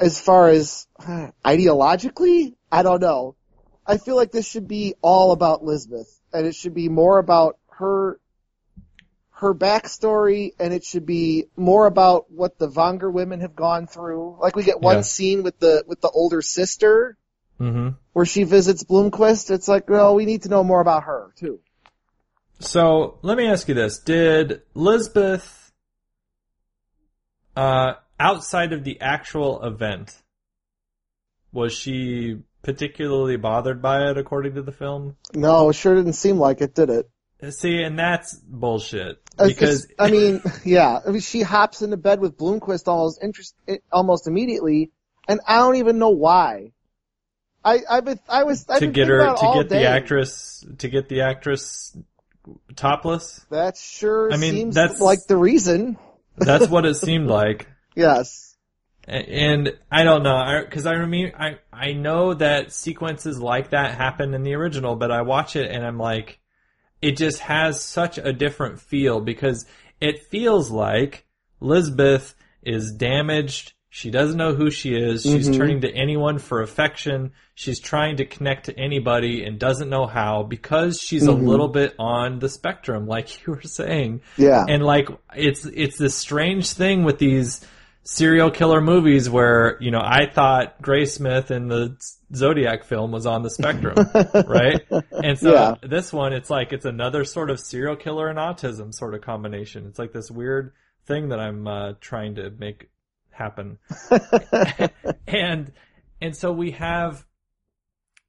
as 0.00 0.20
far 0.20 0.48
as 0.48 0.86
uh, 0.98 1.30
ideologically, 1.44 2.54
I 2.70 2.82
don't 2.82 3.00
know. 3.00 3.36
I 3.86 3.98
feel 3.98 4.16
like 4.16 4.32
this 4.32 4.48
should 4.48 4.68
be 4.68 4.94
all 5.02 5.32
about 5.32 5.64
Lisbeth, 5.64 6.20
and 6.32 6.46
it 6.46 6.54
should 6.54 6.74
be 6.74 6.88
more 6.88 7.18
about 7.18 7.58
her, 7.70 8.18
her 9.42 9.54
backstory, 9.54 10.52
and 10.58 10.72
it 10.72 10.84
should 10.84 11.04
be 11.04 11.46
more 11.56 11.86
about 11.86 12.30
what 12.30 12.58
the 12.58 12.68
Vanger 12.68 13.12
women 13.12 13.40
have 13.40 13.54
gone 13.54 13.86
through. 13.86 14.38
Like 14.40 14.56
we 14.56 14.62
get 14.62 14.80
one 14.80 14.96
Yeah. 14.96 15.02
scene 15.02 15.42
with 15.42 15.58
the 15.58 15.84
with 15.86 16.00
the 16.00 16.10
older 16.10 16.42
sister 16.42 17.18
hmm 17.58 17.90
where 18.12 18.26
she 18.26 18.42
visits 18.44 18.84
Blomkvist. 18.84 19.50
It's 19.50 19.68
like, 19.68 19.88
well, 19.88 20.14
we 20.14 20.26
need 20.26 20.42
to 20.42 20.48
know 20.48 20.62
more 20.62 20.80
about 20.80 21.04
her 21.04 21.32
too. 21.36 21.60
So 22.60 23.18
let 23.22 23.36
me 23.36 23.46
ask 23.48 23.68
you 23.68 23.74
this: 23.74 23.98
Did 23.98 24.62
Lisbeth, 24.74 25.72
uh, 27.56 27.94
outside 28.20 28.72
of 28.72 28.84
the 28.84 29.00
actual 29.00 29.62
event, 29.64 30.16
was 31.52 31.72
she 31.72 32.38
particularly 32.62 33.36
bothered 33.36 33.82
by 33.82 34.08
it, 34.08 34.16
according 34.16 34.54
to 34.54 34.62
the 34.62 34.72
film? 34.72 35.16
No, 35.34 35.70
it 35.70 35.74
sure 35.74 35.96
didn't 35.96 36.12
seem 36.12 36.38
like 36.38 36.60
it, 36.60 36.74
did 36.74 36.90
it? 36.90 37.10
See, 37.50 37.82
and 37.82 37.98
that's 37.98 38.34
bullshit. 38.38 39.20
Uh, 39.38 39.48
because 39.48 39.82
just- 39.86 39.94
I 39.98 40.10
mean, 40.10 40.40
yeah, 40.64 41.00
I 41.06 41.10
mean, 41.10 41.20
she 41.20 41.42
hops 41.42 41.82
into 41.82 41.96
bed 41.96 42.20
with 42.20 42.36
Blomkvist 42.36 42.86
almost 42.86 43.22
interest, 43.22 43.54
eh, 43.66 43.78
almost 43.90 44.26
immediately, 44.28 44.90
and 45.26 45.40
I 45.46 45.56
don't 45.58 45.76
even 45.76 45.98
know 45.98 46.10
why. 46.10 46.72
I 47.64 47.80
I've 47.88 48.04
been 48.04 48.18
I 48.28 48.44
was 48.44 48.66
I've 48.68 48.80
to 48.80 48.86
get 48.86 49.06
thinking 49.06 49.08
her 49.08 49.34
to 49.36 49.52
get 49.54 49.68
the 49.68 49.86
actress 49.86 50.64
to 50.78 50.88
get 50.88 51.08
the 51.08 51.22
actress 51.22 51.96
topless. 52.76 53.44
That 53.50 53.76
sure 53.76 54.32
I 54.32 54.36
mean, 54.36 54.52
seems 54.52 54.74
that's- 54.74 55.00
like 55.00 55.26
the 55.26 55.36
reason. 55.36 55.98
That's 56.38 56.68
what 56.68 56.86
it 56.86 56.94
seemed 56.94 57.28
like. 57.28 57.68
Yes. 57.94 58.56
And 59.06 59.76
I 59.90 60.02
don't 60.02 60.22
know, 60.22 60.62
because 60.64 60.86
I, 60.86 60.92
remember, 60.92 61.36
I 61.38 61.58
I 61.70 61.92
know 61.92 62.32
that 62.34 62.72
sequences 62.72 63.38
like 63.38 63.70
that 63.70 63.96
happen 63.96 64.32
in 64.32 64.42
the 64.42 64.54
original, 64.54 64.96
but 64.96 65.10
I 65.10 65.22
watch 65.22 65.56
it 65.56 65.70
and 65.70 65.84
I'm 65.84 65.98
like, 65.98 66.38
it 67.02 67.16
just 67.16 67.40
has 67.40 67.82
such 67.82 68.16
a 68.16 68.32
different 68.32 68.80
feel 68.80 69.20
because 69.20 69.66
it 70.00 70.26
feels 70.30 70.70
like 70.70 71.26
Lisbeth 71.60 72.34
is 72.62 72.92
damaged. 72.92 73.72
She 73.90 74.10
doesn't 74.10 74.38
know 74.38 74.54
who 74.54 74.70
she 74.70 74.94
is. 74.94 75.22
She's 75.22 75.48
Mhm. 75.50 75.56
turning 75.56 75.80
to 75.82 75.90
anyone 75.94 76.38
for 76.38 76.62
affection. 76.62 77.32
She's 77.54 77.78
trying 77.78 78.16
to 78.16 78.24
connect 78.24 78.66
to 78.66 78.78
anybody 78.78 79.44
and 79.44 79.58
doesn't 79.58 79.90
know 79.90 80.06
how 80.06 80.44
because 80.44 80.98
she's 80.98 81.26
a 81.26 81.32
Mhm. 81.32 81.46
little 81.46 81.68
bit 81.68 81.94
on 81.98 82.38
the 82.38 82.48
spectrum, 82.48 83.06
like 83.06 83.28
you 83.46 83.52
were 83.52 83.60
saying 83.62 84.22
Yeah. 84.38 84.64
and 84.66 84.82
like 84.82 85.08
it's 85.36 85.66
it's 85.66 85.98
this 85.98 86.14
strange 86.14 86.72
thing 86.72 87.04
with 87.04 87.18
these 87.18 87.60
serial 88.04 88.50
killer 88.50 88.80
movies 88.80 89.30
where 89.30 89.76
you 89.80 89.90
know 89.90 90.00
I 90.02 90.26
thought 90.26 90.80
Graysmith 90.82 91.50
in 91.50 91.68
the 91.68 91.96
Zodiac 92.34 92.84
film 92.84 93.12
was 93.12 93.26
on 93.26 93.42
the 93.42 93.50
spectrum, 93.50 93.96
right? 94.46 94.82
And 95.12 95.38
so 95.38 95.52
Yeah. 95.52 95.74
this 95.82 96.12
one, 96.12 96.32
it's 96.32 96.50
like 96.50 96.72
it's 96.72 96.84
another 96.84 97.24
sort 97.24 97.50
of 97.50 97.60
serial 97.60 97.96
killer 97.96 98.28
and 98.28 98.38
autism 98.38 98.92
sort 98.92 99.14
of 99.14 99.20
combination. 99.20 99.86
It's 99.86 99.98
like 99.98 100.12
this 100.12 100.30
weird 100.30 100.72
thing 101.06 101.28
that 101.30 101.38
I'm 101.40 101.66
uh, 101.66 101.92
trying 102.00 102.36
to 102.36 102.50
make 102.50 102.90
happen, 103.30 103.78
and 105.26 105.72
and 106.20 106.36
so 106.36 106.52
we 106.52 106.72
have 106.72 107.24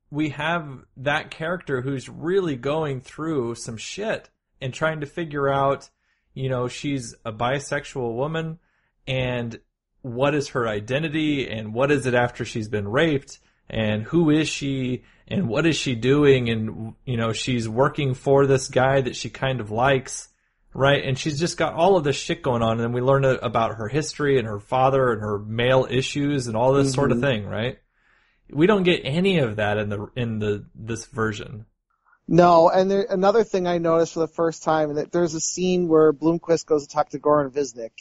we 0.09 0.30
have 0.30 0.67
that 0.97 1.32
character 1.32 1.82
who's 1.82 2.07
really 2.07 2.55
going 2.55 3.01
through 3.01 3.55
some 3.55 3.78
shit 3.78 4.30
and 4.61 4.71
trying 4.74 4.99
to 5.01 5.07
figure 5.07 5.49
out, 5.49 5.89
you 6.36 6.49
know, 6.49 6.67
she's 6.67 7.15
a 7.26 7.34
bisexual 7.34 8.15
woman 8.15 8.59
and 9.08 9.60
what 10.01 10.36
is 10.36 10.49
her 10.49 10.68
identity 10.68 11.49
and 11.49 11.74
what 11.74 11.91
is 11.91 12.06
it 12.06 12.14
after 12.14 12.43
she's 12.45 12.68
been 12.68 12.88
raped 12.88 13.39
and 13.70 14.04
who 14.04 14.30
is 14.30 14.49
she 14.49 15.04
and 15.28 15.47
what 15.47 15.66
is 15.66 15.76
she 15.78 15.95
doing? 15.95 16.49
And 16.49 16.93
you 17.06 17.18
know 17.18 17.34
she's 17.34 17.68
working 17.70 18.14
for 18.14 18.45
this 18.45 18.68
guy 18.68 19.01
that 19.01 19.16
she 19.16 19.30
kind 19.30 19.62
of 19.62 19.72
likes 19.72 20.30
right? 20.74 21.04
And 21.06 21.18
she's 21.18 21.39
just 21.39 21.58
got 21.58 21.74
all 21.74 21.97
of 21.97 22.04
this 22.04 22.16
shit 22.16 22.41
going 22.41 22.64
on. 22.64 22.72
And 22.72 22.80
then 22.80 22.93
we 22.93 23.01
learn 23.01 23.26
about 23.26 23.76
her 23.76 23.88
history 23.88 24.39
and 24.39 24.47
her 24.47 24.60
father 24.60 25.12
and 25.12 25.22
her 25.22 25.38
male 25.38 25.88
issues 25.89 26.47
and 26.47 26.58
all 26.58 26.74
this 26.74 26.93
sort 26.93 27.12
of 27.12 27.20
Mhm. 27.20 27.22
thing 27.22 27.45
right? 27.45 27.78
We 28.51 28.68
don't 28.68 28.84
get 28.84 29.01
any 29.04 29.38
of 29.39 29.58
that 29.58 29.78
in 29.78 29.89
the 29.89 30.08
in 30.16 30.39
the 30.39 30.66
this 30.76 31.06
version. 31.06 31.66
No, 32.28 32.70
and 32.70 32.89
there, 32.89 33.06
another 33.10 33.43
thing 33.43 33.68
I 33.68 33.78
noticed 33.78 34.14
for 34.14 34.22
the 34.22 34.28
first 34.28 34.64
time 34.64 34.95
that 34.95 35.12
there's 35.12 35.34
a 35.34 35.41
scene 35.41 35.88
where 35.89 36.14
Blomkvist 36.14 36.66
goes 36.66 36.88
to 36.88 36.93
talk 36.93 37.10
to 37.10 37.20
Goran 37.20 37.51
Visnjic, 37.51 37.91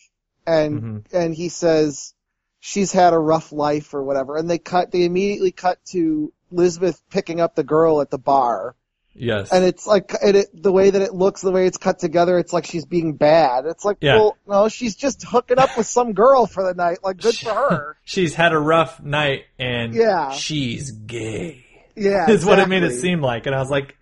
and 0.47 0.83
Mhm. 0.83 1.03
and 1.13 1.35
he 1.35 1.49
says 1.49 2.15
she's 2.61 2.93
had 2.93 3.13
a 3.13 3.19
rough 3.19 3.53
life 3.53 3.95
or 3.95 4.03
whatever, 4.03 4.37
and 4.37 4.49
they 4.49 4.59
cut 4.59 4.91
they 4.91 5.05
immediately 5.05 5.53
cut 5.53 5.79
to 5.87 6.33
Lisbeth 6.51 7.01
picking 7.11 7.41
up 7.41 7.55
the 7.55 7.65
girl 7.65 8.01
at 8.01 8.11
the 8.11 8.19
bar, 8.19 8.75
yes 9.15 9.51
and 9.53 9.65
it's 9.65 9.87
like 9.87 10.13
and 10.23 10.37
it, 10.37 10.49
the 10.63 10.71
way 10.73 10.91
that 10.91 11.01
it 11.03 11.15
looks, 11.15 11.41
the 11.41 11.51
way 11.51 11.67
it's 11.67 11.79
cut 11.79 11.99
together, 11.99 12.39
it's 12.39 12.53
like 12.53 12.67
she's 12.67 12.85
being 12.85 13.15
bad. 13.15 13.65
It's 13.67 13.85
like, 13.85 13.97
Yeah. 14.01 14.17
well, 14.17 14.37
no, 14.47 14.69
she's 14.69 14.95
just 14.97 15.23
hooking 15.25 15.59
up 15.59 15.77
with 15.77 15.87
some 15.87 16.13
girl 16.13 16.47
for 16.47 16.63
the 16.63 16.75
night. 16.75 16.99
Like, 17.03 17.17
good 17.19 17.37
for 17.37 17.51
her. 17.55 17.97
she's 18.05 18.35
had 18.35 18.53
a 18.53 18.59
rough 18.59 19.03
night 19.03 19.45
and 19.59 19.95
Yeah. 19.95 20.31
she's 20.33 20.91
gay 20.91 21.65
Yeah, 21.97 22.31
is 22.31 22.45
what 22.45 22.59
it 22.59 22.69
made 22.69 22.83
it 22.83 22.99
seem 23.01 23.21
like. 23.23 23.47
And 23.47 23.55
I 23.55 23.59
was 23.59 23.71
like, 23.71 23.97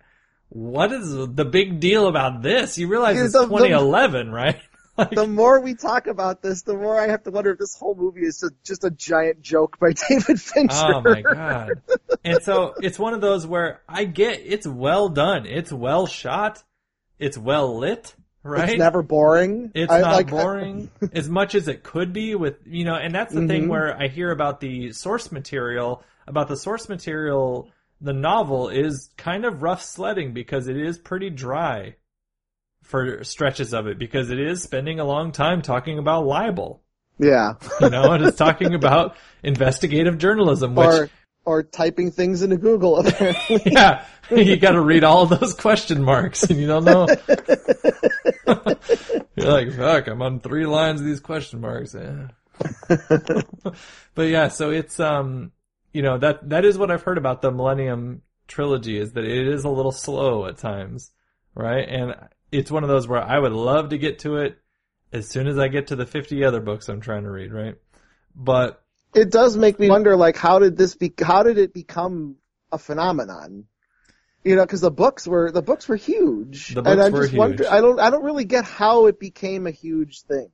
what 0.49 0.91
is 0.91 1.09
the 1.09 1.45
big 1.45 1.79
deal 1.79 2.07
about 2.07 2.41
this? 2.41 2.77
You 2.77 2.87
realize 2.87 3.15
Yeah, 3.15 3.23
it's 3.23 3.33
the- 3.33 3.39
the- 3.45 3.47
2011, 3.47 4.31
right? 4.31 4.57
Like, 4.97 5.09
The 5.15 5.27
more 5.27 5.59
we 5.61 5.75
talk 5.75 6.07
about 6.07 6.41
this, 6.41 6.63
the 6.63 6.73
more 6.73 6.99
I 6.99 7.07
have 7.07 7.23
to 7.23 7.31
wonder 7.31 7.51
if 7.51 7.59
this 7.59 7.75
whole 7.75 7.95
movie 7.95 8.21
is 8.25 8.39
just, 8.41 8.53
just 8.63 8.83
a 8.83 8.91
giant 8.91 9.41
joke 9.41 9.79
by 9.79 9.93
David 10.09 10.39
Fincher. 10.41 10.75
oh 10.95 11.01
my 11.01 11.21
god. 11.21 11.81
And 12.23 12.41
so 12.43 12.73
it's 12.81 12.99
one 12.99 13.13
of 13.13 13.21
those 13.21 13.47
where 13.47 13.81
I 13.87 14.05
get 14.05 14.41
it's 14.43 14.67
well 14.67 15.09
done. 15.09 15.45
It's 15.45 15.71
well 15.71 16.07
shot. 16.07 16.63
It's 17.19 17.37
well 17.37 17.77
lit, 17.77 18.15
right? 18.43 18.69
It's 18.69 18.79
never 18.79 19.01
boring. 19.01 19.71
It's 19.75 19.91
I, 19.91 20.01
not 20.01 20.13
like, 20.13 20.29
boring 20.29 20.89
as 21.13 21.29
much 21.29 21.55
as 21.55 21.67
it 21.67 21.83
could 21.83 22.13
be 22.13 22.35
with, 22.35 22.55
you 22.65 22.83
know, 22.83 22.95
and 22.95 23.13
that's 23.13 23.33
the 23.33 23.47
thing 23.47 23.65
Mhm. 23.65 23.69
where 23.69 23.95
I 23.97 24.07
hear 24.07 24.31
about 24.31 24.59
the 24.59 24.91
source 24.91 25.31
material, 25.31 26.03
about 26.27 26.47
the 26.47 26.57
source 26.57 26.89
material, 26.89 27.69
the 28.01 28.13
novel 28.13 28.69
is 28.69 29.09
kind 29.17 29.45
of 29.45 29.61
rough 29.61 29.83
sledding 29.83 30.33
because 30.33 30.67
it 30.67 30.77
is 30.77 30.97
pretty 30.97 31.29
dry 31.29 31.95
for 32.91 33.23
stretches 33.23 33.73
of 33.73 33.87
it 33.87 33.97
because 33.97 34.29
it 34.29 34.39
is 34.39 34.61
spending 34.61 34.99
a 34.99 35.05
long 35.05 35.31
time 35.31 35.61
talking 35.61 35.97
about 35.97 36.25
libel, 36.25 36.83
yeah. 37.17 37.53
you 37.79 37.89
know, 37.89 38.11
and 38.11 38.23
it's 38.23 38.37
talking 38.37 38.73
about 38.73 39.15
investigative 39.43 40.17
journalism, 40.17 40.75
which 40.75 40.87
Or 40.87 41.09
or 41.43 41.63
typing 41.63 42.11
things 42.11 42.43
into 42.43 42.57
Google. 42.57 42.99
Apparently. 42.99 43.61
yeah, 43.65 44.05
you 44.29 44.57
got 44.57 44.73
to 44.73 44.81
read 44.81 45.03
all 45.03 45.23
of 45.23 45.39
those 45.39 45.53
question 45.53 46.03
marks, 46.03 46.43
and 46.43 46.59
you 46.59 46.67
don't 46.67 46.83
know. 46.83 47.07
You're 49.35 49.51
like, 49.51 49.73
fuck, 49.73 50.07
I'm 50.07 50.21
on 50.21 50.41
three 50.41 50.65
lines 50.65 50.99
of 50.99 51.07
these 51.07 51.19
question 51.19 51.61
marks. 51.61 51.95
Yeah. 51.95 52.27
but 54.13 54.23
yeah, 54.23 54.49
so 54.49 54.69
it's 54.69 54.99
um, 54.99 55.51
you 55.93 56.01
know 56.01 56.17
that 56.17 56.49
that 56.49 56.65
is 56.65 56.77
what 56.77 56.91
I've 56.91 57.03
heard 57.03 57.17
about 57.17 57.41
the 57.41 57.51
Millennium 57.51 58.21
trilogy 58.47 58.97
is 58.97 59.13
that 59.13 59.23
it 59.23 59.47
is 59.47 59.63
a 59.63 59.69
little 59.69 59.93
slow 59.93 60.45
at 60.45 60.57
times, 60.57 61.11
right? 61.55 61.87
And 61.87 62.15
it's 62.51 62.71
one 62.71 62.83
of 62.83 62.89
those 62.89 63.07
where 63.07 63.21
I 63.21 63.37
would 63.39 63.51
love 63.53 63.89
to 63.89 63.97
get 63.97 64.19
to 64.19 64.37
it 64.37 64.57
as 65.13 65.27
soon 65.27 65.47
as 65.47 65.57
I 65.57 65.67
get 65.67 65.87
to 65.87 65.95
the 65.95 66.05
50 66.05 66.43
other 66.43 66.59
books 66.61 66.89
I'm 66.89 67.01
trying 67.01 67.23
to 67.23 67.31
read, 67.31 67.51
right? 67.51 67.75
But 68.35 68.81
it 69.13 69.29
does 69.29 69.57
make 69.57 69.79
me 69.79 69.89
wonder, 69.89 70.15
like, 70.15 70.37
how 70.37 70.59
did 70.59 70.77
this 70.77 70.95
be? 70.95 71.13
How 71.21 71.43
did 71.43 71.57
it 71.57 71.73
become 71.73 72.37
a 72.71 72.77
phenomenon? 72.77 73.65
You 74.43 74.55
know, 74.55 74.63
because 74.65 74.81
the 74.81 74.89
books 74.91 75.27
were 75.27 75.51
the 75.51 75.61
books 75.61 75.87
were 75.87 75.97
huge, 75.97 76.69
The 76.73 76.81
and 76.81 76.97
books 76.97 77.05
I 77.05 77.09
were 77.09 77.23
just 77.23 77.33
wonder. 77.37 77.63
huge. 77.63 77.71
I 77.73 77.81
don't. 77.81 77.99
I 77.99 78.09
don't 78.09 78.23
really 78.23 78.45
get 78.45 78.63
how 78.65 79.07
it 79.07 79.19
became 79.19 79.67
a 79.67 79.71
huge 79.71 80.21
thing. 80.21 80.49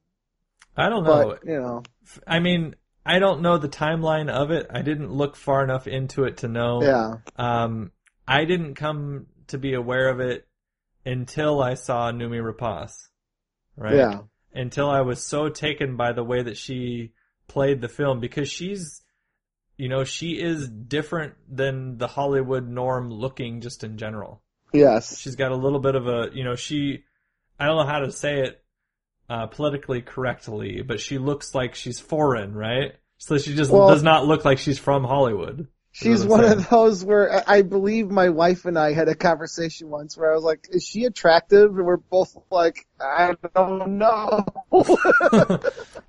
I 0.75 0.89
don't 0.89 1.03
know. 1.03 1.29
But 1.29 1.45
you 1.47 1.59
know, 1.59 1.83
I 2.25 2.39
mean, 2.39 2.75
I 3.05 3.19
don't 3.19 3.41
know 3.41 3.57
the 3.57 3.69
timeline 3.69 4.29
of 4.29 4.51
it. 4.51 4.67
I 4.71 4.81
didn't 4.81 5.11
look 5.11 5.35
far 5.35 5.63
enough 5.63 5.87
into 5.87 6.25
it 6.25 6.37
to 6.37 6.47
know. 6.47 6.81
yeah, 6.83 7.13
Um, 7.37 7.91
I 8.27 8.45
didn't 8.45 8.73
come 8.75 9.27
to 9.47 9.57
be 9.57 9.73
aware 9.75 10.09
of 10.09 10.19
it 10.19 10.47
until 11.07 11.61
I 11.61 11.75
saw 11.75 12.11
Noomi 12.11 12.41
Rapace. 12.41 13.07
Right? 13.75 13.95
yeah, 13.95 14.19
Until 14.53 14.89
I 14.89 15.01
was 15.01 15.23
so 15.23 15.49
taken 15.49 15.97
by 15.97 16.11
the 16.11 16.23
way 16.23 16.41
that 16.41 16.57
she 16.57 17.13
played 17.47 17.79
the 17.79 17.87
film 17.87 18.19
because 18.19 18.49
she's, 18.49 19.01
you 19.77 19.87
know, 19.87 20.03
she 20.03 20.31
is 20.31 20.67
different 20.67 21.35
than 21.47 21.97
the 21.97 22.07
Hollywood 22.07 22.67
norm 22.67 23.11
looking 23.11 23.61
just 23.61 23.83
in 23.83 23.97
general. 23.97 24.41
yes, 24.73 25.17
She's 25.19 25.35
got 25.35 25.51
a 25.51 25.55
little 25.55 25.79
bit 25.79 25.93
of 25.95 26.07
a, 26.07 26.29
you 26.33 26.43
know, 26.43 26.55
she, 26.55 27.03
I 27.59 27.67
don't 27.67 27.77
know 27.77 27.85
how 27.91 27.99
to 27.99 28.11
say 28.11 28.39
it, 28.41 28.63
uh, 29.29 29.45
politically 29.47 30.01
correctly, 30.01 30.81
but 30.81 30.99
she 30.99 31.17
looks 31.19 31.53
like 31.53 31.75
she's 31.75 31.99
foreign, 31.99 32.53
right? 32.55 32.93
So 33.19 33.37
she 33.37 33.53
just 33.55 33.69
Well- 33.71 33.89
does 33.89 34.01
not 34.03 34.25
look 34.25 34.43
like 34.43 34.57
she's 34.57 34.79
from 34.79 35.03
Hollywood. 35.03 35.67
She's 35.99 36.23
one 36.23 36.41
saying. 36.41 36.51
of 36.59 36.69
those 36.69 37.03
where 37.03 37.43
I- 37.49 37.63
believe 37.63 38.11
my 38.11 38.29
wife 38.29 38.65
and 38.65 38.77
I 38.77 38.93
had 38.93 39.07
a 39.07 39.15
conversation 39.15 39.89
once 39.89 40.15
where 40.15 40.31
I 40.31 40.35
was 40.35 40.43
like, 40.43 40.67
"Is 40.69 40.83
she 40.85 41.05
attractive?" 41.05 41.75
And 41.75 41.85
we're 41.85 41.97
both 41.97 42.37
like, 42.51 42.85
"I 43.01 43.35
don't 43.55 43.97
know." 43.97 44.45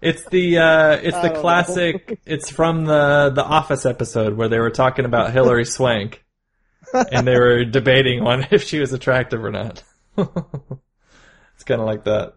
It's 0.01 0.24
the 0.26 0.59
uh, 0.59 0.93
it's 1.03 1.16
the 1.20 1.30
know. 1.30 1.41
classic. 1.41 2.20
It's 2.24 2.51
from 2.51 2.84
the 2.84 3.32
the 3.34 3.43
Office 3.43 3.84
episode 3.84 4.36
where 4.36 4.49
they 4.49 4.61
were 4.61 4.70
talking 4.70 5.05
about 5.05 5.32
Hilary 5.32 5.64
Swank, 5.64 6.24
and 6.93 7.26
they 7.26 7.36
were 7.36 7.64
debating 7.64 8.20
on 8.24 8.47
if 8.53 8.62
she 8.62 8.78
was 8.78 8.93
attractive 8.93 9.45
or 9.45 9.51
not. 9.51 9.82
it's 10.16 11.64
kind 11.64 11.80
of 11.80 11.86
like 11.86 12.05
that. 12.05 12.34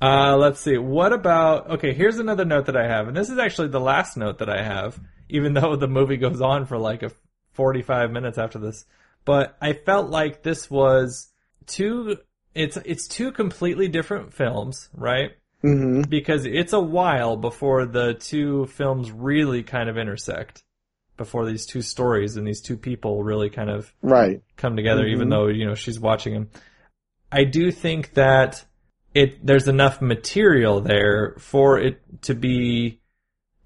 Uh, 0.00 0.36
let's 0.38 0.60
see. 0.60 0.78
What 0.78 1.12
about? 1.12 1.72
Okay, 1.72 1.92
here's 1.92 2.18
another 2.18 2.46
note 2.46 2.66
that 2.66 2.76
I 2.76 2.86
have, 2.86 3.08
and 3.08 3.16
this 3.16 3.28
is 3.28 3.38
actually 3.38 3.68
the 3.68 3.80
last 3.80 4.16
note 4.16 4.38
that 4.38 4.48
I 4.48 4.62
have, 4.62 4.98
even 5.28 5.54
though 5.54 5.76
the 5.76 5.88
movie 5.88 6.16
goes 6.16 6.40
on 6.40 6.66
for 6.66 6.78
like 6.78 7.02
a 7.02 7.12
45 7.52 8.10
minutes 8.10 8.38
after 8.38 8.58
this. 8.58 8.84
But 9.24 9.56
I 9.60 9.72
felt 9.72 10.10
like 10.10 10.42
this 10.42 10.70
was 10.70 11.28
two, 11.66 12.18
it's, 12.54 12.76
it's 12.78 13.06
two 13.08 13.32
completely 13.32 13.88
different 13.88 14.32
films, 14.32 14.88
right? 14.94 15.32
hmm 15.60 16.02
Because 16.02 16.46
it's 16.46 16.72
a 16.72 16.80
while 16.80 17.36
before 17.36 17.84
the 17.84 18.14
two 18.14 18.66
films 18.66 19.10
really 19.10 19.62
kind 19.62 19.88
of 19.88 19.98
intersect, 19.98 20.62
before 21.16 21.44
these 21.46 21.66
two 21.66 21.82
stories 21.82 22.36
and 22.36 22.46
these 22.46 22.60
two 22.62 22.76
people 22.76 23.22
really 23.22 23.50
kind 23.50 23.70
of 23.70 23.92
Right. 24.02 24.40
come 24.56 24.76
together, 24.76 25.04
even 25.04 25.28
Mhm. 25.28 25.30
though 25.30 25.46
you 25.48 25.66
know 25.66 25.74
she's 25.74 25.98
watching 26.00 26.32
him. 26.32 26.50
I 27.30 27.44
do 27.44 27.70
think 27.70 28.14
that 28.14 28.64
it 29.14 29.44
there's 29.44 29.68
enough 29.68 30.00
material 30.00 30.80
there 30.80 31.34
for 31.38 31.78
it 31.78 32.00
to 32.22 32.34
be 32.34 33.00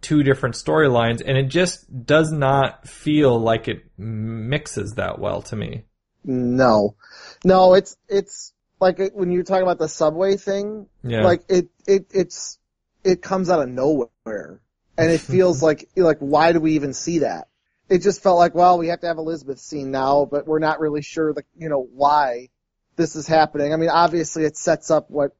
two 0.03 0.23
different 0.23 0.57
storylines, 0.57 1.23
and 1.25 1.39
it 1.39 1.49
just 1.49 2.05
does 2.05 2.31
not 2.31 2.87
feel 2.87 3.39
like 3.39 3.69
it 3.69 3.85
mixes 3.97 4.95
that 4.95 5.19
well 5.19 5.43
to 5.43 5.57
me. 5.57 5.85
No, 6.25 6.97
no, 7.45 7.75
it's 7.75 7.97
it's 8.09 8.53
like 8.81 9.01
when 9.15 9.31
you're 9.31 9.45
talking 9.45 9.63
about 9.63 9.79
the 9.79 9.89
subway 9.89 10.37
thing, 10.37 10.89
Yeah, 11.03 11.23
like 11.23 11.45
it 11.49 11.69
it 11.87 12.07
it's 12.11 12.59
it 13.05 13.23
comes 13.23 13.49
out 13.49 13.63
of 13.63 13.69
nowhere, 13.69 14.61
and 14.99 15.11
it 15.11 15.21
feels 15.21 15.63
like 15.63 15.89
like 15.97 16.19
why 16.19 16.53
do 16.53 16.61
we 16.61 16.73
even 16.73 16.93
see 16.93 17.21
that? 17.21 17.49
It 17.89 17.99
just 17.99 18.23
felt 18.23 18.39
like 18.39 18.55
well 18.55 18.79
we 18.79 18.89
have 18.89 19.01
to 19.01 19.07
have 19.07 19.19
Elizabeth 19.19 19.61
scene 19.61 19.91
now, 19.91 20.27
but 20.31 20.47
we're 20.47 20.59
not 20.59 20.81
really 20.81 21.03
sure 21.03 21.33
the 21.33 21.45
you 21.57 21.69
know 21.69 21.89
why 21.95 22.51
this 22.97 23.17
is 23.17 23.27
happening. 23.27 23.73
I 23.73 23.77
mean, 23.77 23.91
obviously 23.91 24.45
it 24.45 24.57
sets 24.57 24.91
up 24.91 25.11
what 25.11 25.33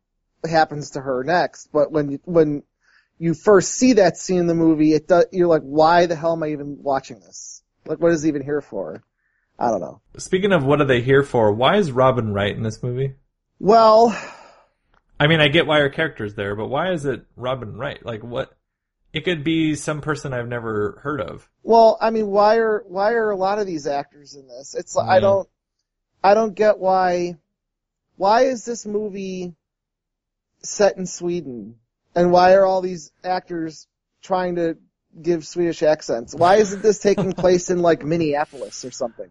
happens 0.49 0.91
to 0.91 1.01
her 1.01 1.23
next, 1.25 1.71
but 1.73 1.93
when 1.93 2.11
you 2.11 2.21
when 2.25 2.63
you 3.23 3.35
first 3.35 3.77
see 3.77 3.93
that 3.93 4.17
scene 4.17 4.41
in 4.41 4.47
the 4.49 4.55
movie, 4.55 4.95
it 4.95 5.07
does, 5.07 5.27
you're 5.31 5.47
like, 5.47 5.63
why 5.63 6.07
the 6.07 6.17
hell 6.17 6.33
am 6.33 6.43
I 6.43 6.49
even 6.49 6.83
watching 6.83 7.21
this? 7.21 7.63
Like, 7.87 8.01
what 8.01 8.11
is 8.11 8.25
it 8.25 8.29
even 8.29 8.43
here 8.43 8.61
for? 8.61 9.05
I 9.57 9.71
don't 9.71 9.81
know. 9.81 10.01
Speaking 10.17 10.51
of 10.51 10.65
what 10.65 10.81
are 10.81 10.87
they 10.87 11.03
here 11.03 11.23
for? 11.23 11.53
Why 11.53 11.77
is 11.77 11.93
Robin 11.93 12.35
Wright 12.35 12.57
in 12.57 12.65
this 12.65 12.83
movie? 12.83 13.15
Well, 13.61 14.13
I 15.21 15.29
mean, 15.29 15.41
I 15.41 15.47
get 15.47 15.69
why 15.69 15.79
her 15.79 15.89
character's 15.89 16.35
there, 16.35 16.57
but 16.57 16.67
why 16.67 16.91
is 16.91 17.07
it 17.07 17.25
Robin 17.37 17.77
Wright? 17.77 18.05
Like, 18.05 18.25
what? 18.25 18.57
It 19.13 19.21
could 19.21 19.45
be 19.45 19.77
some 19.77 20.01
person 20.01 20.33
I've 20.33 20.49
never 20.49 20.99
heard 21.05 21.21
of. 21.21 21.49
Well, 21.63 21.99
I 22.01 22.11
mean, 22.11 22.27
why 22.27 22.57
are 22.57 22.83
why 22.89 23.13
are 23.13 23.31
a 23.31 23.37
lot 23.37 23.61
of 23.61 23.69
these 23.69 23.87
actors 23.87 24.35
in 24.35 24.49
this? 24.49 24.75
It's 24.75 24.97
I 24.97 25.03
mm-hmm. 25.03 25.21
don't 25.21 25.49
I 26.25 26.35
don't 26.35 26.55
get 26.55 26.79
why 26.79 27.37
why 28.17 28.47
is 28.47 28.65
this 28.65 28.85
movie 28.85 29.55
set 30.63 30.97
in 30.97 31.07
Sweden 31.07 31.77
and 32.15 32.31
why 32.31 32.55
are 32.55 32.67
all 32.67 32.81
these 32.81 33.13
actors 33.25 33.87
trying 34.23 34.57
to 34.57 34.77
give 35.21 35.47
Swedish 35.47 35.83
accents? 35.83 36.35
Why 36.35 36.57
isn't 36.57 36.83
this 36.83 36.99
taking 36.99 37.33
place 37.33 37.71
in 37.71 37.83
like 37.83 38.05
Minneapolis 38.05 38.85
or 38.85 38.91
something? 38.91 39.31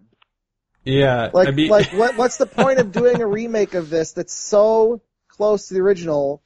Yeah, 0.83 1.29
Like 1.31 1.47
I 1.47 1.51
mean, 1.51 1.69
like 1.69 1.93
what 1.93 2.17
what's 2.17 2.37
the 2.37 2.47
point 2.47 2.79
of 2.79 2.91
doing 2.91 3.21
a 3.21 3.27
remake 3.27 3.75
of 3.75 3.89
this 3.89 4.13
that's 4.13 4.33
so 4.33 5.01
close 5.27 5.67
to 5.67 5.75
the 5.75 5.79
original 5.79 6.41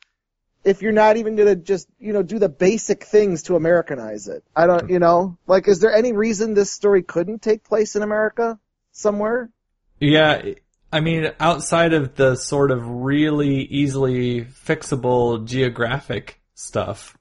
if 0.65 0.81
you're 0.81 0.91
not 0.91 1.15
even 1.17 1.35
gonna 1.35 1.55
just, 1.55 1.87
you 1.99 2.11
know, 2.11 2.23
do 2.23 2.39
the 2.39 2.49
basic 2.49 3.03
things 3.03 3.43
to 3.43 3.55
Americanize 3.55 4.27
it. 4.27 4.43
I 4.55 4.65
don't, 4.65 4.89
you 4.89 4.99
know, 4.99 5.37
like, 5.47 5.67
is 5.67 5.79
there 5.79 5.93
any 5.93 6.11
reason 6.11 6.53
this 6.53 6.71
story 6.71 7.03
couldn't 7.03 7.41
take 7.41 7.63
place 7.63 7.95
in 7.95 8.01
America 8.01 8.59
somewhere? 8.91 9.49
Yeah, 9.99 10.41
I 10.91 10.99
mean, 11.01 11.31
outside 11.39 11.93
of 11.93 12.15
the 12.15 12.35
sort 12.35 12.71
of 12.71 12.87
really 12.87 13.61
easily 13.63 14.45
fixable 14.45 15.43
geographic 15.45 16.39
stuff, 16.53 17.17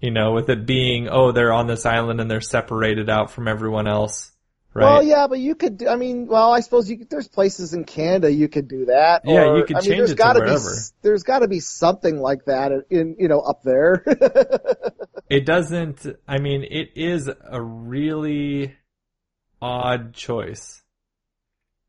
you 0.00 0.10
know, 0.10 0.32
with 0.32 0.48
it 0.48 0.64
being, 0.66 1.08
oh, 1.08 1.32
they're 1.32 1.52
on 1.52 1.66
this 1.66 1.84
island 1.84 2.20
and 2.20 2.30
they're 2.30 2.40
separated 2.40 3.10
out 3.10 3.30
from 3.30 3.48
everyone 3.48 3.86
else, 3.86 4.32
right? 4.72 4.84
Well, 4.84 5.02
yeah, 5.02 5.26
but 5.26 5.38
you 5.40 5.54
could, 5.54 5.78
do, 5.78 5.88
I 5.88 5.96
mean, 5.96 6.26
well, 6.26 6.52
I 6.52 6.60
suppose 6.60 6.88
you 6.88 6.98
could, 6.98 7.10
there's 7.10 7.28
places 7.28 7.74
in 7.74 7.84
Canada 7.84 8.30
you 8.32 8.48
could 8.48 8.68
do 8.68 8.86
that. 8.86 9.22
Yeah, 9.24 9.44
or- 9.44 9.58
you 9.58 9.64
could 9.64 9.76
I 9.76 9.80
mean, 9.80 9.88
change 9.88 9.98
there's 9.98 10.10
it 10.12 10.14
to 10.14 10.18
gotta 10.18 10.40
wherever. 10.40 10.70
Be, 10.74 10.80
there's 11.02 11.22
gotta 11.22 11.48
be 11.48 11.60
something 11.60 12.18
like 12.18 12.46
that 12.46 12.72
in, 12.88 13.16
you 13.18 13.28
know, 13.28 13.40
up 13.40 13.62
there. 13.62 14.04
It 15.28 15.44
doesn't, 15.44 16.06
I 16.28 16.38
mean, 16.38 16.62
it 16.62 16.90
is 16.94 17.28
a 17.28 17.60
really 17.60 18.76
odd 19.60 20.14
choice 20.14 20.82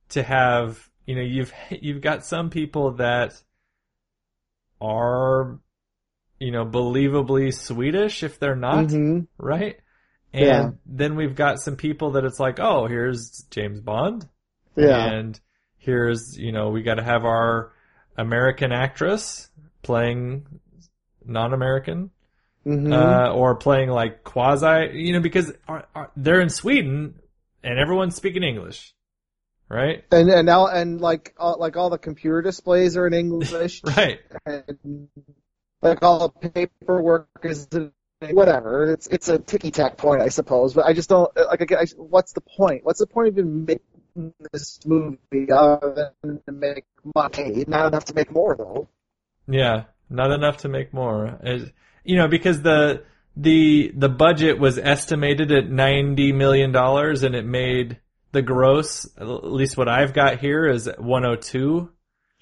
to 0.10 0.24
have, 0.24 0.87
you 1.08 1.16
know, 1.16 1.22
you've, 1.22 1.52
you've 1.72 2.02
got 2.02 2.24
some 2.26 2.52
people 2.52 2.92
that 2.98 3.34
are, 4.80 5.60
you 6.40 6.52
know, 6.52 6.66
believably 6.66 7.54
Swedish 7.54 8.22
if 8.24 8.40
they're 8.40 8.56
not. 8.56 8.86
Mhm. 8.86 9.28
right? 9.40 9.80
And 10.34 10.46
Yeah. 10.46 10.70
then 10.86 11.16
we've 11.16 11.36
got 11.36 11.60
some 11.60 11.76
people 11.78 12.12
that 12.12 12.26
it's 12.26 12.40
like, 12.40 12.60
oh, 12.60 12.86
here's 12.86 13.46
James 13.50 13.80
Bond, 13.80 14.28
Yeah. 14.76 15.08
and 15.08 15.40
here's 15.80 16.38
you 16.38 16.52
know 16.52 16.70
we 16.70 16.84
got 16.84 16.96
to 16.96 17.04
have 17.04 17.24
our 17.24 17.72
American 18.18 18.72
actress 18.74 19.50
playing 19.84 20.46
non-American, 21.26 22.12
hmm 22.66 22.92
uh, 22.92 23.32
or 23.32 23.56
playing 23.56 23.90
like 23.90 24.24
quasi, 24.26 24.92
you 25.00 25.14
know, 25.14 25.22
because 25.22 25.54
they're 26.18 26.42
in 26.42 26.50
Sweden 26.50 27.20
and 27.64 27.80
everyone's 27.80 28.16
speaking 28.16 28.44
English, 28.44 28.94
right? 29.70 30.04
and, 30.12 30.30
and 30.30 30.46
now, 30.46 30.68
and 30.68 31.02
like, 31.02 31.34
all, 31.38 31.58
like 31.60 31.78
all 31.78 31.90
the 31.90 31.98
computer 31.98 32.42
displays 32.42 32.98
are 32.98 33.08
in 33.08 33.14
English. 33.14 33.82
Right. 33.98 34.20
and 34.46 35.08
like 35.82 36.02
all 36.04 36.34
the 36.42 36.50
paperwork 36.50 37.28
is 37.44 37.68
whatever. 38.20 38.92
It's 38.92 39.08
it's 39.08 39.30
a 39.30 39.38
ticky 39.38 39.72
tack 39.72 39.98
point, 39.98 40.22
I 40.22 40.30
suppose. 40.30 40.74
But 40.74 40.86
I 40.86 40.94
just 40.94 41.10
don't 41.10 41.30
like. 41.36 41.72
I, 41.72 41.86
what's 41.98 42.34
the 42.34 42.42
point? 42.42 42.84
What's 42.84 43.00
the 43.00 43.08
point 43.08 43.28
of 43.30 43.38
even 43.38 43.66
making 43.66 44.34
this 44.52 44.80
movie 44.86 45.52
other 45.52 46.14
than 46.24 46.42
to 46.46 46.52
make 46.52 46.86
money? 47.16 47.64
Not 47.68 47.88
enough 47.88 48.06
to 48.06 48.16
make 48.16 48.32
more 48.32 48.56
though. 48.56 48.90
Yeah, 49.48 49.84
not 50.10 50.32
enough 50.32 50.58
to 50.58 50.70
make 50.70 50.94
more. 50.94 51.40
It- 51.44 51.74
you 52.04 52.16
know, 52.16 52.30
because 52.30 52.62
the 52.62 53.04
the 53.36 53.92
the 53.96 54.08
budget 54.10 54.60
was 54.60 54.78
estimated 54.78 55.52
at 55.52 55.70
ninety 55.70 56.32
million 56.32 56.72
dollars, 56.72 57.24
and 57.24 57.36
it 57.36 57.46
made 57.46 58.00
the 58.32 58.42
gross. 58.42 59.08
At 59.18 59.26
least 59.28 59.78
what 59.78 59.88
I've 59.88 60.14
got 60.14 60.40
here 60.40 60.68
is 60.68 60.90
one 60.98 61.24
hundred 61.24 61.42
two. 61.44 61.92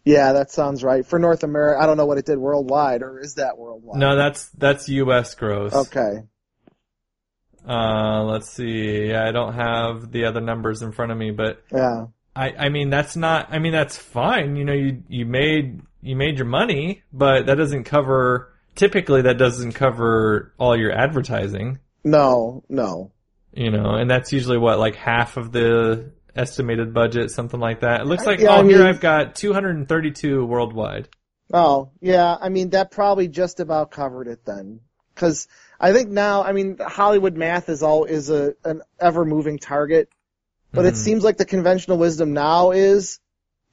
Yeah, 0.03 0.33
that 0.33 0.51
sounds 0.51 0.83
right. 0.83 1.05
For 1.05 1.17
North 1.17 1.43
America, 1.43 1.81
I 1.81 1.87
don't 1.87 1.97
know 1.97 2.05
what 2.05 2.19
it 2.19 2.25
did 2.25 2.37
worldwide, 2.37 3.01
or 3.01 3.19
is 3.19 3.35
that 3.35 3.57
worldwide? 3.57 3.99
No, 3.99 4.15
that's 4.15 4.49
that's 4.49 4.87
U.S. 4.89 5.33
gross. 5.35 5.73
Okay. 5.73 6.21
Uh, 7.67 8.23
let's 8.23 8.49
see. 8.51 9.07
Yeah, 9.07 9.27
I 9.27 9.31
don't 9.31 9.53
have 9.53 10.11
the 10.11 10.25
other 10.25 10.41
numbers 10.41 10.81
in 10.83 10.91
front 10.91 11.11
of 11.11 11.17
me, 11.17 11.31
but 11.31 11.63
Yeah. 11.71 12.05
I 12.35 12.51
I 12.51 12.69
mean 12.69 12.89
that's 12.89 13.15
not. 13.15 13.47
I 13.51 13.59
mean 13.59 13.71
that's 13.71 13.97
fine. 13.97 14.55
You 14.55 14.65
know, 14.65 14.73
you 14.73 15.03
you 15.07 15.25
made 15.25 15.81
you 16.01 16.15
made 16.15 16.37
your 16.37 16.45
money, 16.47 17.01
but 17.11 17.47
that 17.47 17.55
doesn't 17.55 17.85
cover. 17.85 18.53
Typically, 18.75 19.23
that 19.23 19.37
doesn't 19.37 19.71
cover 19.71 20.53
all 20.57 20.77
your 20.77 20.91
advertising. 20.91 21.79
No. 22.03 22.63
No. 22.69 23.11
You 23.55 23.71
know, 23.71 23.95
and 23.95 24.09
that's 24.09 24.33
usually 24.33 24.57
what 24.57 24.79
like 24.79 24.95
half 24.95 25.37
of 25.37 25.51
the 25.51 26.11
estimated 26.35 26.93
budget, 26.93 27.31
something 27.31 27.59
like 27.59 27.81
that. 27.81 28.01
It 28.01 28.07
looks 28.07 28.25
like 28.25 28.39
Yeah, 28.39 28.57
oh, 28.57 28.59
I 28.59 28.67
here 28.67 28.85
I've 28.85 28.99
got 28.99 29.35
232 29.35 30.45
worldwide. 30.45 31.07
Oh, 31.53 31.91
yeah. 32.01 32.35
I 32.39 32.49
mean, 32.49 32.71
that 32.71 32.91
probably 32.91 33.27
just 33.27 33.59
about 33.59 33.91
covered 33.91 34.27
it 34.27 34.43
then. 34.45 34.81
Cause 35.15 35.47
I 35.79 35.93
think 35.93 36.09
now, 36.09 36.43
I 36.43 36.51
mean, 36.51 36.77
Hollywood 36.79 37.37
math 37.37 37.69
is 37.69 37.81
all, 37.83 38.03
is 38.03 38.29
a, 38.29 38.55
an 38.65 38.81
ever 38.99 39.23
moving 39.23 39.57
target. 39.59 40.09
But 40.73 40.85
it 40.85 40.95
Mhm. 40.95 40.97
seems 40.97 41.23
like 41.23 41.37
the 41.37 41.45
conventional 41.45 41.97
wisdom 41.97 42.33
now 42.33 42.71
is 42.71 43.19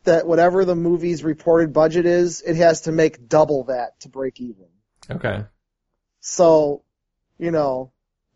that 0.05 0.27
whatever 0.27 0.65
the 0.65 0.77
movie's 0.77 1.25
reported 1.25 1.73
budget 1.73 2.07
is, 2.07 2.43
it 2.43 2.57
has 2.57 2.83
to 2.83 2.93
make 2.93 3.29
double 3.29 3.65
that 3.65 3.99
to 4.01 4.09
break 4.09 4.41
even. 4.41 4.67
Okay. 5.11 5.45
So, 6.21 6.83
you 7.39 7.51
know, 7.51 7.92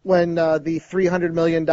when 0.06 0.38
uh, 0.38 0.58
the 0.58 0.78
$300 0.78 1.32
million 1.32 1.66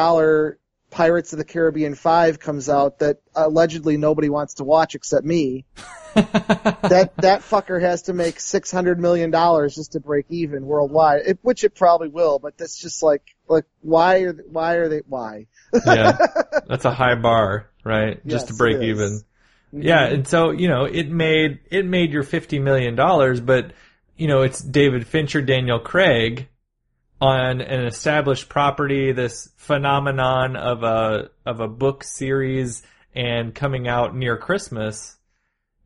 Pirates 0.90 1.34
of 1.34 1.38
the 1.38 1.46
Caribbean 1.46 1.94
5 1.94 2.40
comes 2.40 2.68
out 2.68 2.98
that 2.98 3.20
allegedly 3.36 3.98
nobody 3.98 4.28
wants 4.28 4.56
to 4.56 4.64
watch 4.64 4.96
except 4.96 5.24
me, 5.24 5.66
that 6.16 7.12
that 7.18 7.42
fucker 7.42 7.80
has 7.80 8.04
to 8.04 8.14
make 8.14 8.40
six 8.40 8.72
hundred 8.72 9.00
million 9.00 9.32
dollars 9.32 9.74
just 9.74 9.94
to 9.94 10.00
break 10.00 10.28
even 10.30 10.66
worldwide, 10.66 11.22
it, 11.26 11.40
which 11.42 11.64
it 11.64 11.74
probably 11.74 12.10
will. 12.10 12.38
But 12.38 12.56
that's 12.56 12.80
just 12.80 13.02
like 13.02 13.24
like 13.48 13.66
why 13.82 14.18
are 14.18 14.34
th- 14.34 14.46
why 14.48 14.74
are 14.76 14.90
they 14.90 15.02
why? 15.08 15.48
yeah, 15.86 16.18
that's 16.68 16.86
a 16.86 16.94
high 16.94 17.16
bar, 17.16 17.68
right? 17.84 18.24
Just 18.28 18.50
to 18.50 18.54
break 18.54 18.78
it 18.78 18.84
even. 18.84 19.06
is. 19.06 19.26
Yeah, 19.72 20.06
and 20.06 20.28
so 20.28 20.52
you 20.52 20.68
know, 20.68 20.86
it 20.86 21.10
made 21.10 21.62
it 21.72 21.86
made 21.88 22.12
your 22.12 22.22
50 22.22 22.60
million 22.60 22.96
dollars, 22.96 23.42
but 23.42 23.72
you 24.16 24.28
know, 24.28 24.44
it's 24.44 24.62
David 24.62 25.08
Fincher, 25.08 25.42
Daniel 25.42 25.80
Craig 25.80 26.48
on 27.24 27.62
an 27.62 27.86
established 27.86 28.50
property, 28.50 29.14
this 29.14 29.50
phenomenon 29.56 30.58
of 30.58 30.84
a 30.84 31.30
of 31.46 31.62
a 31.62 31.70
book 31.70 32.04
series 32.04 32.84
and 33.16 33.56
coming 33.56 33.88
out 33.88 34.14
near 34.14 34.38
Christmas. 34.38 35.16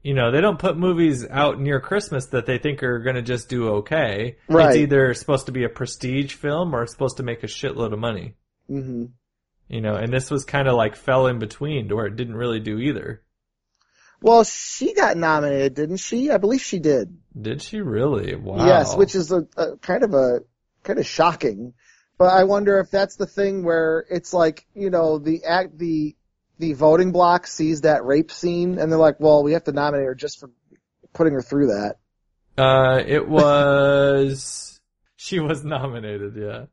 You 0.01 0.15
know, 0.15 0.31
they 0.31 0.41
don't 0.41 0.57
put 0.57 0.77
movies 0.77 1.27
out 1.29 1.59
near 1.59 1.79
Christmas 1.79 2.25
that 2.27 2.47
they 2.47 2.57
think 2.57 2.81
are 2.81 2.99
going 2.99 3.17
to 3.17 3.21
just 3.21 3.49
do 3.49 3.69
okay. 3.75 4.37
Right. 4.47 4.69
It's 4.69 4.77
either 4.77 5.13
supposed 5.13 5.45
to 5.45 5.51
be 5.51 5.63
a 5.63 5.69
prestige 5.69 6.33
film 6.33 6.75
or 6.75 6.81
it's 6.81 6.93
supposed 6.93 7.17
to 7.17 7.23
make 7.23 7.43
a 7.43 7.47
shitload 7.47 7.93
of 7.93 7.99
money. 7.99 8.33
hmm 8.67 9.05
You 9.67 9.81
know, 9.81 9.93
and 9.93 10.11
this 10.11 10.31
was 10.31 10.43
kind 10.43 10.67
of 10.67 10.73
like 10.73 10.95
fell 10.95 11.27
in 11.27 11.37
between 11.37 11.89
to 11.89 11.95
where 11.95 12.07
it 12.07 12.15
didn't 12.15 12.35
really 12.35 12.61
do 12.61 12.79
either. 12.79 13.21
Well, 14.21 14.43
she 14.43 14.95
got 14.95 15.17
nominated, 15.17 15.75
didn't 15.75 15.97
she? 15.97 16.31
I 16.31 16.37
believe 16.37 16.61
she 16.61 16.79
did. 16.79 17.15
Did 17.39 17.61
she 17.61 17.81
really? 17.81 18.33
Wow. 18.33 18.65
Yes, 18.65 18.95
which 18.95 19.13
is 19.13 19.31
a, 19.31 19.45
a 19.55 19.77
kind 19.77 20.03
of 20.03 20.15
a 20.15 20.39
kind 20.87 20.99
of 20.99 21.05
shocking. 21.05 21.73
But 22.17 22.33
I 22.33 22.45
wonder 22.45 22.79
if 22.79 22.89
that's 22.89 23.15
the 23.15 23.27
thing 23.27 23.63
where 23.63 24.05
it's 24.09 24.33
like, 24.33 24.65
you 24.73 24.89
know, 24.89 25.19
the 25.19 25.43
act, 25.43 25.77
the 25.77 26.15
the 26.57 26.73
voting 26.73 27.11
block 27.11 27.45
sees 27.45 27.81
that 27.81 28.03
rape 28.03 28.31
scene 28.31 28.79
and 28.79 28.91
they're 28.91 28.97
like, 28.97 29.19
well, 29.19 29.43
we 29.43 29.53
have 29.53 29.65
to 29.65 29.71
nominate 29.71 30.07
her 30.07 30.15
just 30.15 30.39
for 30.39 30.49
putting 31.13 31.33
her 31.33 31.41
through 31.41 31.67
that. 31.67 31.97
Uh, 32.57 33.03
it 33.05 33.27
was 33.27 34.81
she 35.15 35.39
was 35.39 35.63
nominated. 35.63 36.35
Yeah. 36.35 36.65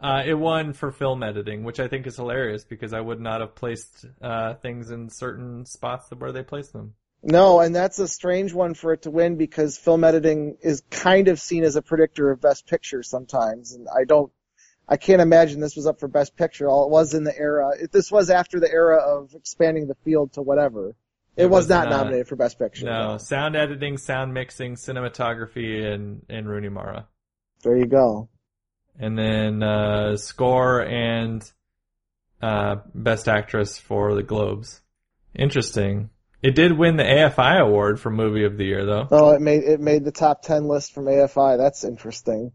Uh, 0.00 0.22
it 0.24 0.34
won 0.34 0.74
for 0.74 0.92
film 0.92 1.22
editing, 1.22 1.64
which 1.64 1.80
I 1.80 1.88
think 1.88 2.06
is 2.06 2.16
hilarious 2.16 2.64
because 2.64 2.92
I 2.92 3.00
would 3.00 3.20
not 3.20 3.40
have 3.40 3.56
placed 3.56 4.04
uh, 4.22 4.54
things 4.54 4.90
in 4.90 5.08
certain 5.08 5.64
spots 5.64 6.08
where 6.16 6.30
they 6.30 6.42
placed 6.42 6.72
them. 6.72 6.94
No, 7.22 7.60
and 7.60 7.74
that's 7.74 7.98
a 7.98 8.06
strange 8.08 8.52
one 8.54 8.74
for 8.74 8.92
it 8.92 9.02
to 9.02 9.10
win 9.10 9.36
because 9.36 9.76
film 9.76 10.04
editing 10.04 10.56
is 10.62 10.82
kind 10.90 11.28
of 11.28 11.40
seen 11.40 11.64
as 11.64 11.74
a 11.76 11.82
predictor 11.82 12.30
of 12.30 12.40
best 12.40 12.66
picture 12.66 13.02
sometimes, 13.02 13.72
and 13.74 13.88
I 13.88 14.04
don't, 14.04 14.30
I 14.88 14.96
can't 14.96 15.20
imagine 15.20 15.60
this 15.60 15.74
was 15.76 15.86
up 15.86 15.98
for 16.00 16.06
best 16.08 16.36
picture. 16.36 16.68
All 16.68 16.84
it 16.84 16.90
was 16.90 17.14
in 17.14 17.24
the 17.24 17.36
era, 17.36 17.72
if 17.80 17.90
this 17.90 18.10
was 18.12 18.30
after 18.30 18.60
the 18.60 18.70
era 18.70 18.98
of 18.98 19.34
expanding 19.34 19.88
the 19.88 19.96
field 20.04 20.32
to 20.34 20.42
whatever. 20.42 20.90
It, 21.36 21.42
It 21.44 21.46
was, 21.46 21.64
was 21.64 21.68
not, 21.68 21.88
not. 21.90 21.98
nominated 21.98 22.28
for 22.28 22.36
best 22.36 22.58
picture. 22.58 22.86
No, 22.86 23.18
sound 23.18 23.54
editing, 23.56 23.96
sound 23.98 24.32
mixing, 24.32 24.74
cinematography, 24.76 25.84
and 25.92 26.22
and 26.28 26.48
Rooney 26.48 26.68
Mara, 26.68 27.06
There 27.62 27.76
you 27.76 27.86
go. 27.86 28.28
and 28.98 29.18
then 29.18 29.62
uh, 29.62 30.16
score 30.16 30.80
and 30.82 31.42
uh, 32.40 32.76
best 32.94 33.28
actress 33.28 33.76
for 33.78 34.14
the 34.14 34.22
Globes. 34.22 34.80
Interesting. 35.34 36.10
It 36.42 36.54
did 36.54 36.78
win 36.78 36.96
the 36.96 37.04
AFI 37.04 37.60
award 37.60 37.98
for 38.00 38.10
movie 38.10 38.44
of 38.44 38.56
the 38.56 38.64
year, 38.64 38.86
though. 38.86 39.08
Oh, 39.10 39.30
it 39.30 39.40
made 39.40 39.64
it 39.64 39.80
made 39.80 40.04
the 40.04 40.12
top 40.12 40.42
ten 40.42 40.68
list 40.68 40.94
from 40.94 41.06
AFI. 41.06 41.58
That's 41.58 41.82
interesting. 41.82 42.52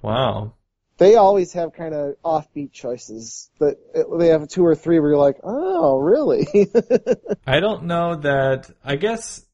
Wow. 0.00 0.54
They 0.96 1.14
always 1.14 1.52
have 1.52 1.74
kind 1.74 1.94
of 1.94 2.16
offbeat 2.24 2.72
choices. 2.72 3.50
That 3.60 3.76
they 4.18 4.28
have 4.28 4.48
two 4.48 4.64
or 4.64 4.74
three 4.74 4.98
where 4.98 5.10
you're 5.10 5.18
like, 5.18 5.38
oh, 5.44 5.98
really? 5.98 6.48
I 7.46 7.60
don't 7.60 7.84
know 7.84 8.16
that. 8.16 8.70
I 8.82 8.96
guess 8.96 9.44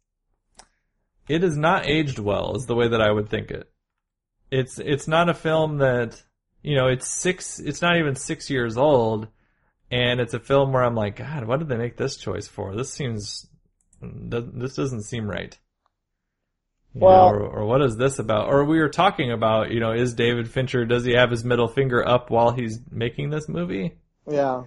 it 1.28 1.42
is 1.42 1.56
not 1.56 1.86
aged 1.86 2.18
well, 2.18 2.56
is 2.56 2.66
the 2.66 2.76
way 2.76 2.88
that 2.88 3.00
I 3.00 3.10
would 3.10 3.28
think 3.28 3.50
it. 3.50 3.68
It's 4.50 4.78
it's 4.78 5.08
not 5.08 5.28
a 5.28 5.34
film 5.34 5.78
that 5.78 6.22
you 6.62 6.76
know. 6.76 6.86
It's 6.86 7.08
six. 7.08 7.58
It's 7.58 7.82
not 7.82 7.96
even 7.96 8.14
six 8.14 8.50
years 8.50 8.76
old, 8.76 9.26
and 9.90 10.20
it's 10.20 10.34
a 10.34 10.38
film 10.38 10.72
where 10.72 10.84
I'm 10.84 10.94
like, 10.94 11.16
God, 11.16 11.44
what 11.44 11.58
did 11.58 11.68
they 11.68 11.76
make 11.76 11.96
this 11.96 12.16
choice 12.16 12.46
for? 12.46 12.76
This 12.76 12.92
seems 12.92 13.48
this 14.30 14.74
doesn't 14.74 15.02
seem 15.02 15.28
right. 15.28 15.56
You 16.94 17.00
know, 17.00 17.06
or, 17.28 17.40
or 17.40 17.66
what 17.66 17.82
is 17.82 17.96
this 17.96 18.20
about? 18.20 18.48
Or 18.48 18.64
we 18.64 18.78
were 18.78 18.88
talking 18.88 19.32
about, 19.32 19.72
you 19.72 19.80
know, 19.80 19.92
is 19.92 20.14
David 20.14 20.48
Fincher 20.48 20.84
does 20.84 21.04
he 21.04 21.14
have 21.14 21.30
his 21.30 21.44
middle 21.44 21.66
finger 21.66 22.06
up 22.06 22.30
while 22.30 22.52
he's 22.52 22.78
making 22.90 23.30
this 23.30 23.48
movie? 23.48 23.96
yeah. 24.30 24.64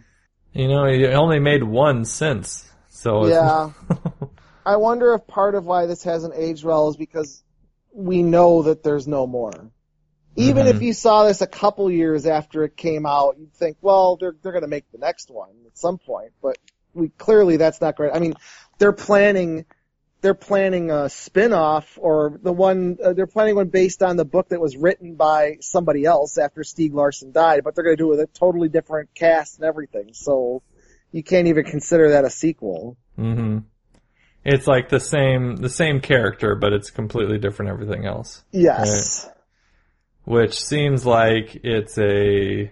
You 0.54 0.68
know, 0.70 0.86
he 0.86 1.06
only 1.08 1.40
made 1.40 1.62
one 1.64 2.04
since, 2.04 2.70
so 2.90 3.28
Yeah. 3.28 3.72
I 4.66 4.78
wonder 4.78 5.14
if 5.14 5.28
part 5.28 5.54
of 5.56 5.66
why 5.66 5.86
this 5.86 6.04
hasn't 6.04 6.34
aged 6.36 6.64
well 6.64 6.90
is 6.90 6.98
because 6.98 7.44
we 7.94 8.24
know 8.24 8.64
that 8.64 8.82
there's 8.84 9.08
no 9.08 9.28
more. 9.28 9.72
Even 10.36 10.66
Mhm. 10.66 10.70
if 10.76 10.82
you 10.82 10.94
saw 10.94 11.26
this 11.26 11.42
a 11.42 11.48
couple 11.48 11.90
years 11.92 12.26
after 12.26 12.64
it 12.64 12.76
came 12.76 13.06
out, 13.06 13.38
you'd 13.38 13.54
think, 13.54 13.78
well, 13.82 14.18
they're 14.18 14.36
they're 14.42 14.52
going 14.52 14.64
to 14.64 14.68
make 14.68 14.90
the 14.92 14.98
next 14.98 15.30
one 15.30 15.50
at 15.66 15.78
some 15.78 15.98
point. 16.00 16.32
But 16.42 16.58
we 16.94 17.10
clearly 17.10 17.58
that's 17.58 17.80
not 17.80 17.96
great. 17.96 18.12
I 18.14 18.20
mean, 18.20 18.34
they're 18.78 18.94
planning 18.94 19.66
they're 20.22 20.34
planning 20.34 20.90
a 20.90 21.10
spin-off 21.10 21.98
or 22.02 22.40
the 22.42 22.52
one 22.52 22.98
uh, 23.04 23.14
they're 23.14 23.28
planning 23.28 23.56
one 23.56 23.68
based 23.68 24.02
on 24.02 24.18
the 24.18 24.26
book 24.26 24.50
that 24.50 24.60
was 24.60 24.76
written 24.76 25.16
by 25.16 25.58
somebody 25.62 26.06
else 26.06 26.38
after 26.38 26.62
Stieg 26.62 26.94
Larsson 26.94 27.32
died, 27.32 27.64
but 27.64 27.76
they're 27.76 27.84
going 27.84 27.96
to 27.96 28.02
do 28.02 28.08
it 28.08 28.18
with 28.18 28.20
a 28.22 28.28
totally 28.28 28.70
different 28.70 29.14
cast 29.14 29.58
and 29.58 29.66
everything. 29.66 30.14
So 30.14 30.64
you 31.12 31.24
can't 31.24 31.48
even 31.48 31.66
consider 31.66 32.12
that 32.12 32.26
a 32.26 32.30
sequel. 32.30 32.98
hmm 33.16 33.60
It's 34.44 34.68
like 34.68 34.90
the 34.90 35.00
same 35.00 35.58
the 35.58 35.70
same 35.70 36.02
character, 36.02 36.56
but 36.56 36.74
it's 36.74 36.90
completely 36.90 37.38
different 37.38 37.72
everything 37.72 38.06
else. 38.06 38.44
Yes. 38.52 39.30
Which 40.26 40.60
seems 40.60 41.06
like 41.06 41.62
it's 41.64 41.98
a 41.98 42.72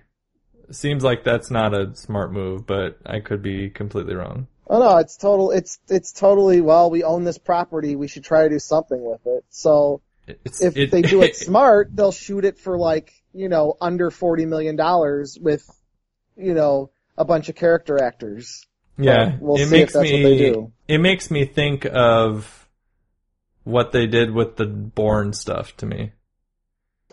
seems 0.72 1.04
like 1.04 1.24
that's 1.24 1.52
not 1.52 1.74
a 1.74 1.96
smart 1.96 2.34
move, 2.34 2.66
but 2.66 2.98
I 3.06 3.20
could 3.20 3.42
be 3.42 3.70
completely 3.70 4.16
wrong. 4.16 4.48
Oh 4.68 4.80
no, 4.80 4.98
it's 4.98 5.18
total. 5.18 5.52
It's 5.52 5.80
it's 5.90 6.12
totally. 6.12 6.62
Well, 6.62 6.90
we 6.90 7.04
own 7.04 7.24
this 7.24 7.38
property. 7.38 7.96
We 7.96 8.08
should 8.08 8.24
try 8.24 8.44
to 8.44 8.50
do 8.50 8.60
something 8.60 9.04
with 9.04 9.22
it. 9.26 9.46
So 9.50 10.02
It's, 10.28 10.62
if 10.64 10.76
it- 10.78 10.92
they 10.92 11.02
do 11.04 11.22
it 11.22 11.36
smart, 11.48 11.90
they'll 11.96 12.12
shoot 12.12 12.46
it 12.46 12.58
for 12.58 12.78
like 12.78 13.14
you 13.34 13.50
know 13.50 13.76
under 13.80 14.10
forty 14.12 14.46
million 14.46 14.76
dollars 14.76 15.38
with 15.40 15.64
you 16.36 16.54
know 16.54 16.90
a 17.18 17.26
bunch 17.26 17.50
of 17.50 17.56
character 17.56 18.02
actors. 18.02 18.66
yeah, 18.98 19.36
we'll 19.40 19.56
it 19.56 19.60
see 19.60 19.64
if 19.66 19.72
makes 19.72 19.94
that's 19.94 20.04
me 20.10 20.24
what 20.24 20.30
they 20.30 20.38
do. 20.38 20.72
it 20.88 20.98
makes 20.98 21.30
me 21.30 21.46
think 21.46 21.86
of 21.86 22.68
what 23.64 23.92
they 23.92 24.08
did 24.08 24.32
with 24.32 24.56
the 24.58 24.66
Bourne 24.66 25.34
stuff 25.34 25.76
to 25.78 25.86
me. 25.86 26.12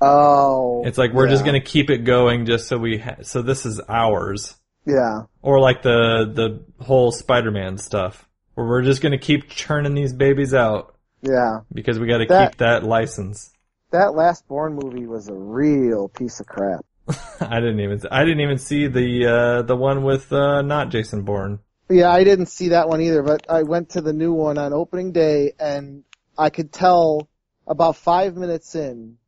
Oh, 0.00 0.82
It's 0.84 0.98
like 0.98 1.12
we're 1.12 1.28
just 1.28 1.44
gonna 1.44 1.60
keep 1.60 1.90
it 1.90 1.98
going 1.98 2.46
just 2.46 2.66
so 2.66 2.78
we 2.78 2.98
ha- 2.98 3.22
so 3.22 3.42
this 3.42 3.64
is 3.66 3.80
ours. 3.88 4.56
Yeah. 4.84 5.22
Or 5.42 5.60
like 5.60 5.82
the 5.82 6.30
the 6.32 6.84
whole 6.84 7.12
Spider-Man 7.12 7.78
stuff, 7.78 8.28
where 8.54 8.66
we're 8.66 8.82
just 8.82 9.02
gonna 9.02 9.18
keep 9.18 9.48
churning 9.48 9.94
these 9.94 10.12
babies 10.12 10.54
out 10.54 10.94
Yeah, 11.22 11.60
because 11.72 11.98
we 11.98 12.06
got 12.06 12.18
to 12.18 12.26
keep 12.26 12.58
that 12.58 12.84
license. 12.84 13.50
that 13.90 14.14
last 14.14 14.46
Bourne 14.48 14.74
movie 14.74 15.06
was 15.06 15.28
a 15.28 15.34
real 15.34 16.08
piece 16.08 16.40
of 16.40 16.46
crap. 16.46 16.84
I 17.40 17.60
didn't 17.60 17.80
even 17.80 18.00
I 18.10 18.24
didn't 18.24 18.40
even 18.40 18.58
see 18.58 18.86
the 18.86 19.26
uh, 19.26 19.62
the 19.62 19.76
one 19.76 20.02
with 20.04 20.32
uh, 20.32 20.62
not 20.62 20.90
Jason 20.90 21.22
Bourne. 21.22 21.60
Yeah, 21.88 22.10
I 22.10 22.24
didn't 22.24 22.46
see 22.46 22.68
that 22.68 22.88
one 22.88 23.00
either, 23.02 23.22
but 23.22 23.46
I 23.50 23.64
went 23.64 23.90
to 23.90 24.00
the 24.00 24.12
new 24.12 24.32
one 24.32 24.56
on 24.56 24.72
opening 24.72 25.12
day 25.12 25.52
and 25.60 26.04
I 26.38 26.48
could 26.50 26.72
tell 26.72 27.28
about 27.66 27.96
five 27.96 28.36
minutes 28.36 28.74
in, 28.74 29.18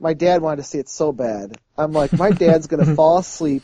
my 0.00 0.14
dad 0.14 0.40
wanted 0.42 0.58
to 0.58 0.62
see 0.62 0.78
it 0.78 0.88
so 0.88 1.12
bad. 1.12 1.58
I'm 1.76 1.92
like, 1.92 2.12
my 2.12 2.30
dad's 2.44 2.66
gonna 2.66 2.94
fall 2.94 3.18
asleep 3.18 3.62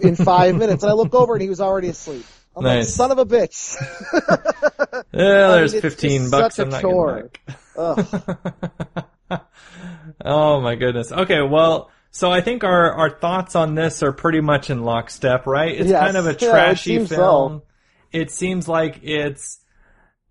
in 0.00 0.16
five 0.16 0.56
minutes. 0.56 0.82
And 0.82 0.90
I 0.90 0.94
look 0.94 1.14
over 1.14 1.34
and 1.34 1.42
he 1.42 1.48
was 1.48 1.60
already 1.60 1.88
asleep. 1.88 2.24
I'm 2.56 2.64
like, 2.64 2.76
Nice. 2.78 2.94
son 2.94 3.10
of 3.12 3.18
a 3.18 3.26
bitch. 3.26 3.76
Yeah, 5.12 5.52
there's 5.52 5.72
it's 5.74 5.82
15 5.82 6.20
just 6.20 6.30
bucks. 6.30 6.54
such 6.56 6.62
a 6.62 6.66
I'm 6.66 6.70
not 6.70 6.80
chore. 6.82 7.30
oh 10.24 10.60
my 10.60 10.74
goodness. 10.74 11.12
Okay, 11.12 11.40
well, 11.42 11.90
so 12.10 12.30
I 12.30 12.40
think 12.40 12.64
our 12.64 12.92
our 12.92 13.10
thoughts 13.10 13.56
on 13.56 13.74
this 13.74 14.02
are 14.02 14.12
pretty 14.12 14.40
much 14.40 14.70
in 14.70 14.82
lockstep, 14.82 15.46
right? 15.46 15.74
It's 15.74 15.90
Yes. 15.90 16.00
kind 16.02 16.16
of 16.16 16.26
a 16.26 16.32
Yeah, 16.32 16.50
trashy 16.50 17.06
so. 17.06 17.16
film. 17.16 17.62
It 18.12 18.30
seems 18.30 18.68
like 18.68 19.00
it's 19.02 19.60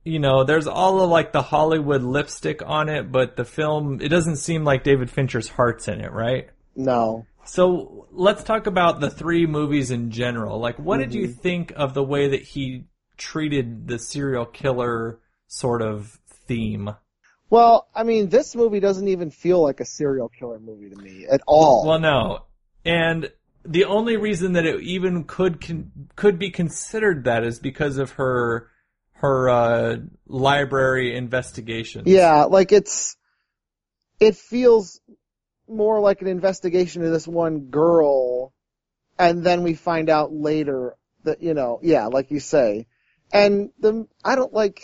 you 0.04 0.20
know, 0.20 0.44
there's 0.46 0.68
all 0.68 1.02
of 1.02 1.10
like 1.10 1.34
the 1.34 1.42
Hollywood 1.42 2.02
lipstick 2.04 2.62
on 2.66 2.88
it, 2.88 3.12
but 3.12 3.36
the 3.36 3.46
film 3.46 4.00
it 4.02 4.10
doesn't 4.10 4.38
seem 4.38 4.64
like 4.64 4.84
David 4.84 5.10
Fincher's 5.10 5.50
heart's 5.50 5.88
in 5.88 6.02
it, 6.02 6.12
right? 6.12 6.50
No. 6.76 7.26
So 7.48 8.08
let's 8.12 8.44
talk 8.44 8.68
about 8.68 9.00
the 9.00 9.10
three 9.10 9.46
movies 9.46 9.92
in 9.92 10.12
general. 10.12 10.60
Like, 10.60 10.78
what 10.78 10.98
did 10.98 11.14
you 11.14 11.28
think 11.28 11.74
of 11.76 11.94
the 11.94 12.04
way 12.04 12.30
that 12.30 12.42
he 12.42 12.86
treated 13.18 13.88
the 13.88 14.00
serial 14.00 14.46
killer 14.46 15.20
sort 15.48 15.82
of 15.82 16.20
theme? 16.28 16.96
Well, 17.50 17.88
I 17.96 18.04
mean, 18.04 18.30
this 18.30 18.56
movie 18.56 18.82
doesn't 18.82 19.08
even 19.08 19.32
feel 19.32 19.62
like 19.62 19.80
a 19.80 19.86
serial 19.86 20.30
killer 20.30 20.60
movie 20.60 20.90
to 20.90 21.02
me 21.02 21.26
at 21.30 21.42
all. 21.48 21.88
Well, 21.88 22.00
no, 22.00 22.44
and 22.84 23.32
the 23.64 23.86
only 23.86 24.18
reason 24.18 24.54
that 24.54 24.66
it 24.66 24.82
even 24.82 25.24
could 25.24 25.62
con- 25.62 25.92
could 26.16 26.38
be 26.38 26.50
considered 26.52 27.24
that 27.24 27.44
is 27.44 27.60
because 27.60 27.98
of 27.98 28.12
her 28.12 28.70
her 29.14 29.50
uh, 29.50 29.98
library 30.28 31.16
investigation. 31.16 32.04
Yeah, 32.06 32.44
like 32.44 32.72
it's 32.72 33.16
it 34.20 34.36
feels 34.36 35.00
more 35.68 36.00
like 36.00 36.22
an 36.22 36.28
investigation 36.28 37.04
of 37.04 37.12
this 37.12 37.28
one 37.28 37.70
girl 37.70 38.54
and 39.20 39.44
then 39.44 39.64
we 39.64 39.74
find 39.74 40.10
out 40.10 40.32
later 40.32 40.96
that 41.24 41.42
you 41.42 41.54
know, 41.54 41.80
yeah, 41.82 42.08
like 42.08 42.32
you 42.32 42.40
say. 42.40 42.88
And 43.34 43.72
the 43.80 44.08
I 44.24 44.36
don't 44.36 44.54
like 44.54 44.82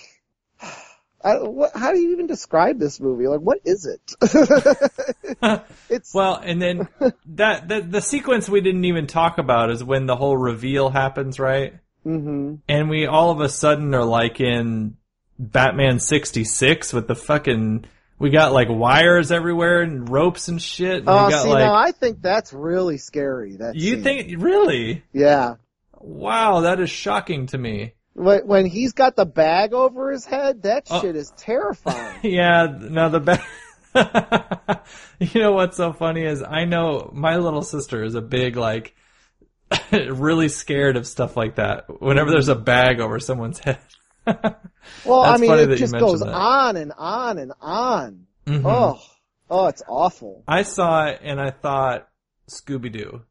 I, 1.25 1.37
what, 1.37 1.71
how 1.73 1.93
do 1.93 1.99
you 1.99 2.11
even 2.11 2.27
describe 2.27 2.79
this 2.79 2.99
movie? 2.99 3.27
Like, 3.27 3.39
what 3.39 3.59
is 3.63 3.85
it? 3.85 4.13
it's 5.89 6.13
Well, 6.13 6.35
and 6.35 6.61
then 6.61 6.89
that 7.27 7.69
the, 7.69 7.79
the 7.79 8.01
sequence 8.01 8.49
we 8.49 8.59
didn't 8.59 8.83
even 8.83 9.07
talk 9.07 9.37
about 9.37 9.69
is 9.69 9.81
when 9.81 10.05
the 10.05 10.17
whole 10.17 10.35
reveal 10.35 10.89
happens, 10.89 11.39
right? 11.39 11.75
hmm 12.03 12.55
and 12.67 12.89
we 12.89 13.05
all 13.05 13.31
of 13.31 13.39
a 13.39 13.47
sudden 13.47 13.95
are 13.95 14.03
like 14.03 14.41
in 14.41 14.97
Batman 15.39 15.99
66 15.99 16.91
with 16.91 17.07
the 17.07 17.15
fucking 17.15 17.85
we 18.23 18.29
got 18.29 18.53
like 18.53 18.69
wires 18.69 19.33
everywhere 19.33 19.81
and 19.81 20.07
ropes 20.09 20.47
and 20.47 20.61
shit. 20.61 20.99
And 20.99 21.09
Oh, 21.09 21.25
we 21.25 21.31
got 21.31 21.43
see, 21.43 21.49
like 21.49 21.59
now 21.65 21.73
I 21.75 21.91
think 21.91 22.21
that's 22.21 22.53
really 22.53 22.97
scary. 22.97 23.57
That 23.57 23.75
you 23.75 23.95
scene. 23.95 24.03
think 24.03 24.41
really? 24.41 25.03
Yeah. 25.11 25.55
Wow, 25.99 26.61
that 26.61 26.79
is 26.79 26.89
shocking 26.89 27.47
to 27.47 27.57
me. 27.57 27.95
When 28.13 28.47
when 28.47 28.65
he's 28.65 28.93
got 28.93 29.17
the 29.17 29.25
bag 29.25 29.73
over 29.73 30.09
his 30.11 30.23
head, 30.25 30.61
that 30.63 30.87
Oh. 30.89 31.01
shit 31.01 31.15
is 31.17 31.31
terrifying. 31.35 32.19
Yeah, 32.23 32.67
no, 32.79 33.09
the 33.09 33.19
best. 33.19 33.43
you 35.19 35.41
know 35.41 35.51
what's 35.51 35.75
so 35.77 35.91
funny 35.93 36.23
is 36.23 36.41
I 36.41 36.63
know 36.65 37.11
my 37.13 37.37
little 37.37 37.61
sister 37.61 38.03
is 38.03 38.15
a 38.15 38.21
big 38.21 38.55
like 38.55 38.95
really 39.91 40.47
scared 40.47 40.95
of 40.95 41.05
stuff 41.07 41.35
like 41.35 41.55
that. 41.55 42.01
Whenever 42.01 42.31
there's 42.31 42.47
a 42.47 42.55
bag 42.55 42.99
over 43.01 43.19
someone's 43.19 43.59
head. 43.59 43.79
Well, 45.05 45.21
I 45.21 45.37
mean, 45.37 45.51
it 45.51 45.75
just 45.77 45.97
goes 45.97 46.19
that. 46.19 46.33
on 46.33 46.77
and 46.77 46.93
on 46.97 47.37
and 47.37 47.51
on. 47.61 48.27
Mhm. 48.45 48.61
Oh, 48.65 49.01
oh, 49.49 49.67
it's 49.67 49.83
awful. 49.87 50.43
I 50.47 50.63
saw 50.63 51.07
it 51.07 51.19
and 51.23 51.39
I 51.41 51.51
thought 51.51 52.07
Scooby 52.49 52.91
Doo. 52.91 53.21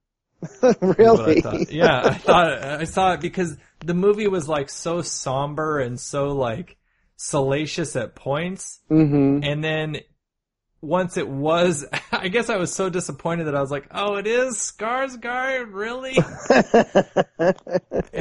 what 0.60 0.90
I 0.90 0.94
really? 0.98 1.40
thought. 1.40 1.72
Yeah, 1.72 2.02
I 2.04 2.14
thought 2.14 2.62
I 2.64 2.84
saw 2.84 3.12
it 3.12 3.20
because 3.20 3.56
the 3.80 3.94
movie 3.94 4.26
was 4.28 4.48
like 4.48 4.70
so 4.70 5.02
somber 5.02 5.78
and 5.78 5.98
so 6.00 6.32
like 6.32 6.76
salacious 7.16 7.94
at 7.96 8.14
points, 8.14 8.80
hmm 8.88 9.40
and 9.42 9.62
then 9.62 9.98
once 10.80 11.16
it 11.16 11.28
was, 11.28 11.86
I 12.12 12.28
guess 12.28 12.50
I 12.50 12.56
was 12.56 12.72
so 12.72 12.90
disappointed 12.90 13.44
that 13.44 13.54
I 13.54 13.60
was 13.60 13.70
like, 13.70 13.86
"Oh, 13.92 14.16
it 14.16 14.26
is 14.26 14.56
Skarsgård, 14.56 15.72
really?" 15.72 16.18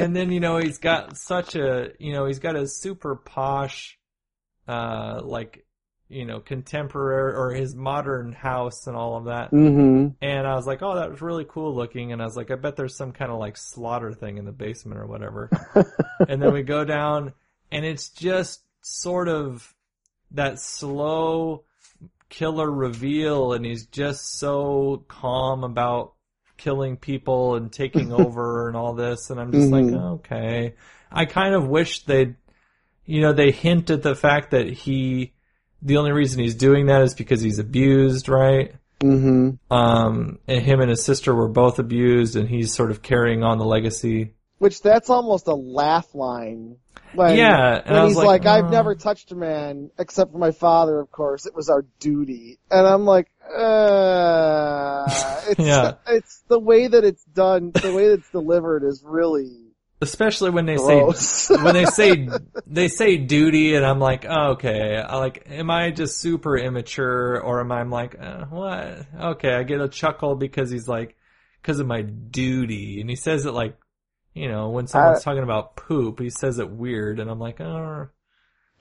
And 0.02 0.16
then 0.16 0.30
you 0.30 0.40
know 0.40 0.58
he's 0.58 0.78
got 0.78 1.16
such 1.16 1.54
a 1.54 1.92
you 1.98 2.12
know 2.12 2.26
he's 2.26 2.38
got 2.38 2.56
a 2.56 2.66
super 2.66 3.16
posh, 3.16 3.98
uh, 4.68 5.20
like 5.22 5.64
you 6.08 6.26
know 6.26 6.40
contemporary 6.40 7.34
or 7.34 7.50
his 7.50 7.74
modern 7.74 8.32
house 8.32 8.86
and 8.86 8.96
all 8.96 9.16
of 9.16 9.24
that. 9.24 9.48
hmm 9.50 10.08
And 10.20 10.46
I 10.46 10.54
was 10.54 10.66
like, 10.66 10.82
oh, 10.82 10.96
that 10.96 11.10
was 11.10 11.22
really 11.22 11.46
cool 11.48 11.74
looking. 11.74 12.12
And 12.12 12.20
I 12.20 12.26
was 12.26 12.36
like, 12.36 12.50
I 12.50 12.56
bet 12.56 12.76
there's 12.76 12.96
some 12.96 13.12
kind 13.12 13.32
of 13.32 13.38
like 13.38 13.56
slaughter 13.56 14.12
thing 14.12 14.38
in 14.38 14.44
the 14.44 14.52
basement 14.52 15.00
or 15.00 15.06
whatever. 15.06 15.50
and 16.28 16.40
then 16.40 16.52
we 16.52 16.62
go 16.62 16.84
down 16.84 17.32
and 17.70 17.84
it's 17.84 18.10
just 18.10 18.60
sort 18.82 19.28
of 19.28 19.74
that 20.32 20.60
slow 20.60 21.64
killer 22.28 22.70
reveal. 22.70 23.54
And 23.54 23.64
he's 23.64 23.86
just 23.86 24.38
so 24.38 25.04
calm 25.08 25.64
about 25.64 26.12
killing 26.62 26.96
people 26.96 27.56
and 27.56 27.72
taking 27.72 28.12
over 28.24 28.68
and 28.68 28.76
all 28.76 28.94
this. 28.94 29.30
And 29.30 29.40
I'm 29.40 29.52
just 29.52 29.72
like, 29.72 29.84
Mhm. 29.84 30.14
okay. 30.14 30.74
I 31.10 31.24
kind 31.26 31.54
of 31.54 31.66
wish 31.68 32.04
they'd, 32.04 32.36
you 33.04 33.20
know, 33.20 33.32
they 33.32 33.50
hint 33.50 33.90
at 33.90 34.02
the 34.02 34.14
fact 34.14 34.52
that 34.52 34.68
he, 34.68 35.32
the 35.82 35.96
only 35.96 36.12
reason 36.12 36.40
he's 36.40 36.54
doing 36.54 36.86
that 36.86 37.02
is 37.02 37.14
because 37.14 37.40
he's 37.40 37.58
abused, 37.58 38.28
right? 38.28 38.74
hmm 39.00 39.50
um, 39.70 40.38
and 40.46 40.62
him 40.62 40.80
and 40.80 40.90
his 40.90 41.02
sister 41.02 41.34
were 41.34 41.48
both 41.48 41.78
abused, 41.78 42.36
and 42.36 42.46
he's 42.48 42.74
sort 42.74 42.90
of 42.90 43.00
carrying 43.00 43.42
on 43.42 43.56
the 43.58 43.64
legacy. 43.64 44.34
Which 44.62 44.80
that's 44.80 45.10
almost 45.10 45.48
a 45.48 45.54
laugh 45.54 46.14
line. 46.14 46.76
When, 47.16 47.36
Yeah, 47.36 47.82
and 47.84 47.96
when 47.96 48.06
he's 48.06 48.16
like, 48.16 48.44
like, 48.44 48.46
I've 48.46 48.66
uh. 48.66 48.70
never 48.70 48.94
touched 48.94 49.32
a 49.32 49.34
man 49.34 49.90
except 49.98 50.30
for 50.30 50.38
my 50.38 50.52
father, 50.52 51.00
of 51.00 51.10
course. 51.10 51.46
It 51.46 51.54
was 51.56 51.68
our 51.68 51.84
duty. 51.98 52.60
And 52.70 52.86
I'm 52.86 53.04
like, 53.04 53.26
uh, 53.52 55.04
it's, 55.48 55.58
Yeah. 55.58 55.94
it's 56.06 56.44
the 56.46 56.60
way 56.60 56.86
that 56.86 57.02
it's 57.02 57.24
done, 57.24 57.72
the 57.72 57.92
way 57.92 58.06
that 58.10 58.20
it's 58.20 58.30
delivered 58.30 58.84
is 58.84 59.02
really 59.04 59.50
Especially 60.00 60.50
when 60.50 60.66
they 60.66 60.76
gross. 60.76 61.18
say 61.26 61.56
when 61.62 61.74
they 61.74 61.84
say 61.86 62.28
they 62.64 62.86
say 62.86 63.16
duty, 63.16 63.74
and 63.74 63.84
I'm 63.84 63.98
like, 63.98 64.24
oh, 64.28 64.50
okay, 64.52 64.96
I 64.96 65.16
like, 65.16 65.48
am 65.50 65.70
I 65.70 65.90
just 65.90 66.18
super 66.20 66.56
immature, 66.56 67.40
or 67.40 67.58
am 67.58 67.72
I 67.72 67.82
like, 67.82 68.16
uh, 68.20 68.44
what? 68.46 69.06
Okay, 69.20 69.52
I 69.52 69.64
get 69.64 69.80
a 69.80 69.88
chuckle 69.88 70.36
because 70.36 70.70
he's 70.70 70.86
like, 70.88 71.16
because 71.60 71.80
of 71.80 71.88
my 71.88 72.02
duty, 72.02 73.00
and 73.00 73.10
he 73.10 73.16
says 73.16 73.44
it 73.44 73.54
like, 73.54 73.76
you 74.34 74.48
know, 74.48 74.70
when 74.70 74.86
someone's 74.86 75.20
I- 75.20 75.22
talking 75.22 75.42
about 75.42 75.76
poop, 75.76 76.20
he 76.20 76.30
says 76.30 76.58
it 76.58 76.70
weird, 76.70 77.20
and 77.20 77.30
I'm 77.30 77.38
like, 77.38 77.60
oh, 77.60 78.08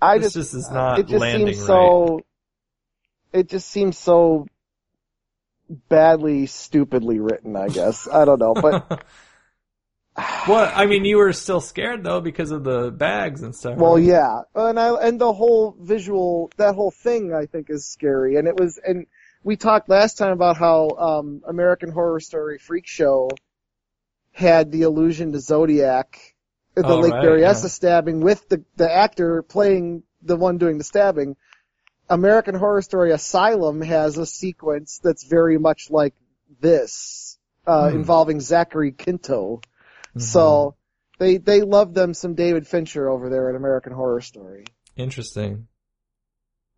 I 0.01 0.17
this 0.17 0.33
just, 0.33 0.51
just 0.51 0.53
is 0.55 0.71
not 0.71 0.99
it 0.99 1.07
just 1.07 1.19
landing 1.19 1.53
seems 1.53 1.65
so, 1.65 2.21
it 3.33 3.49
just 3.49 3.69
seems 3.69 3.97
so 3.97 4.47
badly, 5.89 6.47
stupidly 6.47 7.19
written, 7.19 7.55
I 7.55 7.67
guess. 7.67 8.07
I 8.07 8.25
don't 8.25 8.39
know, 8.39 8.53
but 8.53 9.05
Well, 10.47 10.71
I 10.73 10.85
mean, 10.85 11.05
you 11.05 11.17
were 11.17 11.33
still 11.33 11.61
scared 11.61 12.03
though 12.03 12.19
because 12.19 12.51
of 12.51 12.63
the 12.63 12.91
bags 12.91 13.43
and 13.43 13.55
stuff. 13.55 13.77
Well, 13.77 13.95
right? 13.95 14.03
yeah, 14.03 14.41
and 14.55 14.79
I 14.79 14.95
and 14.95 15.19
the 15.19 15.31
whole 15.31 15.75
visual, 15.79 16.51
that 16.57 16.75
whole 16.75 16.91
thing, 16.91 17.33
I 17.33 17.45
think 17.45 17.69
is 17.69 17.85
scary. 17.85 18.35
And 18.35 18.47
it 18.47 18.59
was, 18.59 18.79
and 18.83 19.05
we 19.43 19.55
talked 19.55 19.87
last 19.87 20.17
time 20.17 20.31
about 20.31 20.57
how 20.57 20.89
um, 20.89 21.41
American 21.47 21.91
Horror 21.91 22.19
Story 22.19 22.57
Freak 22.57 22.87
Show 22.87 23.29
had 24.31 24.71
the 24.71 24.83
allusion 24.83 25.31
to 25.33 25.39
Zodiac, 25.39 26.17
the 26.75 26.85
Oh, 26.85 26.99
Lake 26.99 27.11
right, 27.13 27.23
Berryessa 27.25 27.63
yeah. 27.63 27.69
stabbing 27.69 28.21
with 28.21 28.47
the 28.49 28.63
the 28.77 28.91
actor 28.91 29.41
playing 29.41 30.03
the 30.21 30.35
one 30.37 30.57
doing 30.57 30.77
the 30.77 30.83
stabbing. 30.83 31.35
American 32.09 32.55
Horror 32.55 32.81
Story 32.81 33.11
Asylum 33.11 33.81
has 33.81 34.17
a 34.17 34.25
sequence 34.25 34.99
that's 35.03 35.23
very 35.23 35.57
much 35.57 35.89
like 35.89 36.13
this, 36.59 37.37
uh, 37.65 37.89
Hmm. 37.89 37.95
involving 37.97 38.39
Zachary 38.41 38.91
Quinto. 38.91 39.61
Mhm. 40.15 40.21
So 40.21 40.75
they 41.19 41.37
they 41.37 41.61
love 41.61 41.93
them 41.93 42.13
some 42.13 42.35
David 42.35 42.67
Fincher 42.67 43.09
over 43.09 43.29
there 43.29 43.49
at 43.49 43.55
American 43.55 43.93
Horror 43.93 44.21
Story. 44.21 44.65
interesting. 44.97 45.67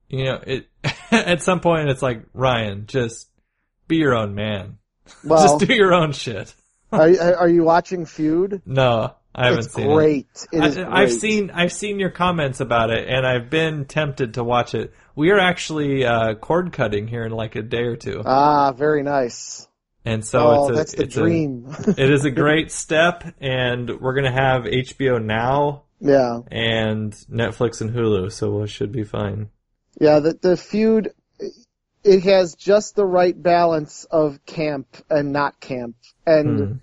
You 0.07 0.25
know, 0.25 0.39
it 0.45 0.67
at 1.11 1.41
some 1.41 1.59
point 1.59 1.89
it's 1.89 2.01
like 2.03 2.23
Ryan, 2.33 2.85
just 2.87 3.27
be 3.87 3.97
your 3.97 4.15
own 4.15 4.33
man. 4.35 4.77
Well, 5.23 5.41
just 5.57 5.67
do 5.67 5.73
your 5.73 5.93
own 5.93 6.11
shit. 6.13 6.53
Are, 6.93 7.35
are 7.35 7.49
you 7.49 7.63
watching 7.63 8.05
Feud? 8.05 8.61
No, 8.65 9.15
I 9.35 9.45
haven't 9.45 9.65
it's 9.65 9.73
seen 9.73 9.89
it. 9.89 9.93
great. 9.93 10.27
It 10.51 10.77
I, 10.87 11.01
I've 11.01 11.11
seen 11.11 11.51
I've 11.51 11.73
seen 11.73 11.99
your 11.99 12.11
comments 12.11 12.59
about 12.59 12.89
it, 12.91 13.07
and 13.09 13.25
I've 13.25 13.49
been 13.49 13.85
tempted 13.85 14.35
to 14.35 14.43
watch 14.43 14.75
it. 14.75 14.93
We 15.15 15.31
are 15.31 15.39
actually 15.39 16.05
uh, 16.05 16.35
cord 16.35 16.71
cutting 16.73 17.07
here 17.07 17.23
in 17.25 17.31
like 17.31 17.55
a 17.55 17.61
day 17.61 17.83
or 17.83 17.95
two, 17.95 18.21
Ah, 18.25 18.71
very 18.71 19.03
nice. 19.03 19.67
and 20.05 20.23
so 20.25 20.39
oh, 20.39 20.61
it's 20.63 20.69
a, 20.71 20.73
that's 20.75 20.91
the 20.95 21.03
it's 21.03 21.17
a- 21.17 21.21
dream. 21.21 21.75
it 21.97 22.11
is 22.11 22.25
a 22.25 22.31
great 22.31 22.71
step, 22.71 23.23
and 23.41 23.99
we're 24.01 24.13
gonna 24.15 24.31
have 24.31 24.63
HBO 24.63 25.23
now 25.23 25.83
yeah, 25.99 26.39
and 26.51 27.13
Netflix 27.31 27.79
and 27.81 27.91
Hulu, 27.91 28.31
so 28.31 28.61
it 28.63 28.67
should 28.67 28.91
be 28.91 29.03
fine. 29.03 29.49
yeah. 29.99 30.19
The 30.19 30.33
the 30.41 30.57
Feud, 30.57 31.13
it 32.03 32.23
has 32.23 32.55
just 32.55 32.95
the 32.95 33.05
right 33.05 33.41
balance 33.41 34.05
of 34.05 34.45
camp 34.45 34.87
and 35.09 35.31
not 35.31 35.59
camp, 35.59 35.95
and 36.25 36.81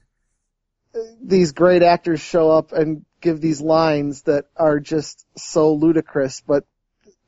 Hmm. 0.92 1.00
these 1.22 1.52
great 1.52 1.82
actors 1.82 2.20
show 2.20 2.50
up 2.50 2.72
and 2.72 3.04
give 3.20 3.40
these 3.40 3.60
lines 3.60 4.22
that 4.22 4.46
are 4.56 4.80
just 4.80 5.26
so 5.36 5.74
ludicrous, 5.74 6.42
but. 6.46 6.64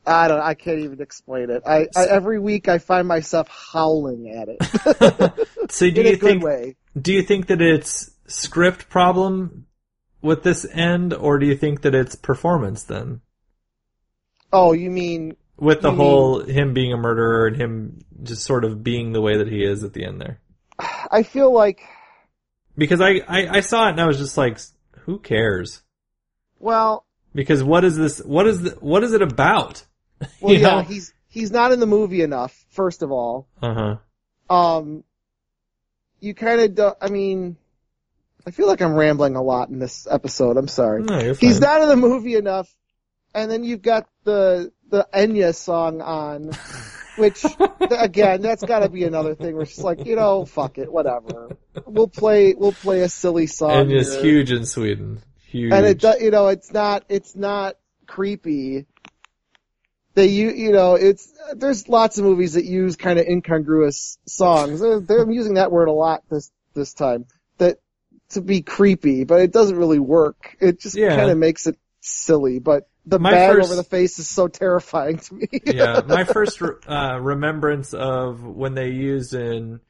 I 0.05 0.27
don't. 0.27 0.41
I 0.41 0.55
can't 0.55 0.81
even 0.81 1.01
explain 1.01 1.49
it. 1.49 1.63
I, 1.65 1.87
I 1.95 2.07
every 2.07 2.41
week 2.41 2.67
I 2.67 2.79
find 2.79 3.07
myself 3.07 3.47
howling 3.49 4.31
at 4.31 4.49
it. 4.49 5.49
So 5.71 5.89
do 5.91 6.03
you 6.03 6.17
think 6.17 6.43
way. 6.43 6.77
do 7.01 7.13
you 7.15 7.23
think 7.23 7.47
that 7.47 7.63
it's 7.63 8.11
script 8.27 8.89
problem 8.91 9.67
with 10.21 10.43
this 10.43 10.67
end, 10.71 11.15
or 11.15 11.39
do 11.39 11.47
you 11.47 11.57
think 11.57 11.83
that 11.83 11.95
it's 11.95 12.15
performance 12.15 12.83
then? 12.83 13.21
Oh, 14.53 14.73
you 14.73 14.91
mean 14.91 15.37
With 15.59 15.81
the 15.83 15.93
whole 15.93 16.41
him 16.41 16.75
being 16.75 16.93
a 16.93 16.97
murderer 16.97 17.47
and 17.47 17.57
him 17.57 18.01
just 18.23 18.43
sort 18.43 18.65
of 18.65 18.83
being 18.83 19.13
the 19.13 19.21
way 19.21 19.37
that 19.39 19.49
he 19.49 19.63
is 19.65 19.85
at 19.85 19.93
the 19.93 20.05
end 20.05 20.21
there. 20.21 20.41
I 20.79 21.23
feel 21.23 21.53
like 21.53 21.81
Because 22.77 23.01
I, 23.01 23.21
I, 23.29 23.49
I 23.57 23.61
saw 23.61 23.87
it 23.87 23.93
and 23.93 24.01
I 24.01 24.07
was 24.07 24.19
just 24.19 24.37
like, 24.37 24.59
who 25.01 25.19
cares? 25.19 25.83
well, 26.59 27.05
Because 27.35 27.63
what 27.63 27.85
is 27.85 27.97
this? 27.97 28.19
What 28.21 28.47
is 28.47 28.63
the, 28.63 28.71
what 28.81 29.05
is 29.05 29.13
it 29.13 29.23
about? 29.23 29.85
well 30.41 30.53
You 30.55 30.61
yeah, 30.61 30.77
know? 30.77 30.81
he's 30.83 31.13
he's 31.29 31.51
not 31.51 31.71
in 31.73 31.81
the 31.81 31.87
movie 31.87 32.23
enough. 32.23 32.65
First 32.71 33.03
of 33.03 33.13
all, 33.13 33.47
Uh 33.61 33.99
huh. 34.49 34.55
um, 34.55 35.05
you 36.21 36.35
kind 36.35 36.61
of 36.61 36.75
do. 36.75 36.91
I 37.01 37.09
mean, 37.09 37.57
I 38.47 38.51
feel 38.53 38.67
like 38.67 38.81
I'm 38.81 38.95
rambling 38.95 39.37
a 39.37 39.43
lot 39.43 39.69
in 39.69 39.79
this 39.79 40.07
episode. 40.11 40.57
I'm 40.57 40.69
sorry. 40.69 41.03
No, 41.03 41.21
you're 41.21 41.35
fine. 41.35 41.49
He's 41.49 41.61
not 41.61 41.83
in 41.83 41.89
the 41.89 41.97
movie 41.97 42.35
enough, 42.37 42.73
and 43.35 43.51
then 43.51 43.65
you've 43.65 43.83
got 43.83 44.09
the 44.25 44.73
the 44.93 45.09
Enya 45.13 45.53
song 45.55 46.01
on, 46.03 46.53
which 47.17 47.45
again, 47.91 48.43
that's 48.43 48.63
got 48.63 48.81
to 48.81 48.89
be 48.89 49.03
another 49.05 49.35
thing. 49.35 49.55
Where 49.55 49.63
it's 49.65 49.73
just 49.73 49.83
like, 49.85 50.07
you 50.07 50.15
know, 50.15 50.45
fuck 50.45 50.79
it, 50.79 50.93
whatever. 50.93 51.57
We'll 51.87 52.07
play 52.09 52.55
we'll 52.57 52.73
play 52.75 53.01
a 53.01 53.09
silly 53.09 53.49
song. 53.49 53.73
and 53.81 53.91
it's 53.93 54.13
here. 54.15 54.23
huge 54.23 54.53
in 54.53 54.67
Sweden. 54.67 55.21
Huge. 55.47 55.73
and 55.73 55.85
it 55.85 55.99
do, 55.99 56.15
you 56.21 56.31
know 56.31 56.49
it's 56.49 56.73
not 56.73 57.05
it's 57.11 57.37
not 57.37 57.77
creepy 58.07 58.87
they 60.15 60.27
you 60.27 60.51
you 60.51 60.73
know 60.73 60.95
it's 60.95 61.31
there's 61.55 61.91
lots 61.91 62.17
of 62.17 62.25
movies 62.25 62.55
that 62.55 62.65
use 62.65 62.97
kind 62.97 63.19
of 63.19 63.27
incongruous 63.27 64.17
songs 64.27 64.81
they're, 64.81 65.01
they're 65.01 65.31
using 65.31 65.55
that 65.55 65.71
word 65.71 65.89
a 65.89 65.93
lot 65.93 66.23
this 66.31 66.51
this 66.73 66.95
time 66.95 67.27
that 67.59 67.79
to 68.31 68.41
be 68.41 68.63
creepy 68.63 69.25
but 69.25 69.41
it 69.41 69.53
doesn't 69.53 69.77
really 69.77 69.99
work 69.99 70.57
it 70.59 70.81
just 70.81 70.97
Yeah. 70.97 71.15
kind 71.17 71.31
of 71.31 71.37
makes 71.37 71.67
it 71.67 71.79
silly 72.01 72.59
but 72.59 72.89
the 73.07 73.19
My 73.19 73.31
bag 73.33 73.53
first- 73.57 73.67
over 73.67 73.77
the 73.77 73.85
face 73.85 74.19
is 74.19 74.29
so 74.29 74.49
terrifying 74.49 75.19
to 75.19 75.35
me 75.35 75.47
yeah, 75.67 76.01
my 76.07 76.25
first 76.37 76.61
uh, 76.63 77.19
remembrance 77.21 77.93
of 77.95 78.43
when 78.45 78.75
they 78.75 78.91
used 78.91 79.35
in 79.35 79.81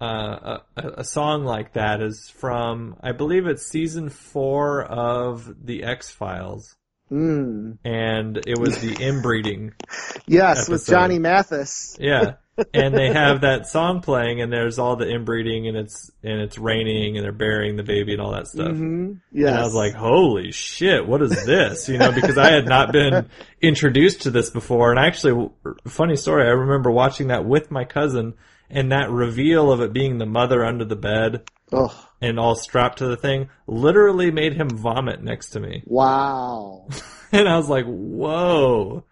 uh, 0.00 0.58
a, 0.76 0.88
a 0.98 1.04
song 1.04 1.44
like 1.44 1.72
that 1.72 2.00
is 2.00 2.28
from, 2.38 2.96
I 3.02 3.10
believe 3.12 3.46
it's 3.46 3.66
season 3.66 4.10
four 4.10 4.82
of 4.84 5.52
The 5.66 5.82
X 5.84 6.10
Files, 6.10 6.74
Mm. 7.10 7.78
and 7.84 8.36
it 8.46 8.58
was 8.58 8.78
the 8.80 8.94
inbreeding. 9.02 9.72
Yes, 10.26 10.68
with 10.68 10.86
Johnny 10.86 11.18
Mathis. 11.18 11.96
Yeah. 11.98 12.34
And 12.74 12.94
they 12.94 13.12
have 13.12 13.42
that 13.42 13.66
song 13.68 14.00
playing, 14.00 14.40
and 14.40 14.52
there's 14.52 14.78
all 14.78 14.96
the 14.96 15.08
inbreeding, 15.08 15.68
and 15.68 15.76
it's 15.76 16.10
and 16.22 16.40
it's 16.40 16.58
raining, 16.58 17.16
and 17.16 17.24
they're 17.24 17.32
burying 17.32 17.76
the 17.76 17.82
baby, 17.82 18.12
and 18.12 18.20
all 18.20 18.32
that 18.32 18.48
stuff. 18.48 18.72
hmm 18.72 19.14
Yes. 19.32 19.50
And 19.50 19.58
I 19.58 19.64
was 19.64 19.74
like, 19.74 19.94
"Holy 19.94 20.50
shit, 20.50 21.06
what 21.06 21.22
is 21.22 21.44
this?" 21.46 21.88
You 21.88 21.98
know, 21.98 22.12
because 22.12 22.36
I 22.38 22.50
had 22.50 22.66
not 22.66 22.92
been 22.92 23.28
introduced 23.62 24.22
to 24.22 24.30
this 24.30 24.50
before. 24.50 24.90
And 24.90 24.98
actually, 24.98 25.50
funny 25.86 26.16
story, 26.16 26.44
I 26.44 26.50
remember 26.50 26.90
watching 26.90 27.28
that 27.28 27.44
with 27.44 27.70
my 27.70 27.84
cousin, 27.84 28.34
and 28.70 28.92
that 28.92 29.10
reveal 29.10 29.70
of 29.70 29.80
it 29.80 29.92
being 29.92 30.18
the 30.18 30.26
mother 30.26 30.64
under 30.64 30.84
the 30.84 30.96
bed 30.96 31.48
oh, 31.72 32.08
and 32.20 32.38
all 32.38 32.54
strapped 32.54 32.98
to 32.98 33.06
the 33.06 33.16
thing 33.16 33.48
literally 33.66 34.30
made 34.30 34.54
him 34.54 34.68
vomit 34.70 35.22
next 35.22 35.50
to 35.50 35.60
me. 35.60 35.82
wow. 35.86 36.88
And 37.30 37.46
I 37.46 37.58
was 37.58 37.68
like, 37.68 37.84
"Whoa." 37.84 39.04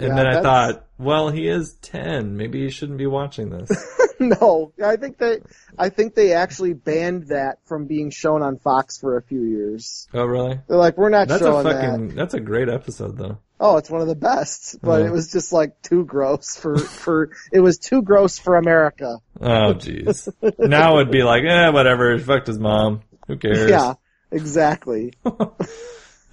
And 0.00 0.08
Yeah, 0.08 0.14
then 0.16 0.26
I 0.26 0.34
that's- 0.34 0.42
thought, 0.42 0.86
well, 0.98 1.28
he 1.30 1.46
is 1.46 1.74
10. 1.82 2.36
Maybe 2.36 2.64
he 2.64 2.70
shouldn't 2.70 2.98
be 2.98 3.06
watching 3.06 3.50
this. 3.50 3.70
no, 4.20 4.72
I 4.84 4.96
think 4.96 5.18
they, 5.18 5.40
I 5.78 5.88
think 5.90 6.14
they 6.14 6.32
actually 6.32 6.72
banned 6.74 7.28
that 7.28 7.58
from 7.66 7.86
being 7.86 8.10
shown 8.10 8.42
on 8.42 8.58
Fox 8.58 8.98
for 8.98 9.16
a 9.16 9.22
few 9.22 9.42
years. 9.42 10.08
oh, 10.14 10.24
really? 10.24 10.58
They're 10.68 10.76
like, 10.76 10.96
we're 10.98 11.08
not 11.10 11.28
showing. 11.28 11.66
A 11.66 11.70
fucking, 11.70 12.08
that. 12.08 12.16
that's 12.16 12.34
a 12.34 12.40
great 12.40 12.68
episode 12.68 13.16
though. 13.16 13.38
Oh, 13.62 13.76
it's 13.76 13.90
one 13.90 14.00
of 14.00 14.08
the 14.08 14.14
best, 14.14 14.76
but 14.82 15.00
Yeah. 15.02 15.08
it 15.08 15.12
was 15.12 15.30
just 15.32 15.52
like 15.52 15.80
too 15.82 16.04
gross 16.06 16.56
for 16.56 16.78
for. 16.78 17.30
It 17.52 17.60
was 17.60 17.76
too 17.78 18.00
gross 18.00 18.38
for 18.38 18.56
America. 18.56 19.18
Oh, 19.38 19.74
jeez. 19.74 20.28
now 20.58 20.96
it'd 20.98 21.10
be 21.12 21.22
like, 21.22 21.44
eh, 21.44 21.68
whatever. 21.68 22.14
He 22.16 22.22
fucked 22.22 22.46
his 22.46 22.58
mom. 22.58 23.02
Who 23.26 23.36
cares? 23.36 23.68
Yeah, 23.70 23.94
exactly. 24.30 25.12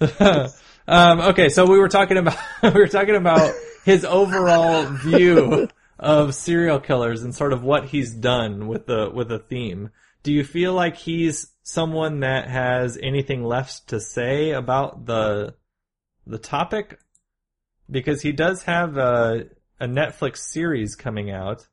um, 0.88 1.20
okay, 1.20 1.50
so 1.50 1.66
we 1.66 1.78
were 1.78 1.88
talking 1.88 2.16
about 2.16 2.38
we 2.62 2.70
were 2.70 2.88
talking 2.88 3.14
about 3.14 3.52
his 3.84 4.04
overall 4.06 4.84
view 4.86 5.68
of 5.98 6.34
serial 6.34 6.80
killers 6.80 7.22
and 7.22 7.34
sort 7.34 7.52
of 7.52 7.62
what 7.62 7.84
he's 7.84 8.12
done 8.12 8.68
with 8.68 8.86
the 8.86 9.10
with 9.10 9.28
the 9.28 9.38
theme. 9.38 9.90
Do 10.22 10.32
you 10.32 10.44
feel 10.44 10.72
like 10.72 10.96
he's 10.96 11.52
someone 11.62 12.20
that 12.20 12.48
has 12.48 12.98
anything 13.02 13.44
left 13.44 13.88
to 13.88 14.00
say 14.00 14.52
about 14.52 15.04
the 15.04 15.54
the 16.26 16.38
topic? 16.38 16.98
Because 17.90 18.22
he 18.22 18.32
does 18.32 18.62
have 18.62 18.96
a 18.96 19.46
a 19.78 19.86
Netflix 19.86 20.38
series 20.38 20.96
coming 20.96 21.30
out 21.30 21.68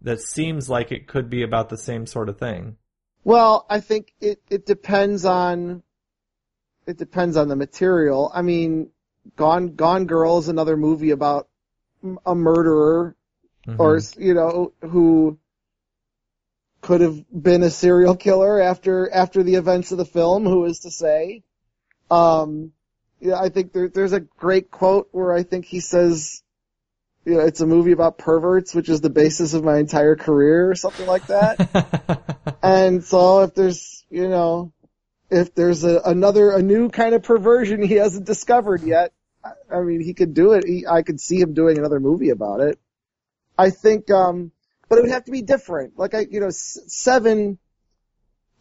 that 0.00 0.20
seems 0.20 0.70
like 0.70 0.92
it 0.92 1.08
could 1.08 1.28
be 1.28 1.42
about 1.42 1.70
the 1.70 1.76
same 1.76 2.06
sort 2.06 2.28
of 2.28 2.38
thing. 2.38 2.76
Well, 3.24 3.66
I 3.68 3.80
think 3.80 4.14
it 4.20 4.40
it 4.48 4.64
depends 4.64 5.24
on 5.24 5.82
it 6.88 6.96
depends 6.96 7.36
on 7.36 7.48
the 7.48 7.54
material. 7.54 8.32
I 8.34 8.40
mean, 8.40 8.88
Gone 9.36 9.74
Gone 9.74 10.06
Girl 10.06 10.38
is 10.38 10.48
another 10.48 10.76
movie 10.76 11.10
about 11.10 11.48
a 12.24 12.34
murderer 12.34 13.14
Mhm. 13.66 13.78
or 13.78 14.00
you 14.22 14.32
know 14.32 14.72
who 14.80 15.38
could 16.80 17.02
have 17.02 17.22
been 17.30 17.62
a 17.62 17.68
serial 17.68 18.16
killer 18.16 18.58
after 18.58 19.10
after 19.12 19.42
the 19.42 19.56
events 19.56 19.92
of 19.92 19.98
the 19.98 20.06
film. 20.06 20.44
Who 20.44 20.64
is 20.64 20.80
to 20.80 20.90
say? 20.90 21.42
Um, 22.10 22.72
yeah, 23.20 23.38
I 23.38 23.50
think 23.50 23.74
there, 23.74 23.88
there's 23.88 24.14
a 24.14 24.20
great 24.20 24.70
quote 24.70 25.08
where 25.12 25.34
I 25.34 25.42
think 25.42 25.66
he 25.66 25.80
says, 25.80 26.42
you 27.26 27.34
know, 27.34 27.40
it's 27.40 27.60
a 27.60 27.66
movie 27.66 27.92
about 27.92 28.16
perverts, 28.16 28.74
which 28.74 28.88
is 28.88 29.02
the 29.02 29.10
basis 29.10 29.52
of 29.52 29.62
my 29.62 29.76
entire 29.76 30.16
career, 30.16 30.70
or 30.70 30.74
something 30.74 31.06
like 31.06 31.26
that. 31.26 31.58
and 32.62 33.04
so 33.04 33.42
if 33.42 33.54
there's, 33.54 34.06
you 34.08 34.28
know, 34.28 34.72
if 35.30 35.54
there's 35.54 35.84
a, 35.84 36.00
another, 36.04 36.50
a 36.52 36.62
new 36.62 36.88
kind 36.88 37.14
of 37.14 37.22
perversion 37.22 37.82
he 37.82 37.94
hasn't 37.94 38.26
discovered 38.26 38.82
yet, 38.82 39.12
I, 39.44 39.76
I 39.76 39.80
mean, 39.82 40.00
he 40.00 40.14
could 40.14 40.34
do 40.34 40.52
it. 40.52 40.64
He, 40.66 40.86
I 40.86 41.02
could 41.02 41.20
see 41.20 41.40
him 41.40 41.54
doing 41.54 41.78
another 41.78 42.00
movie 42.00 42.30
about 42.30 42.60
it. 42.60 42.78
I 43.56 43.70
think, 43.70 44.10
um, 44.10 44.52
but 44.88 44.98
it 44.98 45.02
would 45.02 45.10
have 45.10 45.24
to 45.24 45.32
be 45.32 45.42
different. 45.42 45.98
Like 45.98 46.14
I, 46.14 46.26
you 46.30 46.40
know, 46.40 46.46
S- 46.46 46.78
Seven 46.86 47.58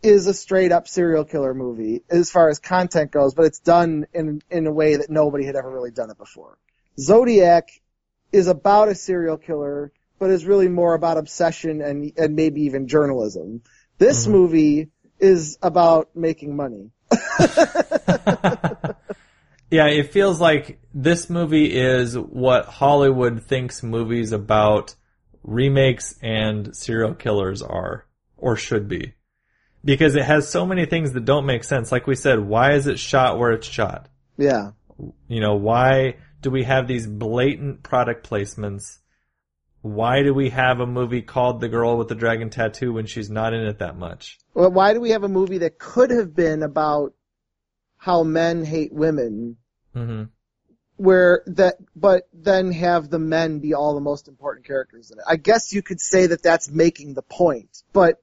is 0.04 0.28
a 0.28 0.34
straight 0.34 0.72
up 0.72 0.88
serial 0.88 1.26
killer 1.26 1.54
movie 1.54 2.04
as 2.10 2.30
far 2.32 2.50
as 2.50 2.60
content 2.60 3.12
goes, 3.12 3.34
but 3.34 3.46
it's 3.46 3.60
done 3.60 4.06
in, 4.14 4.42
in 4.50 4.68
a 4.68 4.72
way 4.72 4.98
that 4.98 5.10
nobody 5.10 5.46
had 5.46 5.56
ever 5.56 5.70
really 5.70 5.92
done 5.92 6.10
it 6.10 6.18
before. 6.18 6.58
Zodiac 7.00 7.70
is 8.32 8.48
about 8.48 8.90
a 8.90 8.96
serial 8.96 9.38
killer, 9.38 9.92
but 10.20 10.30
is 10.30 10.46
really 10.46 10.68
more 10.68 10.94
about 10.94 11.18
obsession 11.18 11.82
and, 11.82 12.12
and 12.18 12.36
maybe 12.36 12.64
even 12.64 12.88
journalism. 12.88 13.62
This 13.98 14.28
Mhm. 14.28 14.32
movie 14.32 14.90
is 15.20 15.58
about 15.62 16.16
making 16.16 16.56
money. 16.56 16.92
yeah, 19.70 19.88
it 19.88 20.12
feels 20.12 20.40
like 20.40 20.80
this 20.94 21.30
movie 21.30 21.76
is 21.76 22.18
what 22.18 22.66
Hollywood 22.66 23.44
thinks 23.44 23.84
movies 23.84 24.32
about 24.32 24.96
remakes 25.44 26.16
and 26.22 26.76
serial 26.76 27.14
killers 27.14 27.62
are, 27.62 28.06
or 28.38 28.56
should 28.56 28.88
be. 28.88 29.14
Because 29.84 30.16
it 30.16 30.26
has 30.26 30.50
so 30.50 30.66
many 30.66 30.86
things 30.86 31.14
that 31.14 31.26
don't 31.26 31.46
make 31.46 31.64
sense. 31.64 31.92
Like 31.92 32.08
we 32.08 32.16
said, 32.16 32.40
why 32.40 32.74
is 32.74 32.88
it 32.88 33.00
shot 33.00 33.40
where 33.40 33.52
it's 33.52 33.68
shot? 33.68 34.10
Yeah. 34.38 34.72
You 35.28 35.40
know, 35.40 35.56
why 35.56 36.18
do 36.42 36.50
we 36.50 36.64
have 36.64 36.88
these 36.88 37.08
blatant 37.08 37.84
product 37.84 38.30
placements? 38.30 38.98
Why 39.82 40.24
do 40.24 40.34
we 40.34 40.50
have 40.50 40.80
a 40.80 40.86
movie 40.88 41.22
called 41.22 41.62
The 41.62 41.70
Girl 41.70 41.98
with 41.98 42.08
the 42.08 42.16
Dragon 42.16 42.50
Tattoo 42.50 42.94
when 42.94 43.06
she's 43.06 43.30
not 43.30 43.54
in 43.54 43.62
it 43.62 43.80
that 43.80 43.98
much? 43.98 44.40
Well, 44.54 44.72
why 44.72 44.94
do 44.94 45.00
we 45.00 45.12
have 45.12 45.24
a 45.24 45.30
movie 45.30 45.60
that 45.60 45.78
could 45.80 46.10
have 46.12 46.36
been 46.36 46.64
about 46.64 47.14
how 47.98 48.24
men 48.24 48.64
hate 48.66 48.94
women 48.94 49.58
hmm 49.94 50.24
where 50.98 51.44
that, 51.46 51.76
but 51.96 52.28
then 52.34 52.72
have 52.72 53.08
the 53.12 53.20
men 53.20 53.60
be 53.60 53.76
all 53.76 53.94
the 53.94 54.02
most 54.02 54.28
important 54.28 54.66
characters 54.66 55.12
in 55.12 55.20
it. 55.20 55.24
I 55.28 55.36
guess 55.36 55.72
you 55.72 55.84
could 55.84 56.02
say 56.02 56.26
that 56.28 56.42
that's 56.42 56.72
making 56.72 57.14
the 57.14 57.22
point, 57.22 57.84
but, 57.94 58.20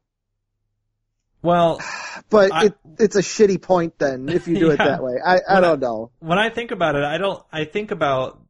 Well, 1.40 1.80
but 2.30 2.52
I- 2.52 2.64
it, 2.66 2.74
it's 2.98 3.14
a 3.14 3.20
shitty 3.22 3.62
point 3.62 3.96
then 3.98 4.28
if 4.28 4.48
you 4.48 4.56
do 4.56 4.70
it 4.70 4.78
that 4.82 5.04
way. 5.04 5.18
I, 5.24 5.36
I 5.36 5.54
When 5.54 5.64
I- 5.64 5.68
don't 5.68 5.80
know. 5.80 6.10
when 6.18 6.38
I 6.38 6.50
think 6.50 6.72
about 6.72 6.96
it, 6.96 7.04
I 7.04 7.16
don't. 7.16 7.40
I 7.52 7.64
think 7.64 7.92
about 7.92 8.42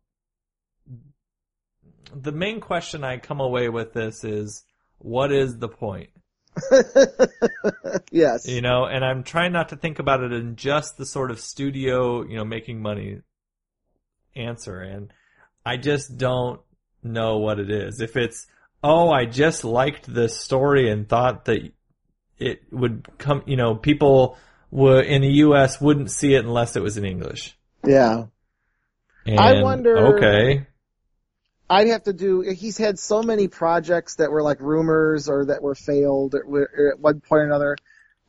the 2.15 2.33
main 2.33 2.61
question 2.61 3.05
I 3.05 3.19
come 3.19 3.41
away 3.41 3.69
with 3.69 3.93
this 3.93 4.25
is 4.25 4.65
what 4.99 5.33
is 5.33 5.59
the 5.59 5.69
point? 5.69 6.11
yes. 8.11 8.47
You 8.47 8.61
know, 8.61 8.85
and 8.85 9.05
I'm 9.05 9.23
trying 9.25 9.53
not 9.53 9.71
to 9.71 9.77
think 9.77 9.99
about 9.99 10.23
it 10.23 10.33
in 10.33 10.57
just 10.57 10.97
the 10.97 11.07
sort 11.07 11.31
of 11.31 11.41
studio, 11.41 12.23
you 12.23 12.37
know, 12.37 12.45
making 12.45 12.81
money 12.81 13.21
answer, 14.37 14.81
and 14.81 15.13
I 15.65 15.77
just 15.77 16.17
don't 16.17 16.61
know 17.03 17.39
what 17.39 17.59
it 17.59 17.71
is. 17.71 18.01
If 18.01 18.17
it's 18.17 18.47
oh, 18.83 19.11
I 19.11 19.25
just 19.25 19.65
liked 19.65 20.13
this 20.13 20.39
story 20.39 20.91
and 20.91 21.09
thought 21.09 21.47
that 21.47 21.73
it 22.39 22.63
would 22.71 23.09
come, 23.19 23.43
you 23.47 23.57
know, 23.57 23.75
people 23.75 24.37
would 24.71 25.07
in 25.07 25.23
the 25.23 25.29
U.S. 25.29 25.81
wouldn't 25.81 26.11
see 26.11 26.35
it 26.35 26.45
unless 26.45 26.77
it 26.77 26.83
was 26.83 26.99
in 26.99 27.05
English. 27.05 27.57
Yeah. 27.85 28.27
And, 29.27 29.41
I 29.41 29.63
wonder- 29.63 30.17
Okay. 30.17 30.67
I'd 31.69 31.89
have 31.89 32.05
to 32.05 32.13
do. 32.13 32.41
He's 32.41 32.77
had 32.77 32.99
so 32.99 33.23
many 33.23 33.49
projects 33.49 34.17
that 34.17 34.31
were 34.31 34.43
like 34.43 34.61
rumors 34.61 35.29
or 35.29 35.47
that 35.47 35.63
were 35.63 35.75
failed 35.75 36.35
at, 36.35 36.47
one 36.47 37.21
point 37.21 37.43
or 37.43 37.47
another. 37.47 37.77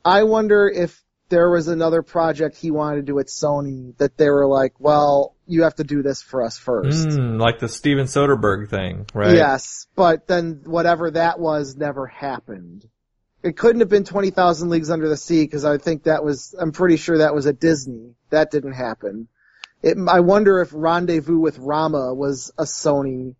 I 0.03 0.23
wonder 0.23 0.69
if 0.69 1.03
there 1.29 1.49
was 1.49 1.67
another 1.67 2.01
project 2.01 2.55
he 2.55 2.71
wanted 2.71 2.97
to 2.97 3.01
do 3.01 3.19
at 3.19 3.27
Sony 3.27 3.97
that 3.97 4.17
they 4.17 4.29
were 4.29 4.47
like, 4.47 4.79
"Well, 4.79 5.35
you 5.47 5.63
have 5.63 5.75
to 5.75 5.83
do 5.83 6.01
this 6.01 6.21
for 6.21 6.43
us 6.43 6.57
first. 6.57 7.09
Mm, 7.09 7.39
like 7.39 7.59
the 7.59 7.67
Steven 7.67 8.05
Soderbergh 8.05 8.69
thing, 8.69 9.07
right? 9.13 9.35
Yes, 9.35 9.87
but 9.95 10.27
then 10.27 10.61
whatever 10.65 11.11
that 11.11 11.39
was 11.39 11.75
never 11.75 12.05
happened. 12.07 12.87
It 13.43 13.57
couldn't 13.57 13.81
have 13.81 13.89
been 13.89 14.05
Twenty 14.05 14.29
Thousand 14.29 14.69
Leagues 14.69 14.89
Under 14.89 15.09
the 15.09 15.17
Sea 15.17 15.43
because 15.43 15.65
I 15.65 15.77
think 15.77 16.03
that 16.03 16.23
was. 16.23 16.55
I'm 16.57 16.71
pretty 16.71 16.97
sure 16.97 17.17
that 17.17 17.35
was 17.35 17.47
at 17.47 17.59
Disney. 17.59 18.15
That 18.29 18.49
didn't 18.49 18.73
happen. 18.73 19.27
It, 19.85 19.97
I 20.09 20.21
wonder 20.21 20.61
if 20.61 20.69
Rendezvous 20.73 21.37
with 21.37 21.59
Rama 21.59 22.11
was 22.13 22.51
a 22.57 22.63
Sony. 22.63 23.35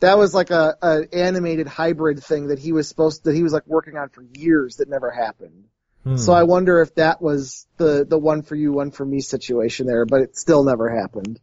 That 0.00 0.18
was 0.18 0.34
like 0.34 0.50
a, 0.50 0.76
a 0.82 1.14
animated 1.14 1.66
hybrid 1.66 2.22
thing 2.22 2.48
that 2.48 2.58
he 2.58 2.72
was 2.72 2.86
supposed 2.86 3.24
that 3.24 3.34
he 3.34 3.42
was 3.42 3.54
like 3.54 3.66
working 3.66 3.96
on 3.96 4.10
for 4.10 4.22
years 4.34 4.76
that 4.76 4.88
never 4.90 5.10
happened. 5.10 5.64
Hmm. 6.04 6.16
So 6.16 6.34
I 6.34 6.42
wonder 6.42 6.82
if 6.82 6.94
that 6.96 7.22
was 7.22 7.66
the 7.78 8.04
the 8.06 8.18
one 8.18 8.42
for 8.42 8.54
you, 8.54 8.70
one 8.70 8.90
for 8.90 9.04
me 9.04 9.20
situation 9.20 9.86
there, 9.86 10.04
but 10.04 10.20
it 10.20 10.36
still 10.36 10.62
never 10.62 10.90
happened. 10.94 11.40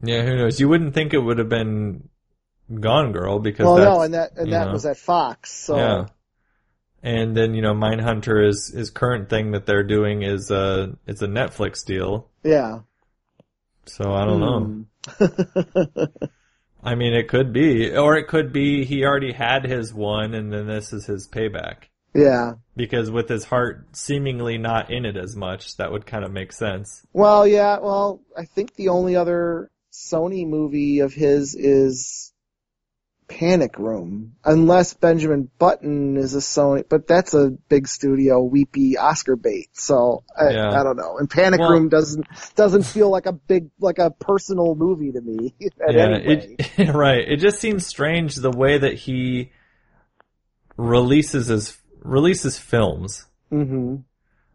yeah, 0.00 0.22
who 0.22 0.36
knows? 0.36 0.60
You 0.60 0.68
wouldn't 0.68 0.94
think 0.94 1.12
it 1.12 1.18
would 1.18 1.38
have 1.38 1.48
been 1.48 2.08
Gone 2.72 3.10
Girl 3.10 3.40
because 3.40 3.64
Well, 3.66 3.78
no, 3.78 4.00
and 4.02 4.14
that 4.14 4.36
and 4.36 4.52
that 4.52 4.68
know. 4.68 4.72
was 4.74 4.86
at 4.86 4.96
Fox. 4.96 5.52
So 5.52 5.76
yeah. 5.76 6.06
And 7.02 7.36
then 7.36 7.52
you 7.54 7.62
know, 7.62 7.74
Mindhunter 7.74 8.48
is 8.48 8.68
his 8.68 8.90
current 8.90 9.28
thing 9.28 9.50
that 9.52 9.66
they're 9.66 9.82
doing 9.84 10.22
is 10.22 10.52
a 10.52 10.96
it's 11.06 11.20
a 11.22 11.28
Netflix 11.28 11.84
deal. 11.84 12.30
yeah. 12.44 12.78
So 13.86 14.12
I 14.12 14.24
don't 14.24 14.40
know. 14.40 14.84
Hmm. 15.08 16.04
I 16.82 16.94
mean, 16.94 17.14
it 17.14 17.28
could 17.28 17.52
be, 17.52 17.96
or 17.96 18.16
it 18.16 18.28
could 18.28 18.52
be 18.52 18.84
he 18.84 19.04
already 19.04 19.32
had 19.32 19.64
his 19.64 19.92
one, 19.92 20.34
and 20.34 20.52
then 20.52 20.66
this 20.66 20.92
is 20.92 21.06
his 21.06 21.28
payback. 21.28 21.88
Yeah. 22.14 22.54
Because 22.76 23.10
with 23.10 23.28
his 23.28 23.44
heart 23.44 23.96
seemingly 23.96 24.56
not 24.56 24.90
in 24.90 25.04
it 25.04 25.16
as 25.16 25.36
much, 25.36 25.76
that 25.76 25.92
would 25.92 26.06
kind 26.06 26.24
of 26.24 26.32
make 26.32 26.52
sense. 26.52 27.04
Well, 27.12 27.46
yeah. 27.46 27.78
Well, 27.78 28.20
I 28.36 28.44
think 28.44 28.74
the 28.74 28.88
only 28.88 29.16
other 29.16 29.70
Sony 29.92 30.46
movie 30.46 31.00
of 31.00 31.12
his 31.12 31.54
is 31.54 32.32
Panic 33.28 33.78
Room, 33.78 34.34
unless 34.44 34.94
Benjamin 34.94 35.50
Button 35.58 36.16
is 36.16 36.34
a 36.34 36.38
Sony, 36.38 36.84
but 36.88 37.08
that's 37.08 37.34
a 37.34 37.50
big 37.68 37.88
studio, 37.88 38.40
weepy 38.42 38.96
Oscar 38.96 39.34
bait. 39.34 39.68
So 39.72 40.22
I, 40.38 40.50
Yeah. 40.50 40.80
I 40.80 40.84
don't 40.84 40.96
know. 40.96 41.18
And 41.18 41.28
Panic 41.28 41.58
Well- 41.60 41.72
Room 41.72 41.88
doesn't 41.88 42.24
doesn't 42.54 42.84
feel 42.84 43.10
like 43.10 43.26
a 43.26 43.32
big 43.32 43.70
like 43.80 43.98
a 43.98 44.10
personal 44.12 44.74
movie 44.76 45.10
to 45.12 45.20
me. 45.20 45.54
At 45.86 45.94
yeah, 45.94 46.16
it 46.16 46.88
right. 46.94 47.26
It 47.26 47.38
just 47.38 47.58
seems 47.60 47.84
strange 47.86 48.36
the 48.36 48.50
way 48.52 48.78
that 48.78 48.94
he 48.94 49.50
releases 50.76 51.46
his 51.48 51.76
releases 52.02 52.58
films. 52.58 53.26
hmm 53.50 53.96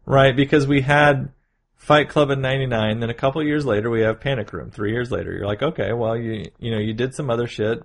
Right, 0.04 0.34
because 0.34 0.66
we 0.66 0.80
had 0.80 1.30
Fight 1.76 2.08
Club 2.08 2.30
in 2.30 2.40
'99, 2.40 3.00
then 3.00 3.10
a 3.10 3.14
couple 3.14 3.42
years 3.44 3.64
later 3.64 3.88
we 3.90 4.00
have 4.02 4.20
Panic 4.20 4.52
Room. 4.52 4.70
Three 4.70 4.90
years 4.92 5.12
later, 5.12 5.30
you're 5.32 5.46
like, 5.46 5.62
okay, 5.62 5.92
well, 5.92 6.16
you 6.16 6.50
you 6.58 6.70
know, 6.72 6.78
you 6.78 6.92
did 6.92 7.14
some 7.14 7.30
other 7.30 7.46
shit. 7.46 7.82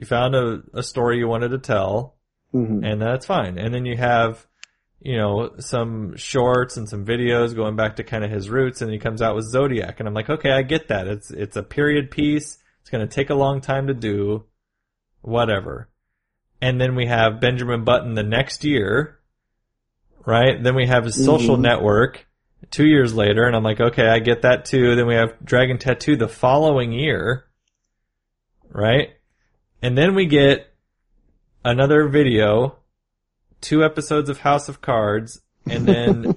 You 0.00 0.06
found 0.06 0.34
a, 0.34 0.62
a 0.72 0.82
story 0.82 1.18
you 1.18 1.28
wanted 1.28 1.50
to 1.50 1.58
tell, 1.58 2.16
hmm 2.52 2.82
and 2.82 3.02
that's 3.02 3.26
fine. 3.26 3.58
And 3.58 3.74
then 3.74 3.84
you 3.84 3.98
have, 3.98 4.46
you 4.98 5.18
know, 5.18 5.50
some 5.58 6.16
shorts 6.16 6.78
and 6.78 6.88
some 6.88 7.04
videos 7.04 7.54
going 7.54 7.76
back 7.76 7.96
to 7.96 8.02
kind 8.02 8.24
of 8.24 8.30
his 8.30 8.48
roots, 8.48 8.80
and 8.80 8.90
he 8.90 8.98
comes 8.98 9.20
out 9.20 9.36
with 9.36 9.44
Zodiac, 9.44 10.00
and 10.00 10.08
I'm 10.08 10.14
like, 10.14 10.30
okay, 10.30 10.52
I 10.52 10.62
get 10.62 10.88
that. 10.88 11.06
It's 11.06 11.30
it's 11.30 11.56
a 11.56 11.62
period 11.62 12.10
piece. 12.10 12.56
It's 12.80 12.88
going 12.88 13.06
to 13.06 13.14
take 13.14 13.28
a 13.28 13.34
long 13.34 13.60
time 13.60 13.88
to 13.88 13.94
do, 13.94 14.46
whatever. 15.20 15.90
And 16.62 16.80
then 16.80 16.94
we 16.96 17.04
have 17.04 17.38
Benjamin 17.38 17.84
Button 17.84 18.14
the 18.14 18.22
next 18.22 18.64
year, 18.64 19.18
right? 20.24 20.62
Then 20.62 20.76
we 20.76 20.86
have 20.86 21.04
his 21.04 21.22
social 21.22 21.58
Mhm. 21.58 21.60
network 21.60 22.26
two 22.70 22.86
years 22.86 23.12
later, 23.14 23.44
and 23.44 23.54
I'm 23.54 23.62
like, 23.62 23.80
okay, 23.80 24.08
I 24.08 24.18
get 24.18 24.40
that 24.42 24.64
too. 24.64 24.96
Then 24.96 25.06
we 25.06 25.14
have 25.16 25.44
Dragon 25.44 25.76
Tattoo 25.76 26.16
the 26.16 26.26
following 26.26 26.90
year, 26.92 27.44
right? 28.70 29.10
And 29.82 29.96
then 29.96 30.14
we 30.14 30.26
get 30.26 30.72
another 31.64 32.08
video, 32.08 32.76
two 33.60 33.82
episodes 33.84 34.28
of 34.28 34.38
House 34.40 34.68
of 34.68 34.80
Cards, 34.80 35.40
and 35.66 35.86
then 35.86 36.34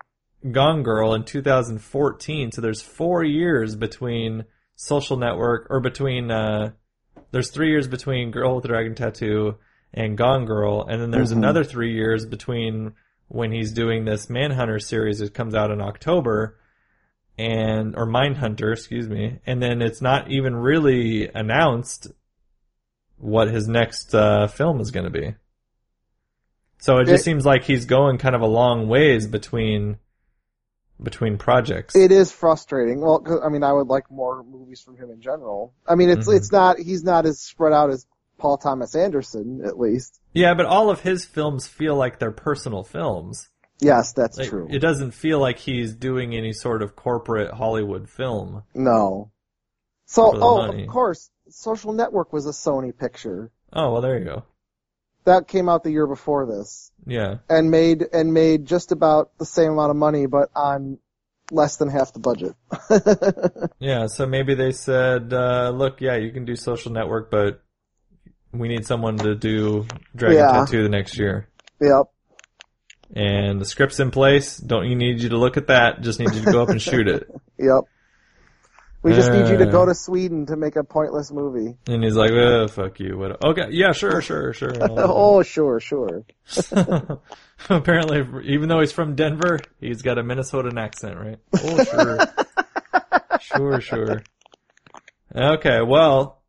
Gone 0.52 0.82
Girl 0.82 1.14
in 1.14 1.24
2014. 1.24 2.52
So 2.52 2.60
there's 2.60 2.82
four 2.82 3.24
years 3.24 3.74
between 3.74 4.44
Social 4.76 5.16
Network, 5.16 5.66
or 5.70 5.80
between, 5.80 6.30
uh, 6.30 6.72
there's 7.30 7.50
three 7.50 7.70
years 7.70 7.88
between 7.88 8.30
Girl 8.30 8.54
with 8.56 8.62
the 8.62 8.68
Dragon 8.68 8.94
Tattoo 8.94 9.56
and 9.92 10.18
Gone 10.18 10.44
Girl, 10.44 10.84
and 10.88 11.00
then 11.00 11.10
there's 11.10 11.32
Mhm. 11.32 11.38
another 11.38 11.64
three 11.64 11.92
years 11.92 12.26
between 12.26 12.94
when 13.28 13.52
he's 13.52 13.72
doing 13.72 14.04
this 14.04 14.28
Manhunter 14.28 14.78
series 14.78 15.18
that 15.18 15.34
comes 15.34 15.54
out 15.54 15.70
in 15.70 15.80
October, 15.80 16.58
and, 17.38 17.96
or 17.96 18.06
Mindhunter, 18.06 18.72
excuse 18.72 19.08
me, 19.08 19.40
and 19.46 19.62
then 19.62 19.82
it's 19.82 20.02
not 20.02 20.30
even 20.30 20.54
really 20.54 21.28
announced 21.28 22.08
what 23.24 23.48
his 23.48 23.66
next 23.66 24.14
uh, 24.14 24.46
film 24.48 24.80
is 24.80 24.90
going 24.90 25.04
to 25.04 25.10
be. 25.10 25.34
So 26.78 26.98
it 26.98 27.06
just 27.06 27.22
It- 27.22 27.24
seems 27.24 27.46
like 27.46 27.64
he's 27.64 27.86
going 27.86 28.18
kind 28.18 28.34
of 28.34 28.42
a 28.42 28.46
long 28.46 28.88
ways 28.88 29.26
between 29.26 29.98
between 31.02 31.38
projects. 31.38 31.96
It 31.96 32.12
is 32.12 32.30
frustrating. 32.30 33.00
Well, 33.00 33.18
'cause, 33.18 33.40
I 33.44 33.48
mean, 33.48 33.64
I 33.64 33.72
would 33.72 33.88
like 33.88 34.08
more 34.12 34.44
movies 34.44 34.80
from 34.80 34.96
him 34.96 35.10
in 35.10 35.20
general. 35.20 35.74
I 35.88 35.96
mean, 35.96 36.08
it's 36.08 36.28
Mhm. 36.28 36.36
it's 36.36 36.52
not 36.52 36.78
he's 36.78 37.02
not 37.02 37.26
as 37.26 37.40
spread 37.40 37.72
out 37.72 37.90
as 37.90 38.06
Paul 38.38 38.58
Thomas 38.58 38.94
Anderson, 38.94 39.62
at 39.64 39.78
least. 39.78 40.20
yeah, 40.32 40.54
but 40.54 40.66
all 40.66 40.90
of 40.90 41.00
his 41.00 41.24
films 41.24 41.66
feel 41.66 41.96
like 41.96 42.18
they're 42.18 42.30
personal 42.30 42.84
films. 42.84 43.48
Yes, 43.80 44.12
that's 44.12 44.38
Like, 44.38 44.48
true. 44.50 44.68
It 44.70 44.78
doesn't 44.80 45.12
feel 45.12 45.40
like 45.40 45.58
he's 45.58 45.94
doing 45.94 46.34
any 46.34 46.52
sort 46.52 46.80
of 46.82 46.94
corporate 46.94 47.52
Hollywood 47.52 48.08
film. 48.08 48.62
No. 48.74 49.30
So, 50.06 50.30
oh, 50.34 50.66
money. 50.68 50.82
of 50.84 50.88
course, 50.90 51.28
Social 51.48 51.92
Network 51.92 52.32
was 52.32 52.46
a 52.46 52.50
Sony 52.50 52.96
picture 52.96 53.50
Oh 53.72 53.92
well, 53.92 54.00
there 54.02 54.18
you 54.18 54.24
go. 54.24 54.44
that 55.24 55.48
came 55.48 55.68
out 55.68 55.82
the 55.84 55.90
year 55.90 56.06
before 56.06 56.46
this 56.46 56.90
Yeah, 57.06 57.36
and 57.48 57.70
made 57.70 58.04
and 58.12 58.32
made 58.32 58.66
just 58.66 58.92
about 58.92 59.36
the 59.38 59.44
same 59.46 59.72
amount 59.72 59.90
of 59.90 59.96
money, 59.96 60.26
but 60.26 60.50
on 60.54 60.98
less 61.50 61.76
than 61.76 61.88
half 61.90 62.12
the 62.14 62.20
budget. 62.20 62.54
yeah. 63.78 64.06
So 64.06 64.26
maybe 64.26 64.54
they 64.54 64.72
said, 64.72 65.32
uh, 65.32 65.70
"Look, 65.74 66.00
yeah, 66.00 66.16
you 66.16 66.30
can 66.32 66.44
do 66.46 66.56
Social 66.56 66.90
Network, 66.92 67.30
but 67.30 67.62
we 68.52 68.68
need 68.68 68.86
someone 68.86 69.18
to 69.18 69.34
do 69.34 69.86
Dragon 70.16 70.38
Yeah. 70.38 70.52
Tattoo 70.64 70.82
the 70.82 70.88
next 70.88 71.18
year." 71.18 71.48
yep. 71.80 72.06
And 73.14 73.60
the 73.60 73.64
script's 73.66 74.00
in 74.00 74.10
place. 74.10 74.56
Don't 74.56 74.88
you 74.88 74.96
need 74.96 75.20
you 75.20 75.28
to 75.30 75.36
look 75.36 75.56
at 75.56 75.66
that? 75.68 76.00
Just 76.00 76.18
need 76.18 76.32
you 76.34 76.42
to 76.44 76.50
go 76.52 76.62
up 76.62 76.70
and 76.70 76.80
shoot 76.80 77.06
it. 77.08 77.28
Yep. 77.58 77.84
We 79.04 79.12
just 79.12 79.30
need 79.30 79.48
you 79.48 79.58
to 79.58 79.68
Uh. 79.68 79.70
go 79.70 79.84
to 79.84 79.94
Sweden 79.94 80.46
to 80.46 80.56
make 80.56 80.76
a 80.76 80.82
pointless 80.82 81.30
movie. 81.30 81.76
And 81.86 82.02
he's 82.02 82.16
like, 82.16 82.30
oh, 82.32 82.66
fuck 82.68 82.98
you. 82.98 83.18
What? 83.18 83.44
Okay, 83.44 83.66
yeah, 83.70 83.92
sure, 83.92 84.22
sure, 84.22 84.52
sure. 84.54 84.72
oh, 84.80 85.42
sure, 85.42 85.78
sure. 85.78 86.24
Apparently, 87.68 88.24
even 88.52 88.68
though 88.68 88.80
he's 88.80 88.92
from 88.92 89.14
Denver, 89.14 89.60
he's 89.78 90.02
got 90.02 90.18
a 90.18 90.22
Minnesotan 90.22 90.78
accent, 90.78 91.18
right? 91.18 91.38
Oh, 91.62 91.84
sure. 91.84 92.18
sure, 93.40 93.80
sure. 93.80 94.22
Okay, 95.36 95.82
well, 95.82 96.42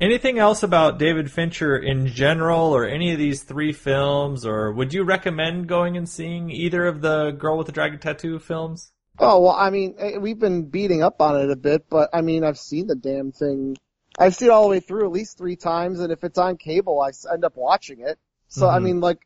anything 0.00 0.38
else 0.38 0.62
about 0.62 0.98
David 0.98 1.30
Fincher 1.30 1.76
in 1.76 2.06
general 2.06 2.74
or 2.74 2.86
any 2.86 3.12
of 3.12 3.18
these 3.18 3.42
three 3.42 3.72
films, 3.72 4.46
or 4.46 4.72
would 4.72 4.94
you 4.94 5.04
recommend 5.04 5.66
going 5.68 5.96
and 5.96 6.08
seeing 6.08 6.50
either 6.50 6.86
of 6.86 7.00
the 7.02 7.32
Girl 7.32 7.58
with 7.58 7.66
the 7.66 7.72
Dragon 7.72 7.98
Tattoo 7.98 8.38
films? 8.38 8.92
Oh 9.22 9.40
well, 9.42 9.52
I 9.54 9.68
mean, 9.70 9.94
eh, 9.98 10.16
we've 10.16 10.38
been 10.38 10.64
beating 10.70 11.02
up 11.02 11.20
on 11.20 11.38
it 11.40 11.50
a 11.50 11.56
bit, 11.56 11.88
but 11.90 12.08
I 12.12 12.22
mean, 12.22 12.42
I've 12.42 12.58
seen 12.58 12.86
the 12.86 12.94
damn 12.96 13.32
thing. 13.32 13.76
I've 14.18 14.34
seen 14.34 14.48
it 14.48 14.52
all 14.52 14.62
the 14.64 14.70
way 14.70 14.80
through 14.80 15.04
at 15.06 15.12
least 15.12 15.36
three 15.36 15.56
times, 15.56 16.00
and 16.00 16.10
if 16.10 16.24
it's 16.24 16.38
on 16.38 16.56
cable, 16.56 17.00
I 17.00 17.10
end 17.32 17.44
up 17.44 17.56
watching 17.56 18.00
it. 18.00 18.18
So 18.48 18.68
I 18.68 18.78
Mhm. 18.78 18.82
mean, 18.82 19.00
like, 19.00 19.18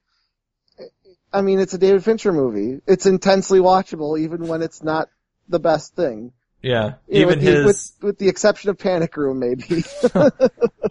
eh, 0.79 0.85
I 1.33 1.43
mean, 1.43 1.61
it's 1.61 1.75
a 1.75 1.79
David 1.79 2.05
Fincher 2.05 2.33
movie. 2.33 2.81
It's 2.87 3.07
intensely 3.07 3.61
watchable, 3.61 4.19
even 4.19 4.49
when 4.49 4.63
it's 4.63 4.83
not 4.83 5.09
the 5.49 5.61
best 5.61 5.95
thing. 5.95 6.33
Yeah, 6.61 6.95
You 7.09 7.21
know, 7.21 7.27
even 7.29 7.39
with 7.39 7.41
the, 7.41 7.53
his. 7.53 7.67
with, 7.67 8.07
with 8.09 8.19
the 8.19 8.29
exception 8.29 8.71
of 8.71 8.79
Panic 8.79 9.17
Room, 9.17 9.39
maybe. 9.39 9.85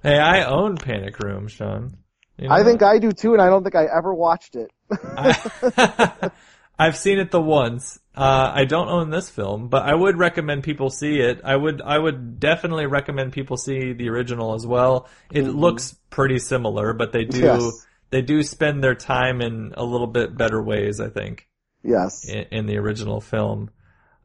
Hey, 0.04 0.20
I 0.20 0.44
own 0.44 0.76
Panic 0.78 1.18
Room, 1.20 1.48
Sean. 1.48 1.98
You 2.38 2.50
I 2.50 2.64
think 2.64 2.82
that? 2.82 2.90
I 2.90 3.00
do 3.00 3.12
too, 3.14 3.34
and 3.34 3.42
I 3.42 3.48
don't 3.48 3.64
think 3.64 3.76
I 3.76 3.86
ever 3.86 4.14
watched 4.14 4.56
it. 4.58 4.70
I, 5.18 5.34
I've 6.78 6.98
seen 6.98 7.20
it 7.20 7.32
the 7.32 7.42
once. 7.42 8.00
Uh, 8.16 8.52
I 8.54 8.66
don't 8.66 8.90
own 8.90 9.10
this 9.10 9.30
film, 9.30 9.68
but 9.70 9.84
I 9.84 9.94
would 9.96 10.18
recommend 10.18 10.64
people 10.64 10.90
see 10.90 11.20
it. 11.20 11.42
I 11.44 11.56
would, 11.56 11.82
I 11.82 11.98
would 11.98 12.40
definitely 12.40 12.86
recommend 12.86 13.32
people 13.34 13.58
see 13.58 13.94
the 13.94 14.10
original 14.10 14.54
as 14.54 14.66
well. 14.68 15.08
It 15.32 15.46
Mhm. 15.46 15.56
looks 15.56 15.96
pretty 16.10 16.38
similar, 16.40 16.94
but 16.94 17.12
they 17.12 17.26
do, 17.26 17.40
Yes. 17.40 17.86
they 18.12 18.22
do 18.22 18.44
spend 18.44 18.84
their 18.84 18.94
time 18.96 19.42
in 19.42 19.74
a 19.76 19.84
little 19.84 20.08
bit 20.08 20.38
better 20.38 20.62
ways, 20.62 21.00
I 21.00 21.10
think, 21.10 21.48
Yes. 21.84 22.28
in, 22.28 22.46
in 22.52 22.66
the 22.68 22.78
original 22.78 23.20
film. 23.22 23.72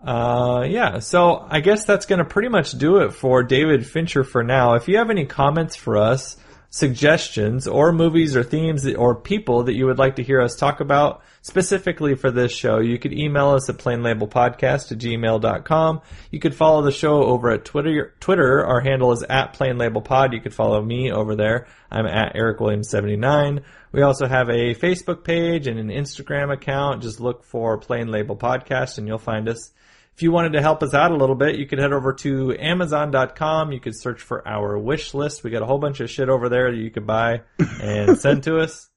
Uh, 0.05 0.64
yeah, 0.68 0.99
so 1.01 1.44
I 1.49 1.61
guess 1.61 1.84
that's 1.84 2.07
gonna 2.07 2.24
pretty 2.24 2.49
much 2.49 2.72
do 2.72 2.99
it 2.99 3.12
for 3.14 3.42
David 3.42 3.86
Fincher 3.86 4.22
for 4.22 4.44
now. 4.44 4.74
If 4.74 4.86
you 4.88 4.99
have 4.99 5.11
any 5.11 5.24
comments 5.24 5.76
for 5.76 5.96
us, 5.96 6.36
suggestions, 6.71 7.66
or 7.66 7.93
movies 7.93 8.37
or 8.37 8.45
themes 8.45 8.87
or 8.87 9.14
people 9.14 9.64
that 9.64 9.75
you 9.75 9.87
would 9.87 9.99
like 9.99 10.16
to 10.16 10.23
hear 10.23 10.41
us 10.41 10.55
talk 10.55 10.81
about 10.81 11.23
specifically 11.41 12.14
for 12.14 12.31
this 12.31 12.53
show, 12.53 12.79
you 12.79 12.99
could 12.99 13.12
email 13.12 13.51
us 13.51 13.69
at 13.71 13.79
plainlabelpodcast 13.79 14.93
at 14.93 14.99
gmail.com. 14.99 16.01
You 16.31 16.39
could 16.39 16.55
follow 16.55 16.83
the 16.83 16.93
show 16.93 17.23
over 17.23 17.51
at 17.51 17.64
Twitter. 17.64 18.14
Twitter, 18.21 18.64
our 18.64 18.81
handle 18.81 19.12
is 19.12 19.23
at 19.23 19.55
plainlabelpod. 19.55 20.35
You 20.35 20.41
could 20.41 20.55
follow 20.55 20.83
me 20.83 21.11
over 21.11 21.35
there. 21.35 21.66
I'm 21.91 22.07
at 22.07 22.37
Eric 22.37 22.61
Williams 22.61 22.91
79. 22.91 23.62
We 23.93 24.03
also 24.03 24.27
have 24.27 24.51
a 24.51 24.75
Facebook 24.75 25.25
page 25.25 25.66
and 25.66 25.79
an 25.79 25.89
Instagram 25.89 26.53
account. 26.53 27.03
Just 27.03 27.21
look 27.21 27.45
for 27.45 27.79
Plain 27.79 28.09
Label 28.09 28.37
Podcast 28.37 28.99
and 28.99 29.09
you'll 29.09 29.19
find 29.19 29.49
us. 29.49 29.73
If 30.19 30.23
you 30.23 30.33
wanted 30.33 30.55
to 30.55 30.61
help 30.61 30.83
us 30.83 30.95
out 30.95 31.12
a 31.12 31.16
little 31.16 31.37
bit, 31.37 31.61
you 31.61 31.66
could 31.66 31.79
head 31.79 31.93
over 31.93 32.12
to 32.12 32.53
Amazon.com. 32.59 33.71
You 33.71 33.79
could 33.79 33.97
search 33.97 34.21
for 34.21 34.47
our 34.49 34.77
wish 34.77 35.14
list. 35.14 35.45
We 35.45 35.51
got 35.51 35.62
a 35.62 35.64
whole 35.64 35.79
bunch 35.79 36.01
of 36.01 36.11
shit 36.11 36.29
over 36.29 36.49
there 36.49 36.73
that 36.73 36.77
you 36.77 36.91
could 36.91 37.07
buy 37.07 37.43
and 37.81 38.19
send 38.21 38.43
to 38.43 38.59
us. 38.59 38.91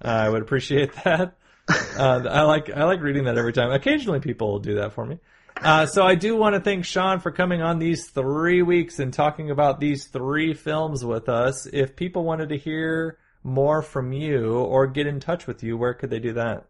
Uh, 0.00 0.06
I 0.06 0.28
would 0.28 0.40
appreciate 0.40 0.92
that. 1.02 1.36
Uh, 1.68 2.22
I 2.30 2.42
like 2.42 2.70
I 2.70 2.84
like 2.84 3.00
reading 3.02 3.24
that 3.24 3.36
every 3.36 3.52
time. 3.52 3.72
Occasionally, 3.72 4.20
people 4.20 4.52
will 4.52 4.60
do 4.60 4.76
that 4.76 4.92
for 4.92 5.04
me. 5.04 5.18
Uh, 5.60 5.86
so 5.86 6.06
I 6.06 6.14
do 6.14 6.36
want 6.36 6.54
to 6.54 6.60
thank 6.60 6.84
Sean 6.84 7.18
for 7.18 7.32
coming 7.32 7.60
on 7.60 7.80
these 7.80 8.10
three 8.10 8.62
weeks 8.62 9.00
and 9.00 9.12
talking 9.12 9.50
about 9.50 9.80
these 9.80 10.04
three 10.04 10.54
films 10.54 11.04
with 11.04 11.28
us. 11.28 11.66
If 11.66 11.96
people 11.96 12.22
wanted 12.22 12.50
to 12.50 12.56
hear 12.56 13.18
more 13.42 13.82
from 13.82 14.12
you 14.12 14.52
or 14.52 14.86
get 14.86 15.08
in 15.08 15.18
touch 15.18 15.48
with 15.48 15.64
you, 15.64 15.76
where 15.76 15.94
could 15.94 16.10
they 16.10 16.20
do 16.20 16.34
that? 16.34 16.66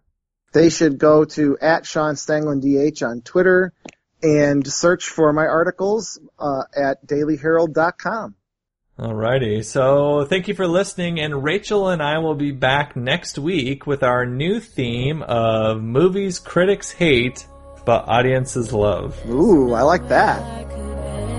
They 0.55 0.71
should 0.71 0.97
go 0.97 1.27
to 1.27 1.59
at 1.61 1.85
Sean 1.85 2.15
Stangland 2.15 2.63
DH 2.63 3.03
on 3.03 3.21
Twitter 3.21 3.75
and 4.23 4.67
search 4.67 5.09
for 5.09 5.33
my 5.33 5.47
articles 5.47 6.19
uh, 6.39 6.63
at 6.77 7.07
dailyherald.com. 7.07 8.35
Alrighty, 8.99 9.65
so 9.65 10.25
thank 10.25 10.49
you 10.49 10.55
for 10.55 10.67
listening, 10.67 11.21
and 11.21 11.45
Rachel 11.45 11.89
and 11.89 12.03
I 12.03 12.19
will 12.19 12.35
be 12.35 12.51
back 12.51 12.97
next 12.97 13.39
week 13.39 13.87
with 13.87 14.03
our 14.03 14.27
new 14.27 14.59
theme 14.59 15.23
of 15.23 15.81
movies 15.81 16.41
critics 16.41 16.91
hate, 16.91 17.47
but 17.85 18.09
audiences 18.09 18.73
love. 18.73 19.17
Ooh, 19.29 19.73
I 19.73 19.83
like 19.83 20.09
that. 20.09 21.38